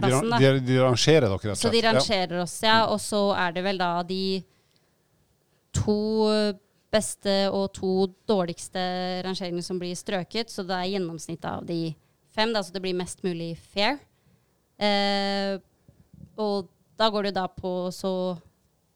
plassen. 0.00 0.30
da. 0.32 0.38
de, 0.40 0.50
de 0.70 0.80
rangerer 0.80 1.26
dere, 1.26 1.34
rett 1.34 1.44
og 1.44 1.46
slett? 1.50 1.62
Så 1.66 1.72
de 1.76 1.84
rangerer 1.84 2.36
Ja. 2.38 2.42
oss, 2.46 2.56
ja. 2.64 2.78
Og 2.94 3.00
så 3.04 3.22
er 3.36 3.52
det 3.58 3.64
vel 3.68 3.80
da 3.80 3.92
de 4.08 4.22
to 5.76 5.98
beste 6.90 7.34
og 7.54 7.70
to 7.76 8.08
dårligste 8.28 8.80
rangeringene 9.26 9.62
som 9.64 9.78
blir 9.80 9.96
strøket. 9.98 10.50
Så 10.50 10.64
det 10.66 10.76
er 10.76 10.92
gjennomsnittet 10.96 11.48
av 11.50 11.66
de 11.66 11.94
fem, 12.34 12.52
da, 12.54 12.62
så 12.62 12.74
det 12.74 12.82
blir 12.84 12.98
mest 12.98 13.22
mulig 13.26 13.52
fair. 13.72 13.98
Eh, 14.80 15.58
og 16.40 16.70
da 16.98 17.08
går 17.12 17.28
du 17.28 17.30
da 17.36 17.42
på 17.52 17.90
Så 17.92 18.10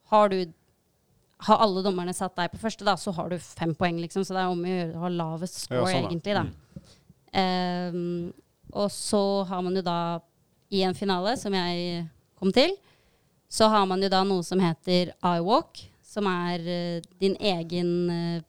har 0.08 0.30
du 0.32 0.38
Har 1.44 1.60
alle 1.60 1.82
dommerne 1.84 2.14
satt 2.16 2.36
deg 2.38 2.52
på 2.54 2.60
første, 2.62 2.86
da, 2.86 2.94
så 2.96 3.12
har 3.12 3.28
du 3.28 3.36
fem 3.38 3.74
poeng, 3.76 3.98
liksom. 4.00 4.24
Så 4.24 4.32
det 4.32 4.40
er 4.40 4.52
om 4.52 4.62
å 4.64 4.70
gjøre 4.70 4.96
å 4.96 5.02
ha 5.02 5.10
lavest 5.12 5.58
score, 5.66 5.82
Ja, 5.82 5.98
sånn, 5.98 6.06
egentlig, 6.08 6.36
da. 6.38 6.44
Ehm, 7.34 8.32
og 8.72 8.88
så 8.94 9.44
har 9.44 9.60
man 9.66 9.76
jo 9.76 9.82
da 9.84 9.98
i 10.72 10.80
en 10.86 10.96
finale, 10.96 11.34
som 11.36 11.52
jeg 11.52 12.06
kom 12.38 12.52
til, 12.54 12.72
så 13.50 13.68
har 13.68 13.84
man 13.90 14.00
jo 14.02 14.08
da 14.08 14.22
noe 14.26 14.46
som 14.46 14.62
heter 14.62 15.12
iWalk, 15.20 15.82
som 16.14 16.28
er 16.30 16.62
eh, 16.70 17.08
din 17.20 17.34
egen 17.42 17.90
eh, 18.14 18.44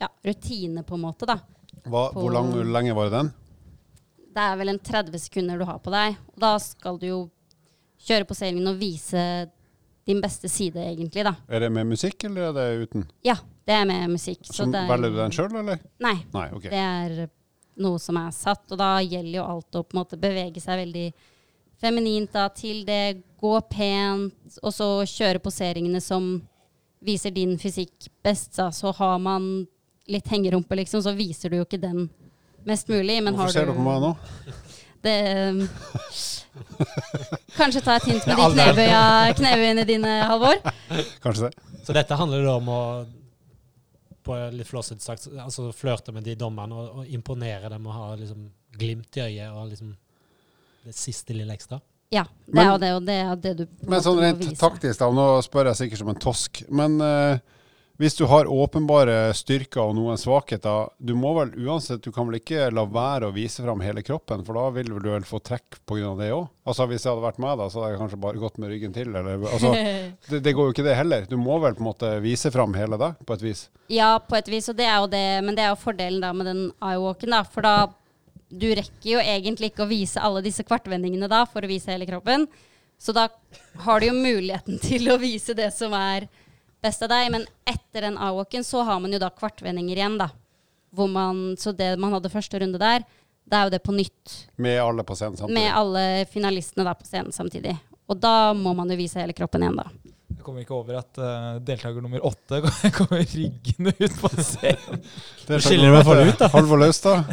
ja, 0.00 0.08
rutine, 0.24 0.84
på 0.88 0.96
en 0.96 1.04
måte, 1.04 1.28
da. 1.28 1.38
Hva, 1.84 2.08
på- 2.12 2.22
hvor 2.22 2.32
lang, 2.34 2.48
hvor 2.54 2.64
lenge 2.78 2.94
var 2.96 3.10
det 3.10 3.18
den? 3.18 3.30
Det 4.38 4.44
er 4.44 4.56
vel 4.60 4.70
en 4.74 4.78
30 4.84 5.18
sekunder 5.18 5.58
du 5.58 5.64
har 5.66 5.78
på 5.82 5.90
deg, 5.92 6.16
og 6.34 6.42
da 6.44 6.52
skal 6.62 6.98
du 7.00 7.06
jo 7.08 7.20
kjøre 8.06 8.26
poseringen 8.28 8.68
og 8.70 8.76
vise 8.78 9.22
din 10.08 10.20
beste 10.24 10.48
side, 10.48 10.78
egentlig, 10.88 11.24
da. 11.26 11.32
Er 11.52 11.64
det 11.66 11.72
med 11.74 11.88
musikk, 11.90 12.22
eller 12.28 12.46
er 12.48 12.54
det 12.56 12.86
uten? 12.86 13.02
Ja, 13.26 13.34
det 13.68 13.74
er 13.76 13.88
med 13.90 14.14
musikk. 14.14 14.44
så 14.46 14.62
Som, 14.62 14.74
er 14.78 14.86
velger 14.88 15.10
du 15.12 15.18
den 15.20 15.34
sjøl, 15.36 15.56
eller? 15.60 15.82
Nei, 16.00 16.14
Nei, 16.32 16.46
okay. 16.56 16.70
Det 16.70 16.84
er 16.84 17.26
noe 17.82 17.98
som 18.02 18.16
er 18.22 18.30
satt, 18.34 18.64
og 18.72 18.78
da 18.80 18.92
gjelder 19.04 19.36
jo 19.40 19.48
alt 19.48 19.76
å 19.76 19.82
på 19.84 19.96
en 19.96 20.00
måte 20.00 20.20
bevege 20.22 20.62
seg 20.62 20.80
veldig 20.84 21.08
feminint 21.82 22.32
da, 22.34 22.46
til 22.54 22.80
det, 22.88 23.02
gå 23.38 23.52
pent, 23.70 24.56
og 24.62 24.72
så 24.74 24.88
kjøre 25.06 25.42
poseringene 25.44 26.00
som 26.02 26.30
viser 27.04 27.34
din 27.34 27.56
fysikk 27.58 28.08
best. 28.24 28.56
Da. 28.56 28.70
Så 28.72 28.92
har 28.98 29.18
man 29.22 29.66
litt 30.08 30.28
hengerumpe, 30.32 30.76
liksom, 30.78 31.02
så 31.04 31.12
viser 31.16 31.52
du 31.52 31.60
jo 31.60 31.66
ikke 31.66 31.80
den 31.82 32.08
mest 32.68 32.88
mulig. 32.88 33.20
Men 33.22 33.36
Hvorfor 33.36 33.52
har 33.52 33.56
ser 33.60 33.70
du 33.70 33.76
på 33.76 33.84
meg 33.86 34.02
nå? 34.02 34.14
det 35.04 35.18
um, 35.54 35.60
Kanskje 37.54 37.82
ta 37.84 37.98
et 37.98 38.08
hint 38.10 38.24
med 38.26 38.40
de 38.40 38.48
knebøya, 38.56 39.02
knebøyene 39.38 39.84
dine, 39.86 40.14
Halvor. 40.26 40.58
Kanskje 41.22 41.48
det. 41.48 41.52
Så 41.86 41.94
dette 41.96 42.18
handler 42.18 42.42
da 42.44 42.56
om 42.58 42.72
å 42.72 42.80
på 44.28 44.36
litt 44.52 44.68
flåsete 44.68 45.00
sagt, 45.00 45.28
altså 45.40 45.70
flørte 45.72 46.12
med 46.12 46.26
de 46.26 46.34
dommerne 46.36 46.76
og, 46.76 46.98
og 47.00 47.12
imponere 47.16 47.70
dem 47.72 47.86
og 47.88 47.94
ha 47.96 48.08
liksom 48.18 48.42
glimt 48.76 49.16
i 49.16 49.22
øyet 49.24 49.54
og 49.54 49.70
liksom 49.70 49.94
det 50.84 50.96
siste 50.96 51.36
lille 51.36 51.54
ekstra. 51.56 51.78
Ja, 52.10 52.24
det 52.46 52.54
Men- 52.54 52.66
er 52.66 52.70
jo 52.72 52.78
det, 52.78 52.92
og 52.96 53.04
det 53.04 53.14
er 53.20 53.36
det 53.36 53.56
du 53.58 53.66
Men 53.86 54.00
sånn 54.00 54.20
rent 54.22 54.58
taktisk, 54.58 54.98
da, 54.98 55.10
nå 55.12 55.28
spør 55.44 55.66
jeg 55.72 55.76
sikkert 55.82 55.98
som 55.98 56.08
en 56.08 56.20
tosk, 56.22 56.62
men 56.70 57.00
eh, 57.04 57.38
hvis 57.98 58.14
du 58.16 58.24
har 58.30 58.46
åpenbare 58.46 59.34
styrker 59.34 59.82
og 59.82 59.96
noen 59.98 60.16
svakheter, 60.16 60.88
du 61.02 61.14
må 61.18 61.34
vel 61.34 61.50
uansett, 61.66 62.00
du 62.00 62.12
kan 62.14 62.28
vel 62.30 62.38
ikke 62.38 62.70
la 62.72 62.84
være 62.86 63.26
å 63.28 63.34
vise 63.34 63.60
fram 63.60 63.80
hele 63.82 64.04
kroppen, 64.06 64.44
for 64.46 64.54
da 64.54 64.70
vil 64.70 64.86
du 64.86 65.10
vel 65.10 65.26
få 65.26 65.40
trekk 65.42 65.80
pga. 65.84 66.14
det 66.16 66.30
òg? 66.32 66.48
Altså, 66.64 66.86
hvis 66.86 67.02
jeg 67.04 67.10
hadde 67.12 67.26
vært 67.26 67.40
meg, 67.42 67.58
da, 67.58 67.66
så 67.68 67.82
hadde 67.82 67.90
jeg 67.92 68.00
kanskje 68.04 68.20
bare 68.22 68.38
gått 68.38 68.58
med 68.62 68.70
ryggen 68.70 68.94
til, 68.94 69.10
eller 69.14 69.44
altså, 69.50 69.74
det, 70.30 70.42
det 70.46 70.54
går 70.54 70.70
jo 70.70 70.76
ikke 70.76 70.86
det 70.86 70.96
heller. 70.96 71.26
Du 71.28 71.36
må 71.36 71.58
vel 71.60 71.74
på 71.74 71.82
en 71.82 71.90
måte 71.90 72.14
vise 72.22 72.52
fram 72.54 72.72
hele 72.78 72.96
deg, 72.96 73.18
på 73.26 73.34
et 73.34 73.42
vis. 73.42 73.68
Ja, 73.90 74.14
på 74.22 74.38
et 74.38 74.48
vis, 74.48 74.68
og 74.70 74.78
det 74.78 74.86
er 74.86 74.96
jo 75.02 75.10
det, 75.10 75.26
men 75.44 75.58
det 75.58 75.66
er 75.66 75.74
jo 75.74 75.82
fordelen 75.82 76.22
da 76.22 76.32
med 76.32 76.46
den 76.46 76.68
eye-walken, 76.80 77.34
da. 77.34 77.42
For 77.42 77.66
da 77.66 77.76
du 78.48 78.68
rekker 78.74 79.10
jo 79.10 79.20
egentlig 79.20 79.72
ikke 79.72 79.84
å 79.84 79.90
vise 79.90 80.22
alle 80.24 80.42
disse 80.44 80.64
kvartvendingene 80.66 81.28
da, 81.30 81.44
for 81.48 81.64
å 81.64 81.70
vise 81.70 81.92
hele 81.92 82.08
kroppen. 82.08 82.46
Så 82.98 83.14
da 83.14 83.28
har 83.84 84.00
du 84.00 84.08
jo 84.08 84.16
muligheten 84.16 84.80
til 84.88 85.10
å 85.12 85.18
vise 85.20 85.54
det 85.56 85.70
som 85.76 85.94
er 85.96 86.28
best 86.82 87.04
av 87.04 87.12
deg. 87.12 87.30
Men 87.34 87.46
etter 87.68 88.08
den 88.08 88.18
A-walken 88.18 88.66
så 88.66 88.82
har 88.88 89.00
man 89.04 89.14
jo 89.14 89.20
da 89.22 89.30
kvartvendinger 89.34 90.00
igjen, 90.00 90.18
da. 90.20 90.30
Hvor 90.94 91.10
man, 91.12 91.52
så 91.60 91.74
det 91.76 91.92
man 92.00 92.14
hadde 92.16 92.32
første 92.32 92.60
runde 92.62 92.80
der, 92.80 93.04
det 93.48 93.56
er 93.56 93.68
jo 93.68 93.72
det 93.72 93.82
på 93.84 93.94
nytt. 93.96 94.34
Med 94.60 94.80
alle 94.82 95.04
på 95.04 95.16
scenen 95.16 95.36
samtidig. 95.36 95.56
Med 95.60 95.72
alle 95.76 96.04
finalistene 96.32 96.84
da 96.88 96.94
på 96.96 97.06
scenen 97.08 97.32
samtidig. 97.32 97.76
Og 98.08 98.16
da 98.20 98.52
må 98.56 98.72
man 98.76 98.88
jo 98.92 98.96
vise 98.96 99.20
hele 99.20 99.36
kroppen 99.36 99.64
igjen, 99.64 99.76
da. 99.80 100.07
Kommer 100.48 100.64
ikke 100.64 100.72
over 100.78 100.96
at 101.02 101.18
uh, 101.20 101.58
deltaker 101.60 102.00
nummer 102.00 102.22
åtte 102.24 102.62
kommer 102.96 103.20
ryggende 103.20 103.92
ut 104.00 104.14
på 104.16 104.30
scenen 104.40 105.02
Det 105.44 105.58
er 105.58 105.64
skiller 105.66 105.92
meg 105.92 106.06
for 106.08 106.22
ut, 106.24 106.38
da. 106.40 106.48
Halvor 106.54 106.80
Laustad 106.80 107.26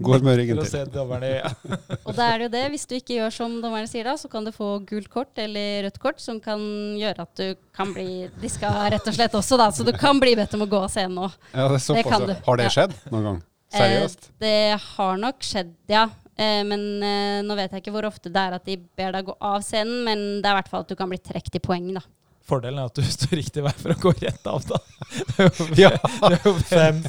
går 0.00 0.24
med 0.24 0.38
ryggen 0.40 0.62
til. 0.64 0.86
dommerne. 0.94 1.30
Og 2.06 2.14
da 2.16 2.28
er 2.30 2.38
det 2.40 2.46
jo 2.46 2.52
det, 2.54 2.62
hvis 2.72 2.86
du 2.88 2.94
ikke 2.96 3.18
gjør 3.18 3.34
som 3.34 3.58
dommerne 3.60 3.90
sier 3.90 4.08
da, 4.08 4.14
så 4.20 4.30
kan 4.32 4.46
du 4.46 4.52
få 4.54 4.70
gult 4.88 5.10
kort 5.12 5.40
eller 5.42 5.84
rødt 5.88 5.98
kort, 6.02 6.22
som 6.24 6.38
kan 6.40 6.62
gjøre 6.98 7.26
at 7.26 7.42
du 7.42 7.58
kan 7.76 7.92
bli 7.92 8.28
diska 8.40 8.70
rett 8.94 9.04
og 9.10 9.18
slett 9.18 9.36
også, 9.38 9.58
da. 9.60 9.68
Så 9.74 9.84
du 9.86 9.92
kan 9.98 10.20
bli 10.22 10.32
bedt 10.38 10.56
om 10.56 10.64
å 10.64 10.70
gå 10.70 10.80
av 10.86 10.88
scenen 10.94 11.18
nå. 11.18 11.28
Ja, 11.52 11.68
det 11.68 11.80
er 11.82 11.84
såpass. 11.84 12.08
kan 12.14 12.26
du. 12.30 12.34
Har 12.48 12.60
det 12.62 12.68
Ja. 12.70 12.74
skjedd 12.78 12.96
noen 13.12 13.28
gang? 13.28 13.42
Seriøst? 13.74 14.30
Eh, 14.30 14.34
det 14.46 14.80
har 14.96 15.20
nok 15.20 15.44
skjedd, 15.44 15.74
ja. 15.92 16.06
Eh, 16.38 16.60
men 16.66 16.84
eh, 17.02 17.40
nå 17.42 17.56
vet 17.58 17.72
jeg 17.74 17.82
ikke 17.82 17.94
hvor 17.96 18.06
ofte 18.08 18.30
det 18.30 18.38
er 18.46 18.54
at 18.60 18.68
de 18.68 18.76
ber 18.78 19.10
deg 19.16 19.26
gå 19.26 19.34
av 19.42 19.64
scenen, 19.66 20.04
men 20.06 20.22
det 20.38 20.46
er 20.46 20.54
i 20.54 20.58
hvert 20.60 20.70
fall 20.70 20.84
at 20.86 20.92
du 20.92 20.96
kan 20.98 21.10
bli 21.10 21.18
trukket 21.18 21.58
i 21.58 21.62
poeng, 21.64 21.88
da. 21.98 22.04
Fordelen 22.48 22.78
er 22.80 22.86
at 22.88 22.96
du 22.96 23.02
står 23.18 23.34
riktig 23.40 23.64
vei 23.66 23.72
for 23.76 23.92
å 23.92 23.98
gå 24.06 24.12
rett 24.22 24.46
av, 24.48 24.62
da. 24.70 24.78
Det 25.18 25.48
er 25.48 25.50
jo, 25.50 25.66
Ja. 25.82 25.90
det 26.28 26.38
er 26.38 26.46
jo 26.46 26.54
Fem. 26.70 27.02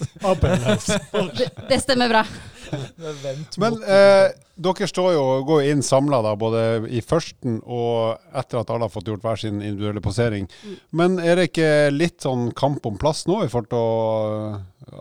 Det, 1.37 1.47
det 1.69 1.79
stemmer 1.83 2.09
bra. 2.11 2.25
Men 3.62 3.77
eh, 3.84 4.32
dere 4.60 4.88
står 4.91 5.13
jo 5.15 5.21
og 5.23 5.45
går 5.47 5.67
inn 5.71 5.84
samla, 5.86 6.19
både 6.39 6.63
i 6.91 7.01
førsten 7.05 7.62
og 7.63 8.19
etter 8.36 8.60
at 8.60 8.71
alle 8.73 8.88
har 8.88 8.93
fått 8.93 9.08
gjort 9.08 9.23
hver 9.23 9.39
sin 9.39 9.62
individuelle 9.62 10.03
posering. 10.03 10.49
Mm. 10.49 10.73
Men 11.01 11.15
er 11.23 11.39
det 11.39 11.49
ikke 11.49 11.69
litt 11.93 12.25
sånn 12.25 12.49
kamp 12.58 12.86
om 12.89 12.97
plass 12.99 13.25
nå, 13.29 13.39
i 13.45 13.51
forhold 13.51 13.69
til 13.71 13.79
å, 13.79 14.60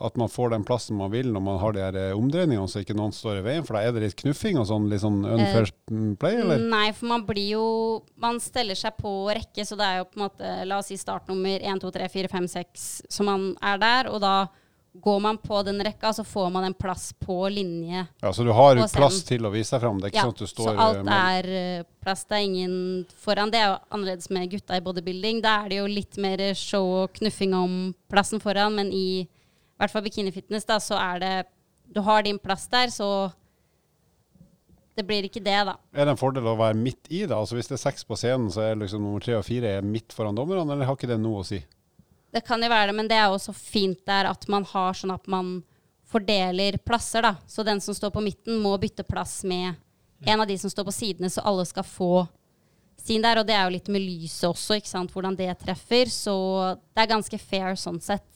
at 0.09 0.19
man 0.21 0.31
får 0.31 0.53
den 0.55 0.67
plassen 0.69 0.99
man 0.99 1.11
vil 1.15 1.33
når 1.35 1.45
man 1.45 1.59
har 1.63 1.75
de 1.75 1.83
her 1.83 1.99
eh, 1.99 2.15
omdreiningene, 2.17 2.69
så 2.71 2.85
ikke 2.85 2.97
noen 2.99 3.15
står 3.15 3.41
i 3.41 3.47
veien? 3.49 3.67
For 3.67 3.79
da 3.79 3.83
er 3.83 3.97
det 3.97 4.05
litt 4.07 4.19
knuffing 4.23 4.61
og 4.63 4.69
sånn, 4.71 4.87
litt 4.93 5.03
sånn 5.03 5.25
unfair 5.27 5.73
play, 6.23 6.39
eller? 6.45 6.63
Nei, 6.71 6.87
for 6.95 7.11
man 7.11 7.27
blir 7.27 7.57
jo 7.57 7.67
Man 8.19 8.39
steller 8.43 8.79
seg 8.79 8.97
på 8.99 9.11
rekke, 9.35 9.65
så 9.67 9.77
det 9.79 9.87
er 9.87 10.01
jo 10.01 10.09
på 10.11 10.19
en 10.19 10.27
måte 10.27 10.55
La 10.69 10.79
oss 10.81 10.91
si 10.93 10.99
startnummer 11.01 11.63
1, 11.63 11.83
2, 11.83 11.93
3, 11.95 12.09
4, 12.13 12.31
5, 12.31 12.49
6 12.55 12.89
så 13.11 13.27
man 13.27 13.51
er 13.65 13.79
der, 13.83 14.11
og 14.13 14.23
da 14.23 14.35
går 15.01 15.21
man 15.21 15.39
på 15.39 15.61
den 15.67 15.79
rekka, 15.85 16.11
så 16.17 16.25
får 16.27 16.51
man 16.53 16.65
en 16.69 16.75
plass 16.75 17.13
på 17.25 17.37
linje. 17.53 18.07
Ja, 18.23 18.33
Så 18.33 18.45
du 18.45 18.53
har 18.53 18.77
plass 18.89 19.23
til 19.25 19.47
å 19.47 19.51
vise 19.53 19.77
deg 19.77 19.83
fram? 19.85 19.99
Det 20.01 20.09
er 20.09 20.11
ikke 20.13 20.21
Ja, 20.21 20.25
sånn 20.29 20.37
at 20.37 20.43
du 20.45 20.47
står 20.47 20.69
så 20.69 20.79
alt 20.87 21.05
med- 21.05 21.15
er 21.47 21.79
eh, 21.79 21.83
plass. 22.03 22.25
Det 22.25 22.37
er 22.39 22.45
ingen 22.47 23.07
foran. 23.17 23.51
Det 23.51 23.61
er 23.61 23.69
jo 23.73 23.79
annerledes 23.91 24.31
med 24.31 24.51
gutta 24.51 24.77
i 24.77 24.81
bodybuilding. 24.81 25.43
Da 25.43 25.65
er 25.65 25.69
det 25.69 25.79
jo 25.79 25.87
litt 25.87 26.17
mer 26.19 26.39
show 26.55 27.05
og 27.05 27.13
knuffing 27.15 27.55
om 27.55 27.95
plassen 28.11 28.41
foran, 28.41 28.75
men 28.75 28.93
i, 28.93 29.21
i 29.23 29.29
hvert 29.79 29.91
fall 29.91 30.03
bikinifitness, 30.03 30.65
da, 30.67 30.79
så 30.79 30.97
er 30.99 31.19
det 31.21 31.47
Du 31.91 32.03
har 32.03 32.23
din 32.23 32.39
plass 32.39 32.67
der, 32.69 32.89
så 32.93 33.33
det 34.99 35.07
blir 35.07 35.23
ikke 35.29 35.41
det, 35.43 35.65
da. 35.65 35.77
Er 35.95 36.05
det 36.05 36.13
en 36.17 36.17
fordel 36.21 36.43
å 36.51 36.57
være 36.59 36.75
midt 36.77 37.07
i 37.15 37.25
da? 37.25 37.37
Altså 37.39 37.55
Hvis 37.57 37.69
det 37.71 37.77
er 37.79 37.91
seks 37.91 38.05
på 38.05 38.17
scenen, 38.19 38.51
så 38.51 38.61
er 38.73 38.75
liksom 38.81 39.01
nummer 39.01 39.21
tre 39.23 39.37
og 39.39 39.45
fire 39.47 39.81
midt 39.81 40.13
foran 40.13 40.35
dommerne, 40.35 40.67
eller 40.75 40.85
har 40.85 40.97
ikke 40.99 41.07
det 41.09 41.21
noe 41.23 41.41
å 41.45 41.47
si? 41.47 41.61
Det 42.33 42.45
kan 42.45 42.63
jo 42.63 42.69
være 42.69 42.91
det, 42.91 42.97
men 42.99 43.09
det 43.09 43.17
er 43.17 43.31
jo 43.33 43.41
så 43.41 43.55
fint 43.57 44.01
der 44.07 44.29
at 44.29 44.45
man 44.53 44.67
har 44.69 44.97
sånn 44.97 45.15
at 45.15 45.29
man 45.31 45.59
fordeler 46.09 46.79
plasser, 46.85 47.25
da. 47.25 47.35
Så 47.49 47.65
den 47.65 47.81
som 47.85 47.97
står 47.97 48.13
på 48.15 48.25
midten, 48.25 48.61
må 48.63 48.75
bytte 48.81 49.05
plass 49.05 49.43
med 49.49 49.75
en 50.27 50.41
av 50.41 50.49
de 50.49 50.57
som 50.59 50.71
står 50.73 50.89
på 50.89 50.95
sidene, 50.97 51.31
så 51.31 51.45
alle 51.47 51.65
skal 51.69 51.87
få 51.87 52.27
sin 53.01 53.25
der. 53.25 53.41
Og 53.41 53.49
det 53.49 53.57
er 53.57 53.67
jo 53.67 53.75
litt 53.77 53.91
med 53.93 54.05
lyset 54.05 54.49
også, 54.49 54.79
ikke 54.79 54.93
sant, 54.93 55.13
hvordan 55.15 55.37
det 55.39 55.51
treffer. 55.63 56.11
Så 56.13 56.35
det 56.93 57.05
er 57.05 57.13
ganske 57.15 57.41
fair 57.41 57.77
sånn 57.79 58.01
sett. 58.05 58.27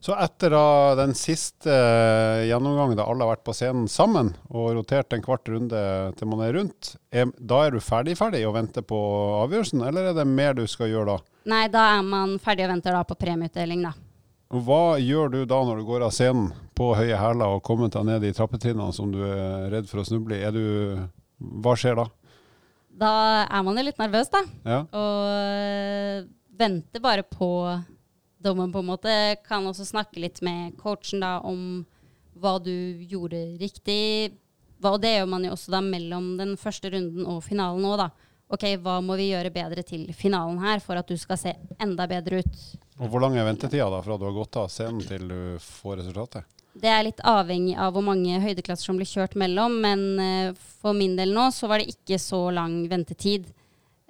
Så 0.00 0.14
etter 0.16 0.54
da 0.54 0.94
den 0.96 1.10
siste 1.12 1.68
eh, 1.68 2.46
gjennomgangen 2.48 2.96
da 2.96 3.04
alle 3.04 3.26
har 3.26 3.34
vært 3.34 3.44
på 3.44 3.52
scenen 3.52 3.88
sammen 3.90 4.30
og 4.48 4.70
rotert 4.78 5.12
en 5.12 5.24
kvart 5.24 5.50
runde 5.52 5.82
til 6.16 6.30
man 6.30 6.40
er 6.46 6.54
rundt, 6.56 6.94
er, 7.12 7.28
da 7.36 7.66
er 7.66 7.74
du 7.74 7.84
ferdig-ferdig 7.84 8.40
og 8.48 8.54
venter 8.56 8.86
på 8.86 9.00
avgjørelsen, 9.42 9.82
eller 9.84 10.08
er 10.08 10.16
det 10.16 10.24
mer 10.24 10.56
du 10.56 10.64
skal 10.70 10.88
gjøre 10.88 11.18
da? 11.18 11.34
Nei, 11.52 11.66
da 11.72 11.84
er 11.98 12.08
man 12.08 12.38
ferdig 12.40 12.64
og 12.64 12.72
venter 12.72 12.96
da 12.96 13.04
på 13.04 13.18
premieutdeling, 13.20 13.84
da. 13.90 13.92
Hva 14.50 14.96
gjør 14.98 15.30
du 15.36 15.38
da 15.46 15.60
når 15.68 15.82
du 15.82 15.86
går 15.92 16.08
av 16.08 16.16
scenen 16.16 16.48
på 16.74 16.88
høye 16.96 17.20
hæler 17.20 17.58
og 17.58 17.62
kommer 17.66 17.92
deg 17.92 18.08
ned 18.08 18.24
i 18.26 18.32
trappetrinnene 18.34 18.96
som 18.96 19.12
du 19.12 19.20
er 19.28 19.68
redd 19.70 19.86
for 19.86 20.00
å 20.00 20.08
snuble 20.08 20.40
i? 20.40 20.48
Du, 20.56 20.96
hva 21.60 21.76
skjer 21.78 22.00
da? 22.00 22.08
Da 23.04 23.12
er 23.44 23.62
man 23.68 23.76
jo 23.78 23.84
litt 23.84 24.00
nervøs, 24.00 24.32
da. 24.32 24.42
Ja? 24.64 24.82
Og 24.96 25.28
øh, 25.28 26.24
venter 26.58 27.04
bare 27.04 27.22
på 27.28 27.50
dommen, 28.42 28.72
på 28.72 28.82
en 28.82 28.90
måte. 28.90 29.16
Kan 29.46 29.68
også 29.68 29.86
snakke 29.88 30.22
litt 30.22 30.40
med 30.44 30.76
coachen 30.80 31.22
da 31.24 31.38
om 31.46 31.84
hva 32.40 32.56
du 32.62 32.72
gjorde 33.08 33.40
riktig. 33.60 34.32
Og 34.80 35.00
det 35.02 35.14
gjør 35.18 35.28
man 35.28 35.44
jo 35.44 35.54
også 35.54 35.74
da 35.74 35.82
mellom 35.84 36.34
den 36.40 36.56
første 36.60 36.92
runden 36.92 37.28
og 37.28 37.42
finalen 37.44 37.84
òg, 37.84 37.98
da. 38.00 38.10
Ok, 38.50 38.64
hva 38.82 38.96
må 39.04 39.14
vi 39.20 39.28
gjøre 39.30 39.52
bedre 39.54 39.84
til 39.86 40.08
finalen 40.16 40.58
her 40.58 40.80
for 40.82 40.98
at 40.98 41.06
du 41.06 41.14
skal 41.20 41.38
se 41.38 41.52
enda 41.78 42.08
bedre 42.10 42.40
ut? 42.42 42.62
Og 42.98 43.12
hvor 43.12 43.22
lang 43.22 43.36
er 43.38 43.46
ventetida 43.46 43.86
da 43.92 44.00
fra 44.02 44.16
du 44.18 44.24
har 44.26 44.34
gått 44.34 44.58
av 44.58 44.72
scenen 44.72 45.04
til 45.06 45.28
du 45.30 45.42
får 45.62 46.00
resultatet? 46.00 46.48
Det 46.80 46.90
er 46.90 47.04
litt 47.06 47.22
avhengig 47.26 47.76
av 47.78 47.94
hvor 47.94 48.04
mange 48.06 48.40
høydeklasser 48.42 48.90
som 48.90 48.98
blir 48.98 49.08
kjørt 49.08 49.36
mellom, 49.38 49.76
men 49.82 50.02
eh, 50.22 50.58
for 50.80 50.94
min 50.96 51.16
del 51.18 51.34
nå 51.34 51.48
så 51.54 51.70
var 51.70 51.82
det 51.82 51.94
ikke 51.94 52.18
så 52.22 52.44
lang 52.54 52.84
ventetid. 52.90 53.48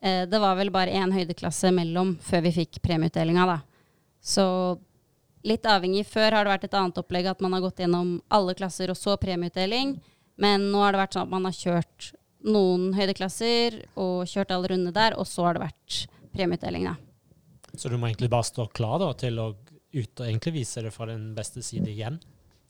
Eh, 0.02 0.24
det 0.28 0.40
var 0.40 0.56
vel 0.58 0.72
bare 0.72 0.96
én 0.96 1.12
høydeklasse 1.12 1.72
mellom 1.76 2.14
før 2.24 2.44
vi 2.48 2.54
fikk 2.60 2.80
premieutdelinga, 2.84 3.46
da. 3.48 3.58
Så 4.20 4.46
litt 5.46 5.66
avhengig. 5.66 6.04
Før 6.08 6.36
har 6.36 6.44
det 6.44 6.54
vært 6.54 6.68
et 6.68 6.78
annet 6.78 7.00
opplegg 7.00 7.28
at 7.30 7.42
man 7.44 7.56
har 7.56 7.64
gått 7.64 7.80
gjennom 7.82 8.18
alle 8.28 8.54
klasser 8.58 8.92
og 8.92 8.98
så 8.98 9.16
premieutdeling, 9.20 9.96
men 10.40 10.70
nå 10.72 10.82
har 10.84 10.94
det 10.94 11.02
vært 11.02 11.16
sånn 11.16 11.28
at 11.28 11.34
man 11.34 11.48
har 11.48 11.56
kjørt 11.56 12.10
noen 12.48 12.90
høydeklasser 12.96 13.82
og 14.00 14.28
kjørt 14.28 14.52
alle 14.54 14.72
rundene 14.72 14.96
der, 14.96 15.16
og 15.20 15.28
så 15.28 15.48
har 15.48 15.56
det 15.56 15.66
vært 15.66 15.98
premieutdeling, 16.32 16.88
da. 16.88 16.96
Så 17.76 17.90
du 17.92 17.96
må 18.00 18.08
egentlig 18.08 18.30
bare 18.32 18.48
stå 18.48 18.66
klar 18.74 18.98
da, 19.02 19.10
til 19.18 19.38
å 19.40 19.52
ut 19.90 20.22
og 20.22 20.26
egentlig 20.26 20.54
vise 20.60 20.82
det 20.84 20.92
fra 20.94 21.08
den 21.10 21.32
beste 21.34 21.62
side 21.66 21.90
igjen. 21.90 22.20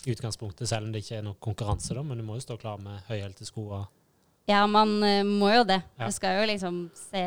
I 0.07 0.15
utgangspunktet, 0.15 0.69
selv 0.69 0.89
om 0.89 0.93
det 0.95 1.03
ikke 1.05 1.19
er 1.19 1.25
noe 1.27 1.37
konkurranse, 1.45 1.93
da, 1.97 2.03
men 2.05 2.21
du 2.21 2.25
må 2.25 2.39
jo 2.39 2.45
stå 2.45 2.57
klar 2.61 2.81
med 2.81 3.03
høyhælte 3.11 3.45
sko. 3.45 3.67
og 3.77 4.49
Ja, 4.49 4.65
man 4.67 4.97
uh, 5.05 5.21
må 5.27 5.51
jo 5.53 5.67
det. 5.69 5.83
Ja. 5.99 6.07
Det 6.07 6.15
skal 6.17 6.41
jo 6.41 6.47
liksom 6.49 6.79
se 6.97 7.25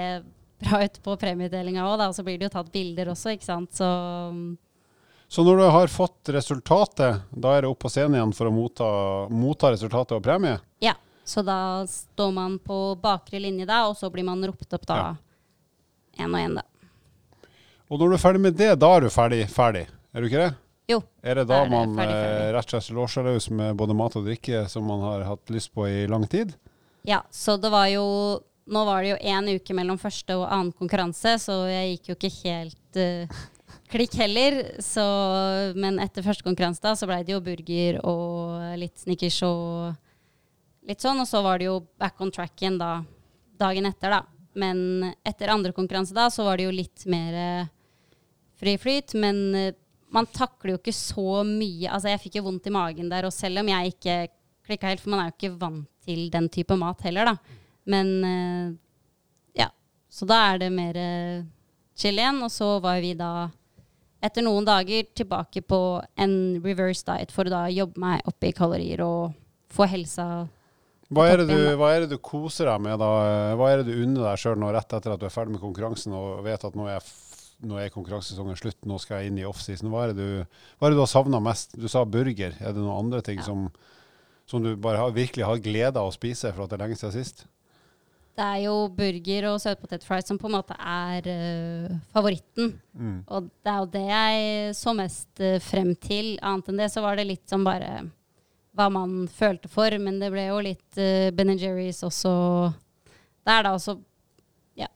bra 0.64 0.82
ut 0.86 0.99
på 1.03 1.16
premieutdelinga 1.22 1.86
òg. 1.86 2.03
Og 2.09 2.16
så 2.18 2.24
blir 2.26 2.39
det 2.41 2.49
jo 2.49 2.53
tatt 2.57 2.72
bilder 2.74 3.11
også, 3.14 3.34
ikke 3.38 3.45
sant. 3.47 3.72
Så 3.78 3.88
Så 5.34 5.43
når 5.43 5.57
du 5.57 5.64
har 5.74 5.88
fått 5.89 6.30
resultatet, 6.36 7.22
da 7.32 7.55
er 7.57 7.61
det 7.66 7.70
opp 7.72 7.80
på 7.82 7.89
scenen 7.89 8.20
igjen 8.20 8.34
for 8.38 8.49
å 8.49 8.53
motta, 8.53 8.89
motta 9.34 9.72
resultatet 9.74 10.18
og 10.20 10.24
premie? 10.26 10.59
ja. 10.84 10.95
Så 11.26 11.39
da 11.41 11.86
står 11.88 12.34
man 12.36 12.57
på 12.59 12.97
bakre 12.99 13.39
linje 13.39 13.64
da, 13.66 13.86
og 13.88 13.93
så 13.95 14.09
blir 14.11 14.26
man 14.28 14.41
ropt 14.43 14.74
opp 14.76 14.84
da 14.89 14.97
én 16.20 16.28
og 16.36 16.36
én, 16.41 16.57
da. 16.57 16.64
Og 17.88 17.95
når 18.01 18.09
du 18.11 18.16
er 18.18 18.20
ferdig 18.26 18.41
med 18.43 18.57
det, 18.59 18.74
da 18.82 18.89
er 18.97 19.05
du 19.05 19.07
ferdig, 19.09 19.45
ferdig. 19.47 19.86
Er 20.11 20.20
du 20.20 20.28
ikke 20.28 20.41
det? 20.41 20.49
Jo. 20.91 20.97
Er 21.24 21.39
det 21.39 21.45
da 21.47 21.61
er 21.61 21.70
det 21.70 21.72
man 21.72 21.95
ferdig, 21.95 22.18
ferdig. 22.18 22.41
eh, 22.43 22.51
rett 22.57 22.68
og 22.68 22.76
slett 22.84 22.97
låser 22.99 23.24
løs 23.30 23.47
med 23.55 23.78
både 23.80 23.95
mat 23.95 24.18
og 24.20 24.28
drikke 24.28 24.66
som 24.68 24.84
man 24.91 24.99
har 25.07 25.24
hatt 25.30 25.47
lyst 25.55 25.72
på 25.74 25.88
i 25.88 26.03
lang 26.11 26.28
tid? 26.28 26.51
Ja, 27.07 27.22
så 27.32 27.55
det 27.55 27.72
var 27.72 27.88
jo 27.88 28.03
Nå 28.64 28.84
var 28.88 29.03
det 29.03 29.09
jo 29.11 29.18
én 29.20 29.49
uke 29.57 29.76
mellom 29.76 29.97
første 29.99 30.38
og 30.39 30.45
annen 30.47 30.72
konkurranse, 30.78 31.36
så 31.41 31.66
jeg 31.68 31.97
gikk 31.97 32.09
jo 32.09 32.16
ikke 32.16 32.32
helt 32.38 32.99
uh, 33.01 33.41
klikk 33.91 34.16
heller. 34.22 34.59
Så, 34.84 35.03
men 35.76 35.99
etter 35.99 36.24
første 36.24 36.45
konkurranse 36.45 36.84
da, 36.84 36.93
så 36.95 37.09
blei 37.09 37.22
det 37.28 37.36
jo 37.36 37.43
burger 37.43 37.99
og 38.07 38.78
litt 38.80 39.03
snickers 39.03 39.41
og 39.47 40.88
litt 40.88 41.03
sånn. 41.03 41.20
Og 41.20 41.28
så 41.28 41.43
var 41.43 41.59
det 41.59 41.68
jo 41.68 41.82
back 41.99 42.22
on 42.24 42.32
track 42.32 42.55
igjen 42.61 42.80
da 42.80 43.01
dagen 43.59 43.89
etter, 43.89 44.16
da. 44.16 44.22
Men 44.59 45.09
etter 45.26 45.51
andre 45.51 45.74
konkurranse 45.76 46.16
da, 46.16 46.30
så 46.32 46.45
var 46.47 46.59
det 46.59 46.70
jo 46.70 46.76
litt 46.76 47.03
mer 47.11 47.36
uh, 47.36 47.72
fri 48.61 48.78
flyt. 48.80 49.18
Men 49.20 49.41
uh, 49.57 49.74
man 50.14 50.30
takler 50.32 50.76
jo 50.76 50.80
ikke 50.80 50.95
så 50.95 51.41
mye. 51.47 51.89
Altså, 51.89 52.14
jeg 52.14 52.22
fikk 52.24 52.39
jo 52.39 52.45
vondt 52.47 52.72
i 52.72 52.74
magen 52.76 53.11
der, 53.11 53.28
og 53.28 53.36
selv 53.36 53.59
om 53.59 53.74
jeg 53.74 53.91
ikke 53.95 54.18
klikka 54.64 54.93
helt, 54.93 55.03
for 55.03 55.11
man 55.11 55.26
er 55.26 55.34
jo 55.34 55.36
ikke 55.36 55.59
vant 55.59 55.89
til 56.03 56.30
den 56.32 56.47
type 56.51 56.80
mat 56.80 57.03
heller, 57.03 57.34
da. 57.34 57.59
Men 57.89 58.07
eh, 58.23 58.71
ja. 59.59 59.69
Så 60.09 60.25
da 60.29 60.38
er 60.53 60.61
det 60.63 60.71
mer 60.71 60.95
eh, 60.99 61.43
chill 61.99 62.17
igjen. 62.19 62.41
Og 62.45 62.51
så 62.53 62.77
var 62.84 63.01
vi 63.03 63.13
da 63.19 63.49
etter 64.23 64.45
noen 64.45 64.63
dager 64.63 65.03
tilbake 65.19 65.61
på 65.67 65.79
en 66.15 66.36
reverse 66.63 67.03
diet 67.09 67.31
for 67.36 67.49
å 67.49 67.51
da 67.51 67.63
jobbe 67.73 67.99
meg 67.99 68.21
opp 68.29 68.45
i 68.47 68.53
kalorier 68.55 69.01
og 69.03 69.34
få 69.73 69.84
helsa 69.91 70.45
Hva 71.13 71.25
er, 71.27 71.41
det 71.43 71.49
du, 71.51 71.73
hva 71.75 71.89
er 71.91 72.05
det 72.05 72.13
du 72.15 72.21
koser 72.23 72.69
deg 72.71 72.79
med, 72.86 72.95
da? 73.01 73.09
Hva 73.59 73.67
er 73.73 73.81
det 73.84 73.91
du 73.91 73.99
unner 74.05 74.29
deg 74.29 74.39
sjøl 74.39 74.63
rett 74.71 74.95
etter 74.95 75.11
at 75.13 75.19
du 75.19 75.25
er 75.27 75.34
ferdig 75.34 75.57
med 75.57 75.61
konkurransen 75.61 76.15
og 76.15 76.39
vet 76.45 76.63
at 76.63 76.77
nå 76.79 76.88
er, 76.89 77.03
nå 77.67 77.77
er 77.84 77.91
konkurransesesongen 77.93 78.55
slutt, 78.57 78.79
nå 78.88 78.95
skal 79.03 79.19
jeg 79.19 79.34
inn 79.34 79.41
i 79.41 79.45
offseason? 79.45 79.91
Hva, 79.91 80.05
er 80.07 80.13
det 80.13 80.23
du- 80.23 80.45
hva 80.79 80.88
er 80.88 80.93
det 80.95 80.97
du 81.01 81.03
har 81.03 81.11
savna 81.11 81.41
mest? 81.43 81.75
Du 81.75 81.89
sa 81.91 82.05
burger. 82.05 82.55
Er 82.63 82.71
det 82.71 82.79
noen 82.79 82.95
andre 83.03 83.19
ting 83.21 83.43
Ja. 83.43 83.45
som, 83.49 83.67
som 84.47 84.63
du 84.63 84.71
bare 84.79 84.97
har, 85.03 85.11
virkelig 85.11 85.43
har 85.45 85.59
glede 85.59 85.99
av 85.99 86.07
å 86.09 86.15
spise 86.15 86.53
for 86.55 86.63
at 86.63 86.69
det 86.71 86.79
er 86.79 86.86
lenge 86.88 86.97
siden 87.01 87.13
sist? 87.19 87.43
Det 88.34 88.45
er 88.45 88.63
jo 88.63 88.88
burger 88.89 89.45
og 89.51 89.59
søtpotetfries 89.61 90.25
som 90.25 90.39
på 90.41 90.49
en 90.49 90.55
måte 90.55 90.73
er 90.79 91.27
uh, 91.29 91.97
favoritten. 92.15 92.71
Mm. 92.97 93.19
Og 93.29 93.51
det 93.61 93.69
er 93.69 93.77
jo 93.77 93.91
det 93.93 94.03
jeg 94.07 94.71
så 94.79 94.93
mest 94.97 95.43
uh, 95.43 95.59
frem 95.61 95.93
til. 96.01 96.34
Annet 96.41 96.71
enn 96.71 96.81
det 96.81 96.89
så 96.89 97.03
var 97.05 97.19
det 97.19 97.27
litt 97.29 97.45
som 97.49 97.65
bare 97.67 98.07
hva 98.73 98.89
man 98.89 99.27
følte 99.29 99.69
for. 99.69 99.93
Men 100.01 100.17
det 100.21 100.31
ble 100.34 100.47
jo 100.47 100.57
litt 100.65 100.97
uh, 100.97 101.29
Ben 101.38 101.53
Jerry's 101.53 102.01
også 102.05 102.34
der, 103.45 103.67
da. 103.67 103.75
Også 103.75 103.99
ja. 104.81 104.89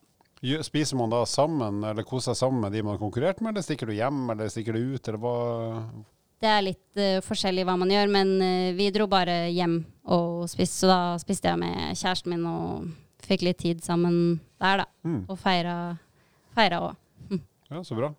Spiser 0.65 0.97
man 0.97 1.13
da 1.13 1.21
sammen, 1.29 1.83
eller 1.85 2.07
koser 2.07 2.33
seg 2.33 2.47
sammen 2.47 2.65
med 2.65 2.73
de 2.73 2.81
man 2.81 2.95
har 2.95 3.05
konkurrert 3.05 3.43
med, 3.43 3.53
eller 3.53 3.69
stikker 3.69 3.91
du 3.91 3.99
hjem, 3.99 4.25
eller 4.33 4.49
stikker 4.49 4.73
du 4.73 4.95
ut, 4.95 5.11
eller 5.11 5.21
hva? 5.21 5.37
det 6.41 6.49
er 6.49 6.65
litt 6.65 7.01
uh, 7.01 7.17
forskjellig 7.25 7.65
hva 7.65 7.77
man 7.79 7.91
gjør, 7.91 8.09
men 8.13 8.33
uh, 8.41 8.75
vi 8.77 8.89
dro 8.93 9.07
bare 9.09 9.47
hjem 9.49 9.79
og 10.13 10.45
spiste. 10.49 10.83
Så 10.83 10.89
da 10.89 11.01
spiste 11.21 11.49
jeg 11.49 11.61
med 11.61 11.97
kjæresten 11.97 12.33
min 12.33 12.45
og 12.49 12.89
fikk 13.25 13.47
litt 13.47 13.59
tid 13.63 13.83
sammen 13.85 14.39
der, 14.61 14.83
da. 14.83 14.87
Mm. 15.07 15.23
Og 15.27 15.37
feira 15.41 16.81
òg. 16.81 16.95
Mm. 17.31 17.43
Ja, 17.69 17.83
så 17.83 17.97
bra. 17.97 18.13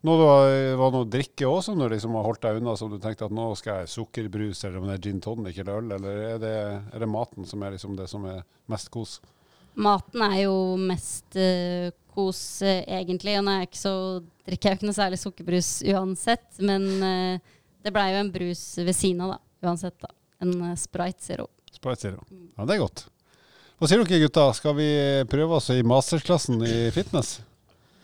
Nå 0.00 0.14
det 0.16 0.28
var 0.80 0.88
det 0.88 0.96
noe 0.96 1.08
drikke 1.12 1.48
òg 1.48 1.58
som 1.64 1.76
du 1.76 1.84
liksom 1.92 2.14
har 2.16 2.24
holdt 2.24 2.40
deg 2.46 2.60
unna, 2.60 2.72
som 2.78 2.88
du 2.88 2.96
tenkte 3.00 3.26
at 3.26 3.34
nå 3.36 3.50
skal 3.58 3.82
jeg 3.82 3.92
sukkerbrus, 3.92 4.62
eller 4.64 4.80
om 4.80 4.88
det 4.88 4.96
er 4.96 5.02
gin 5.04 5.20
tonic 5.20 5.58
eller 5.60 5.82
øl, 5.82 5.92
eller 5.98 6.22
er 6.30 6.40
det, 6.40 6.54
er 6.88 7.02
det 7.04 7.10
maten 7.10 7.48
som 7.48 7.60
er 7.66 7.74
liksom 7.76 7.98
det 7.98 8.08
som 8.08 8.24
er 8.30 8.40
mest 8.72 8.88
kos? 8.94 9.18
Maten 9.80 10.24
er 10.24 10.38
jo 10.46 10.54
mest 10.80 11.36
uh, 11.36 11.92
kos, 12.14 12.40
uh, 12.64 12.80
egentlig. 12.88 13.36
Og 13.38 13.44
nå 13.44 13.52
er 13.52 13.62
jeg 13.62 13.70
ikke 13.70 13.82
så, 13.82 13.94
drikker 14.48 14.70
jeg 14.70 14.74
jo 14.74 14.80
ikke 14.80 14.88
noe 14.88 14.98
særlig 14.98 15.20
sukkerbrus 15.20 15.70
uansett. 15.92 16.48
Men 16.64 16.88
uh, 17.04 17.54
det 17.84 17.92
blei 17.94 18.08
jo 18.14 18.24
en 18.24 18.32
brus 18.34 18.64
ved 18.80 18.96
siden 18.96 19.22
av, 19.26 19.36
da. 19.36 19.68
Uansett, 19.68 19.96
da. 20.00 20.10
En 20.40 20.56
Sprite 20.80 21.22
Zero. 21.22 21.46
Sprite 21.70 22.08
Zero. 22.08 22.24
Ja, 22.56 22.64
det 22.64 22.76
er 22.76 22.82
godt. 22.82 23.04
Hva 23.80 23.88
sier 23.88 24.02
dere 24.04 24.24
gutta, 24.26 24.42
skal 24.52 24.74
vi 24.76 24.88
prøve 25.32 25.56
oss 25.56 25.70
i 25.72 25.78
mastersklassen 25.80 26.60
i 26.68 26.90
fitness? 26.92 27.38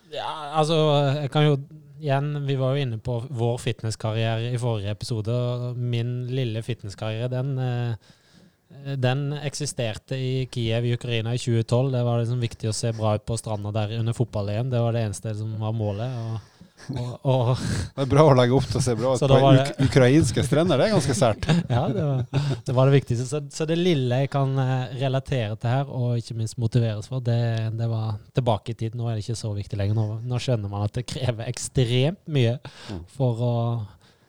Ja, 0.09 0.57
altså, 0.57 0.77
jeg 1.18 1.29
kan 1.35 1.45
jo 1.45 1.59
igjen, 2.01 2.47
Vi 2.47 2.57
var 2.57 2.72
jo 2.72 2.85
inne 2.87 2.97
på 2.97 3.18
vår 3.29 3.59
fitnesskarriere 3.61 4.55
i 4.55 4.61
forrige 4.61 4.95
episode. 4.97 5.33
og 5.33 5.77
Min 5.77 6.31
lille 6.33 6.62
fitnesskarriere, 6.64 7.29
den, 7.29 7.59
eh, 7.59 8.97
den 8.97 9.33
eksisterte 9.37 10.16
i 10.16 10.49
Kiev 10.49 10.85
i 10.85 10.95
Ukraina 10.95 11.35
i 11.35 11.39
2012. 11.39 11.93
Det 11.93 12.05
var 12.05 12.22
liksom 12.22 12.41
viktig 12.41 12.70
å 12.70 12.74
se 12.74 12.93
bra 12.93 13.14
ut 13.14 13.27
på 13.27 13.37
stranda 13.37 13.72
der 13.72 13.99
under 13.99 14.16
fotball-EM. 14.16 14.70
Det 14.70 14.81
var 14.81 14.93
det 14.93 15.05
eneste 15.05 15.37
som 15.37 15.59
var 15.61 15.72
målet. 15.72 16.09
og 16.09 16.55
og, 16.93 17.12
og 17.27 17.51
Det 17.97 18.05
er 18.05 18.11
bra 18.11 18.24
å 18.29 18.35
legge 18.37 18.55
opp 18.59 18.66
til 18.68 18.79
å 18.79 18.85
se 18.85 18.95
bra 18.99 19.14
ut 19.16 19.22
på 19.24 19.39
det, 19.57 19.64
ukrainske 19.89 20.45
strender, 20.47 20.79
det 20.79 20.89
er 20.89 20.95
ganske 20.97 21.16
sært. 21.16 21.49
Ja, 21.77 21.87
det 21.93 22.05
var, 22.05 22.22
det 22.66 22.74
var 22.77 22.91
det 22.91 22.97
viktigste. 22.99 23.27
Så, 23.31 23.41
så 23.53 23.66
det 23.68 23.79
lille 23.81 24.20
jeg 24.22 24.31
kan 24.33 24.53
eh, 24.62 24.95
relatere 25.01 25.57
til 25.57 25.72
her, 25.72 25.89
og 25.91 26.20
ikke 26.20 26.37
minst 26.39 26.59
motiveres 26.62 27.09
for, 27.11 27.24
det, 27.24 27.39
det 27.79 27.89
var 27.91 28.20
tilbake 28.37 28.74
i 28.74 28.79
tid. 28.85 28.95
Nå 28.99 29.09
er 29.09 29.16
det 29.18 29.24
ikke 29.27 29.39
så 29.41 29.51
viktig 29.57 29.81
lenger. 29.81 29.99
Nå, 29.99 30.20
nå 30.29 30.41
skjønner 30.43 30.72
man 30.72 30.87
at 30.87 30.95
det 30.99 31.07
krever 31.11 31.49
ekstremt 31.51 32.22
mye 32.31 32.57
Mm. 32.87 33.01
for 33.11 33.41
å 33.43 33.53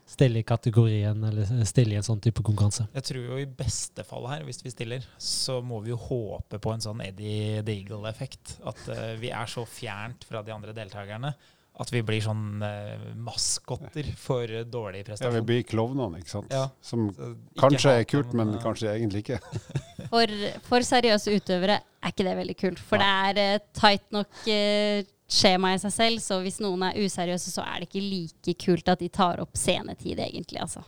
stille 0.08 0.39
i 0.39 0.45
kategorien, 0.48 1.20
eller 1.28 1.66
stille 1.68 1.93
i 1.95 1.98
en 2.00 2.06
sånn 2.06 2.22
type 2.24 2.41
konkurranse. 2.45 2.86
Jeg 2.95 3.06
tror 3.10 3.26
jo 3.28 3.39
i 3.41 3.48
beste 3.60 4.06
fall 4.08 4.26
her, 4.32 4.45
hvis 4.48 4.62
vi 4.64 4.72
stiller, 4.72 5.06
så 5.22 5.60
må 5.66 5.82
vi 5.84 5.91
jo 5.91 5.98
håpe 6.00 6.60
på 6.64 6.72
en 6.74 6.84
sånn 6.84 7.02
Eddie 7.04 7.60
the 7.68 7.76
Eagle-effekt. 7.76 8.56
At 8.68 8.80
uh, 8.88 9.02
vi 9.20 9.34
er 9.36 9.52
så 9.52 9.66
fjernt 9.68 10.24
fra 10.30 10.41
de 10.48 10.54
andre 10.56 10.74
deltakerne 10.78 11.34
at 11.78 11.91
vi 11.93 12.01
blir 12.05 12.23
sånn 12.25 12.63
eh, 12.65 13.09
maskotter 13.21 14.07
for 14.17 14.49
dårlig 14.65 15.03
prestasjon. 15.05 15.30
Ja, 15.30 15.41
vi 15.41 15.45
blir 15.45 15.65
klovnene, 15.67 16.21
ikke 16.23 16.34
sant? 16.34 16.53
Ja. 16.53 16.67
Som 16.82 17.11
Så 17.13 17.30
kanskje 17.59 17.93
er 17.99 18.07
kult, 18.09 18.34
men 18.38 18.55
ja. 18.55 18.61
kanskje 18.63 18.95
egentlig 18.95 19.25
ikke. 19.25 19.41
For, 20.07 20.32
for 20.63 20.86
seriøse 20.88 21.34
utøvere 21.36 21.82
er 21.84 22.13
ikke 22.13 22.23
det 22.23 22.36
veldig 22.38 22.55
kult. 22.55 22.80
For 22.80 23.01
det 23.01 23.07
er 23.28 23.39
eh, 23.41 23.63
tight 23.75 24.05
nok 24.15 24.45
eh, 24.53 25.01
skjema 25.28 25.73
i 25.75 25.82
seg 25.82 25.91
selv, 25.91 26.21
så 26.23 26.38
hvis 26.43 26.61
noen 26.63 26.86
er 26.88 26.99
useriøse, 27.03 27.51
så 27.51 27.65
er 27.65 27.82
det 27.82 27.89
ikke 27.89 28.05
like 28.05 28.55
kult 28.63 28.93
at 28.93 29.03
de 29.03 29.09
tar 29.11 29.41
opp 29.43 29.59
scenetid, 29.59 30.21
egentlig. 30.23 30.61
Altså. 30.63 30.86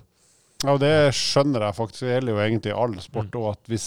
Ja, 0.64 0.74
og 0.76 0.82
det 0.84 0.92
skjønner 1.16 1.64
jeg 1.70 1.78
faktisk. 1.78 2.04
Det 2.04 2.14
gjelder 2.18 2.34
jo 2.36 2.42
egentlig 2.44 2.74
all 2.76 2.98
sport. 3.04 3.36
Og 3.40 3.46
at 3.54 3.70
hvis, 3.72 3.86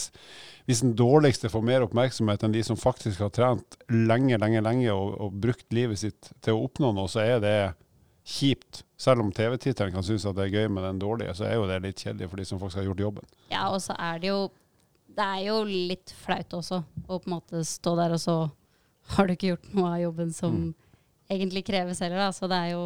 hvis 0.71 0.81
den 0.85 0.95
dårligste 0.97 1.51
får 1.53 1.65
mer 1.69 1.85
oppmerksomhet 1.85 2.47
enn 2.47 2.55
de 2.55 2.63
som 2.65 2.79
faktisk 2.81 3.21
har 3.21 3.33
trent 3.35 3.77
lenge, 3.93 4.39
lenge, 4.41 4.63
lenge 4.65 4.89
og, 4.95 5.13
og 5.21 5.37
brukt 5.43 5.69
livet 5.77 6.01
sitt 6.01 6.31
til 6.41 6.57
å 6.57 6.63
oppnå 6.65 6.95
noe, 6.97 7.11
så 7.13 7.21
er 7.27 7.43
det 7.45 7.57
kjipt. 8.25 8.85
Selv 9.03 9.21
om 9.25 9.33
TV-tittelen 9.35 9.93
kan 9.93 10.05
synes 10.07 10.25
at 10.31 10.37
det 10.39 10.47
er 10.47 10.57
gøy 10.63 10.69
med 10.73 10.85
den 10.87 11.01
dårlige, 11.03 11.35
så 11.35 11.45
er 11.49 11.57
jo 11.59 11.67
det 11.69 11.81
litt 11.83 11.99
kjedelig 12.05 12.29
for 12.31 12.39
de 12.41 12.45
som 12.47 12.61
faktisk 12.63 12.79
har 12.81 12.89
gjort 12.89 13.01
jobben. 13.05 13.31
Ja, 13.51 13.65
og 13.75 13.81
så 13.83 13.97
er 13.99 14.21
det 14.23 14.31
jo 14.31 14.43
Det 15.13 15.25
er 15.29 15.41
jo 15.45 15.57
litt 15.69 16.09
flaut 16.25 16.55
også 16.57 16.79
å 17.05 17.19
på 17.19 17.27
en 17.29 17.33
måte 17.35 17.59
stå 17.69 17.93
der, 17.99 18.15
og 18.17 18.21
så 18.23 18.37
har 19.13 19.27
du 19.29 19.35
ikke 19.35 19.51
gjort 19.51 19.73
noe 19.77 19.91
av 19.91 20.01
jobben 20.01 20.31
som 20.33 20.55
Mm. 20.55 20.71
egentlig 21.29 21.65
kreves 21.67 22.01
heller, 22.01 22.17
da. 22.23 22.31
Så 22.33 22.49
det 22.49 22.57
er 22.57 22.71
jo 22.73 22.85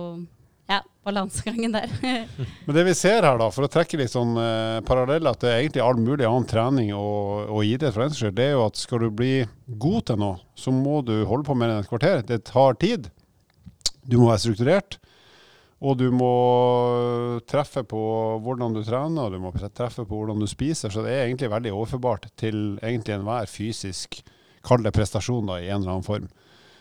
ja, 0.67 0.81
balansegangen 1.07 1.73
der. 1.73 1.91
Men 2.67 2.77
det 2.77 2.85
vi 2.89 2.95
ser 2.99 3.23
her, 3.23 3.39
da, 3.39 3.49
for 3.55 3.67
å 3.67 3.71
trekke 3.71 4.01
litt 4.01 4.13
sånn 4.13 4.35
eh, 4.41 4.81
paralleller 4.87 5.39
til 5.39 5.53
egentlig 5.53 5.85
all 5.85 6.01
mulig 6.01 6.27
annen 6.27 6.49
trening 6.51 6.93
og, 6.97 7.53
og 7.55 7.67
idrett, 7.67 7.95
for 7.95 8.07
den 8.07 8.17
skyld, 8.17 8.37
det 8.39 8.49
er 8.51 8.57
jo 8.57 8.67
at 8.67 8.81
skal 8.81 9.07
du 9.07 9.11
bli 9.15 9.35
god 9.67 10.09
til 10.11 10.23
noe, 10.23 10.41
så 10.59 10.75
må 10.75 11.01
du 11.07 11.17
holde 11.29 11.47
på 11.47 11.59
mer 11.59 11.75
enn 11.75 11.85
et 11.85 11.91
kvarter. 11.91 12.25
Det 12.27 12.43
tar 12.51 12.79
tid. 12.83 13.11
Du 14.07 14.19
må 14.21 14.31
være 14.31 14.43
strukturert. 14.47 14.99
Og 15.85 15.99
du 16.01 16.07
må 16.15 16.33
treffe 17.45 17.83
på 17.85 18.01
hvordan 18.41 18.73
du 18.73 18.81
trener, 18.85 19.27
og 19.27 19.35
du 19.35 19.43
må 19.43 19.53
treffe 19.53 20.07
på 20.09 20.23
hvordan 20.23 20.41
du 20.41 20.49
spiser. 20.49 20.93
Så 20.93 21.05
det 21.05 21.13
er 21.13 21.27
egentlig 21.27 21.53
veldig 21.53 21.75
overførbart 21.75 22.31
til 22.41 22.79
egentlig 22.81 23.19
enhver 23.19 23.51
fysisk, 23.51 24.23
kall 24.67 24.83
det 24.83 24.95
prestasjon 24.97 25.53
da, 25.53 25.61
i 25.61 25.69
en 25.69 25.83
eller 25.83 25.99
annen 25.99 26.07
form. 26.07 26.31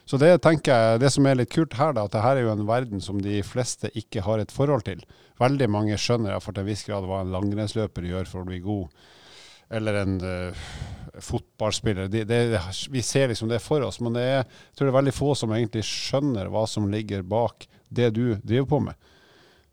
Så 0.06 0.20
det 0.22 0.36
tenker 0.46 0.72
jeg, 0.72 1.00
det 1.02 1.10
som 1.16 1.26
er 1.26 1.40
litt 1.40 1.54
kult 1.54 1.74
her, 1.80 1.96
da, 1.98 2.06
at 2.06 2.14
det 2.14 2.22
her 2.22 2.38
er 2.38 2.46
jo 2.46 2.54
en 2.54 2.68
verden 2.70 3.02
som 3.02 3.18
de 3.22 3.40
fleste 3.46 3.90
ikke 3.98 4.22
har 4.26 4.42
et 4.42 4.54
forhold 4.54 4.86
til. 4.86 5.02
Veldig 5.42 5.68
mange 5.74 5.98
skjønner 5.98 6.38
for 6.44 6.54
til 6.54 6.62
en 6.62 6.70
viss 6.70 6.86
grad 6.86 7.08
hva 7.10 7.24
en 7.24 7.34
langrennsløper 7.34 8.06
gjør 8.12 8.30
for 8.30 8.44
å 8.44 8.50
bli 8.50 8.62
god. 8.64 9.08
Eller 9.74 9.98
en 10.04 10.20
uh, 10.22 10.68
fotballspiller. 11.26 12.12
De, 12.14 12.22
de, 12.30 12.60
vi 12.94 13.02
ser 13.02 13.32
liksom 13.32 13.50
det 13.50 13.64
for 13.66 13.82
oss, 13.82 13.98
men 14.04 14.20
er, 14.22 14.44
jeg 14.46 14.78
tror 14.78 14.88
det 14.88 14.94
er 14.94 15.00
veldig 15.00 15.16
få 15.18 15.34
som 15.40 15.56
egentlig 15.58 15.88
skjønner 15.90 16.54
hva 16.54 16.68
som 16.70 16.86
ligger 16.92 17.26
bak 17.26 17.66
det 17.90 18.12
du 18.14 18.38
driver 18.44 18.70
på 18.70 18.82
med. 18.86 19.12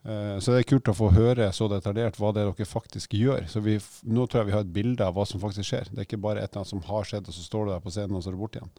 Eh, 0.03 0.39
så 0.43 0.51
det 0.51 0.63
er 0.63 0.71
kult 0.73 0.89
å 0.91 0.97
få 0.97 1.13
høre 1.15 1.47
så 1.55 1.69
detaljert 1.71 2.17
hva 2.19 2.33
det 2.35 2.43
er 2.43 2.51
dere 2.51 2.67
faktisk 2.69 3.15
gjør. 3.15 3.47
Så 3.51 3.63
vi, 3.65 3.77
nå 4.03 4.27
tror 4.27 4.43
jeg 4.43 4.51
vi 4.51 4.57
har 4.57 4.65
et 4.65 4.75
bilde 4.75 5.07
av 5.07 5.19
hva 5.19 5.27
som 5.29 5.43
faktisk 5.43 5.69
skjer. 5.69 5.93
Det 5.93 6.03
er 6.03 6.09
ikke 6.09 6.23
bare 6.25 6.43
et 6.43 6.51
eller 6.51 6.63
annet 6.63 6.73
som 6.73 6.83
har 6.89 7.07
skjedd, 7.09 7.29
og 7.29 7.37
så 7.37 7.45
står 7.47 7.69
du 7.69 7.75
der 7.75 7.85
på 7.85 7.93
scenen, 7.95 8.17
og 8.17 8.25
så 8.25 8.33
er 8.33 8.37
du 8.37 8.43
borte 8.43 8.63
igjen. 8.63 8.75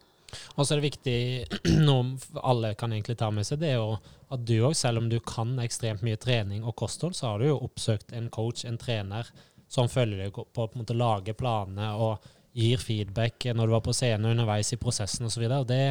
Og 0.55 0.65
så 0.65 0.73
er 0.73 0.81
det 0.81 0.89
viktig, 0.89 1.17
noe 1.87 2.41
alle 2.43 2.73
kan 2.79 2.93
egentlig 2.93 3.17
ta 3.19 3.31
med 3.33 3.47
seg, 3.47 3.61
det 3.63 3.73
er 3.73 3.81
jo 3.81 3.97
at 4.33 4.45
du 4.47 4.55
òg, 4.65 4.75
selv 4.77 5.03
om 5.03 5.09
du 5.11 5.19
kan 5.21 5.55
ekstremt 5.61 6.03
mye 6.05 6.19
trening 6.21 6.63
og 6.65 6.75
kosthold, 6.79 7.15
så 7.17 7.31
har 7.31 7.41
du 7.41 7.51
jo 7.51 7.59
oppsøkt 7.67 8.15
en 8.17 8.31
coach, 8.33 8.65
en 8.65 8.79
trener, 8.81 9.29
som 9.69 9.89
følger 9.89 10.25
deg 10.25 10.35
på 10.53 10.65
å 10.67 10.97
lage 10.97 11.33
planene 11.37 11.93
og 11.97 12.25
gir 12.53 12.77
feedback 12.77 13.47
når 13.55 13.69
du 13.69 13.73
var 13.73 13.85
på 13.85 13.95
scenen 13.95 14.29
underveis 14.33 14.73
i 14.75 14.77
prosessen 14.81 15.25
osv. 15.25 15.47
Det, 15.69 15.81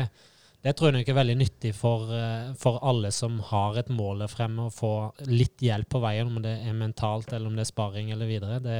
det 0.62 0.74
tror 0.78 0.90
jeg 0.90 1.00
nok 1.00 1.10
er 1.10 1.18
veldig 1.18 1.38
nyttig 1.40 1.72
for, 1.74 2.10
eh, 2.14 2.52
for 2.58 2.78
alle 2.86 3.10
som 3.14 3.40
har 3.50 3.80
et 3.80 3.90
mål 3.90 4.22
der 4.22 4.30
fremme, 4.30 4.68
å 4.68 4.74
få 4.74 4.92
litt 5.30 5.62
hjelp 5.62 5.90
på 5.90 6.02
veien, 6.04 6.30
om 6.30 6.42
det 6.44 6.54
er 6.62 6.76
mentalt 6.78 7.32
eller 7.32 7.50
om 7.50 7.58
det 7.58 7.66
er 7.66 7.72
sparing 7.72 8.12
eller 8.14 8.30
videre. 8.30 8.60
Det, 8.62 8.78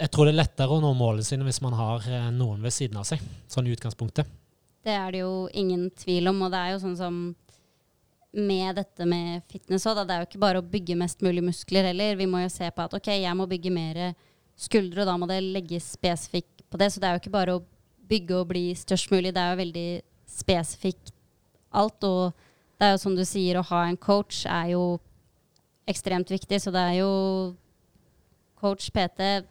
jeg 0.00 0.10
tror 0.10 0.26
det 0.26 0.34
er 0.34 0.42
lettere 0.42 0.74
å 0.74 0.82
nå 0.82 0.90
målene 0.98 1.26
sine 1.26 1.46
hvis 1.46 1.62
man 1.62 1.78
har 1.78 2.08
eh, 2.10 2.30
noen 2.34 2.64
ved 2.64 2.74
siden 2.74 2.98
av 2.98 3.06
seg, 3.06 3.22
sånn 3.50 3.70
i 3.70 3.76
utgangspunktet. 3.76 4.40
Det 4.84 4.92
er 4.92 5.14
det 5.14 5.22
jo 5.22 5.48
ingen 5.56 5.88
tvil 5.96 6.28
om, 6.28 6.42
og 6.44 6.52
det 6.52 6.60
er 6.60 6.74
jo 6.74 6.82
sånn 6.82 6.98
som 6.98 7.18
med 8.34 8.76
dette 8.76 9.06
med 9.08 9.44
fitness 9.48 9.86
òg. 9.88 10.02
Det 10.02 10.12
er 10.12 10.22
jo 10.22 10.28
ikke 10.28 10.42
bare 10.42 10.60
å 10.60 10.66
bygge 10.66 10.98
mest 10.98 11.22
mulig 11.24 11.44
muskler 11.46 11.86
heller. 11.88 12.18
Vi 12.18 12.28
må 12.28 12.42
jo 12.42 12.50
se 12.52 12.68
på 12.68 12.84
at 12.84 12.96
ok, 12.98 13.08
jeg 13.14 13.38
må 13.38 13.46
bygge 13.48 13.72
mer 13.72 14.00
skuldre, 14.60 15.02
og 15.02 15.08
da 15.08 15.14
må 15.18 15.28
det 15.30 15.40
legges 15.44 15.94
spesifikt 15.94 16.66
på 16.68 16.80
det. 16.80 16.90
Så 16.92 17.00
det 17.00 17.08
er 17.08 17.16
jo 17.16 17.22
ikke 17.22 17.36
bare 17.36 17.56
å 17.56 17.64
bygge 18.10 18.36
og 18.36 18.50
bli 18.50 18.66
størst 18.76 19.12
mulig, 19.14 19.32
det 19.32 19.40
er 19.40 19.54
jo 19.54 19.62
veldig 19.62 19.88
spesifikt 20.34 21.14
alt. 21.72 22.04
Og 22.04 22.34
det 22.76 22.88
er 22.88 22.94
jo 22.94 23.02
som 23.06 23.16
du 23.16 23.24
sier, 23.28 23.58
å 23.58 23.68
ha 23.70 23.86
en 23.88 23.96
coach 23.96 24.44
er 24.50 24.74
jo 24.74 24.84
ekstremt 25.88 26.28
viktig. 26.32 26.60
Så 26.60 26.74
det 26.74 26.82
er 26.90 27.00
jo 27.00 27.12
coach, 28.60 28.90
PT 28.92 29.44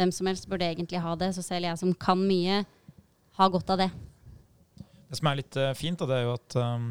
Hvem 0.00 0.12
som 0.16 0.30
helst 0.30 0.46
burde 0.48 0.64
egentlig 0.64 1.02
ha 1.04 1.10
det. 1.18 1.34
Så 1.36 1.42
selv 1.44 1.66
jeg 1.68 1.76
som 1.76 1.90
kan 1.92 2.16
mye, 2.24 2.62
har 3.36 3.50
godt 3.52 3.74
av 3.74 3.82
det. 3.82 3.90
Det 5.10 5.18
som 5.18 5.26
er 5.26 5.40
litt 5.40 5.56
uh, 5.58 5.72
fint, 5.74 5.98
det 6.06 6.14
er 6.14 6.22
jo 6.22 6.36
at 6.36 6.54
um, 6.62 6.84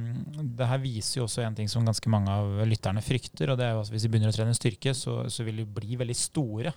det 0.59 0.67
her 0.67 0.81
viser 0.83 1.21
jo 1.21 1.25
også 1.29 1.45
en 1.45 1.55
ting 1.55 1.69
som 1.71 1.85
ganske 1.87 2.11
mange 2.11 2.33
av 2.33 2.65
lytterne 2.67 3.03
frykter. 3.03 3.53
og 3.53 3.59
det 3.59 3.69
er 3.69 3.77
jo 3.77 3.83
at 3.85 3.91
Hvis 3.93 4.03
de 4.03 4.11
begynner 4.11 4.33
å 4.33 4.35
trene 4.35 4.55
styrke, 4.57 4.91
så, 4.91 5.21
så 5.31 5.45
vil 5.47 5.61
de 5.61 5.67
bli 5.79 5.95
veldig 5.99 6.17
store. 6.19 6.73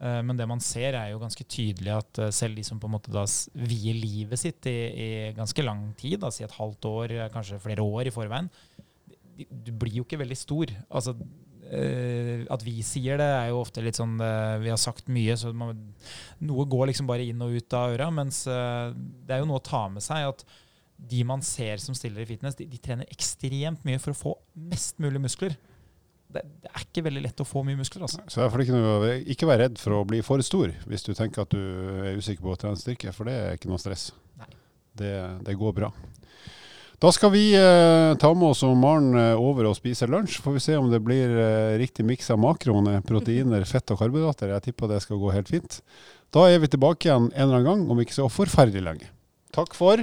Uh, 0.00 0.22
men 0.24 0.38
det 0.38 0.46
man 0.48 0.62
ser, 0.64 0.96
er 0.96 1.12
jo 1.12 1.20
ganske 1.20 1.44
tydelig 1.44 1.92
at 1.92 2.22
uh, 2.24 2.30
selv 2.32 2.56
de 2.56 2.64
som 2.64 2.80
på 2.80 2.88
en 2.88 2.94
måte 2.96 3.12
da 3.12 3.26
vier 3.68 3.98
livet 4.00 4.40
sitt 4.40 4.68
i, 4.70 4.78
i 4.88 5.08
ganske 5.36 5.66
lang 5.66 5.90
tid, 6.00 6.22
da, 6.24 6.32
si 6.32 6.46
et 6.46 6.56
halvt 6.56 6.88
år, 6.88 7.18
kanskje 7.36 7.60
flere 7.60 7.84
år 7.84 8.08
i 8.08 8.14
forveien, 8.14 8.48
du 9.36 9.70
blir 9.76 10.00
jo 10.00 10.08
ikke 10.08 10.22
veldig 10.24 10.40
stor. 10.40 10.72
Altså, 10.88 11.18
Uh, 11.68 12.46
at 12.48 12.62
vi 12.64 12.78
sier 12.80 13.18
det, 13.20 13.26
er 13.28 13.50
jo 13.50 13.58
ofte 13.60 13.82
litt 13.84 13.98
sånn 13.98 14.14
uh, 14.22 14.56
Vi 14.62 14.70
har 14.72 14.78
sagt 14.80 15.10
mye, 15.12 15.34
så 15.36 15.50
man, 15.52 15.76
noe 16.48 16.64
går 16.64 16.88
liksom 16.88 17.10
bare 17.10 17.26
inn 17.28 17.42
og 17.44 17.58
ut 17.58 17.76
av 17.76 17.92
øra. 17.92 18.06
Mens 18.14 18.46
uh, 18.48 18.88
det 18.96 19.36
er 19.36 19.42
jo 19.42 19.50
noe 19.50 19.60
å 19.60 19.66
ta 19.66 19.82
med 19.92 20.00
seg 20.00 20.30
at 20.30 20.46
de 20.98 21.24
man 21.26 21.42
ser 21.46 21.80
som 21.82 21.96
stiller 21.96 22.24
i 22.24 22.28
fitness, 22.28 22.56
de, 22.58 22.66
de 22.68 22.80
trener 22.82 23.08
ekstremt 23.12 23.84
mye 23.86 24.00
for 24.02 24.14
å 24.14 24.18
få 24.18 24.34
mest 24.68 24.98
mulig 25.02 25.22
muskler. 25.22 25.54
Det, 26.28 26.42
det, 26.60 26.68
er 26.68 26.84
ikke 26.84 27.04
veldig 27.06 27.22
lett 27.24 27.40
å 27.40 27.46
få 27.48 27.62
mye 27.64 27.78
muskler. 27.78 28.04
Altså. 28.04 28.20
Så 28.28 28.42
derfor 28.42 28.64
ikke, 28.64 28.76
noe, 28.76 29.14
ikke 29.32 29.48
vær 29.48 29.62
redd 29.62 29.78
for 29.80 29.96
å 29.96 30.04
bli 30.08 30.20
for 30.26 30.42
stor 30.44 30.74
hvis 30.90 31.06
du 31.06 31.14
tenker 31.16 31.46
at 31.46 31.54
du 31.54 31.60
er 32.04 32.18
usikker 32.18 32.44
på 32.44 32.52
å 32.52 32.60
trene 32.60 32.80
styrke, 32.80 33.14
for 33.16 33.30
det 33.30 33.36
er 33.38 33.56
ikke 33.56 33.70
noe 33.70 33.80
stress. 33.80 34.10
Det, 34.98 35.14
det 35.46 35.54
går 35.54 35.76
bra. 35.76 35.92
Da 36.98 37.12
skal 37.14 37.30
vi 37.30 37.52
eh, 37.54 38.16
ta 38.18 38.32
med 38.34 38.48
oss 38.48 38.64
Maren 38.74 39.12
eh, 39.14 39.38
over 39.38 39.68
og 39.70 39.76
spise 39.78 40.08
lunsj. 40.10 40.40
Får 40.42 40.56
vi 40.56 40.62
se 40.64 40.74
om 40.74 40.88
det 40.90 40.98
blir 41.06 41.30
eh, 41.30 41.76
riktig 41.78 42.02
miks 42.02 42.26
av 42.34 42.40
makroene, 42.42 42.96
proteiner, 43.06 43.62
fett 43.70 43.94
og 43.94 44.00
karbohydrater. 44.00 44.50
Jeg 44.56 44.64
tipper 44.66 44.90
det 44.90 44.98
skal 45.04 45.20
gå 45.22 45.30
helt 45.30 45.52
fint. 45.52 45.78
Da 46.34 46.48
er 46.50 46.58
vi 46.58 46.72
tilbake 46.72 47.06
igjen 47.06 47.30
en 47.30 47.44
eller 47.44 47.60
annen 47.60 47.68
gang 47.70 47.84
om 47.94 48.02
ikke 48.02 48.16
så 48.18 48.26
forferdelig 48.32 48.82
lenge. 48.82 49.12
Takk 49.54 49.78
for 49.78 50.02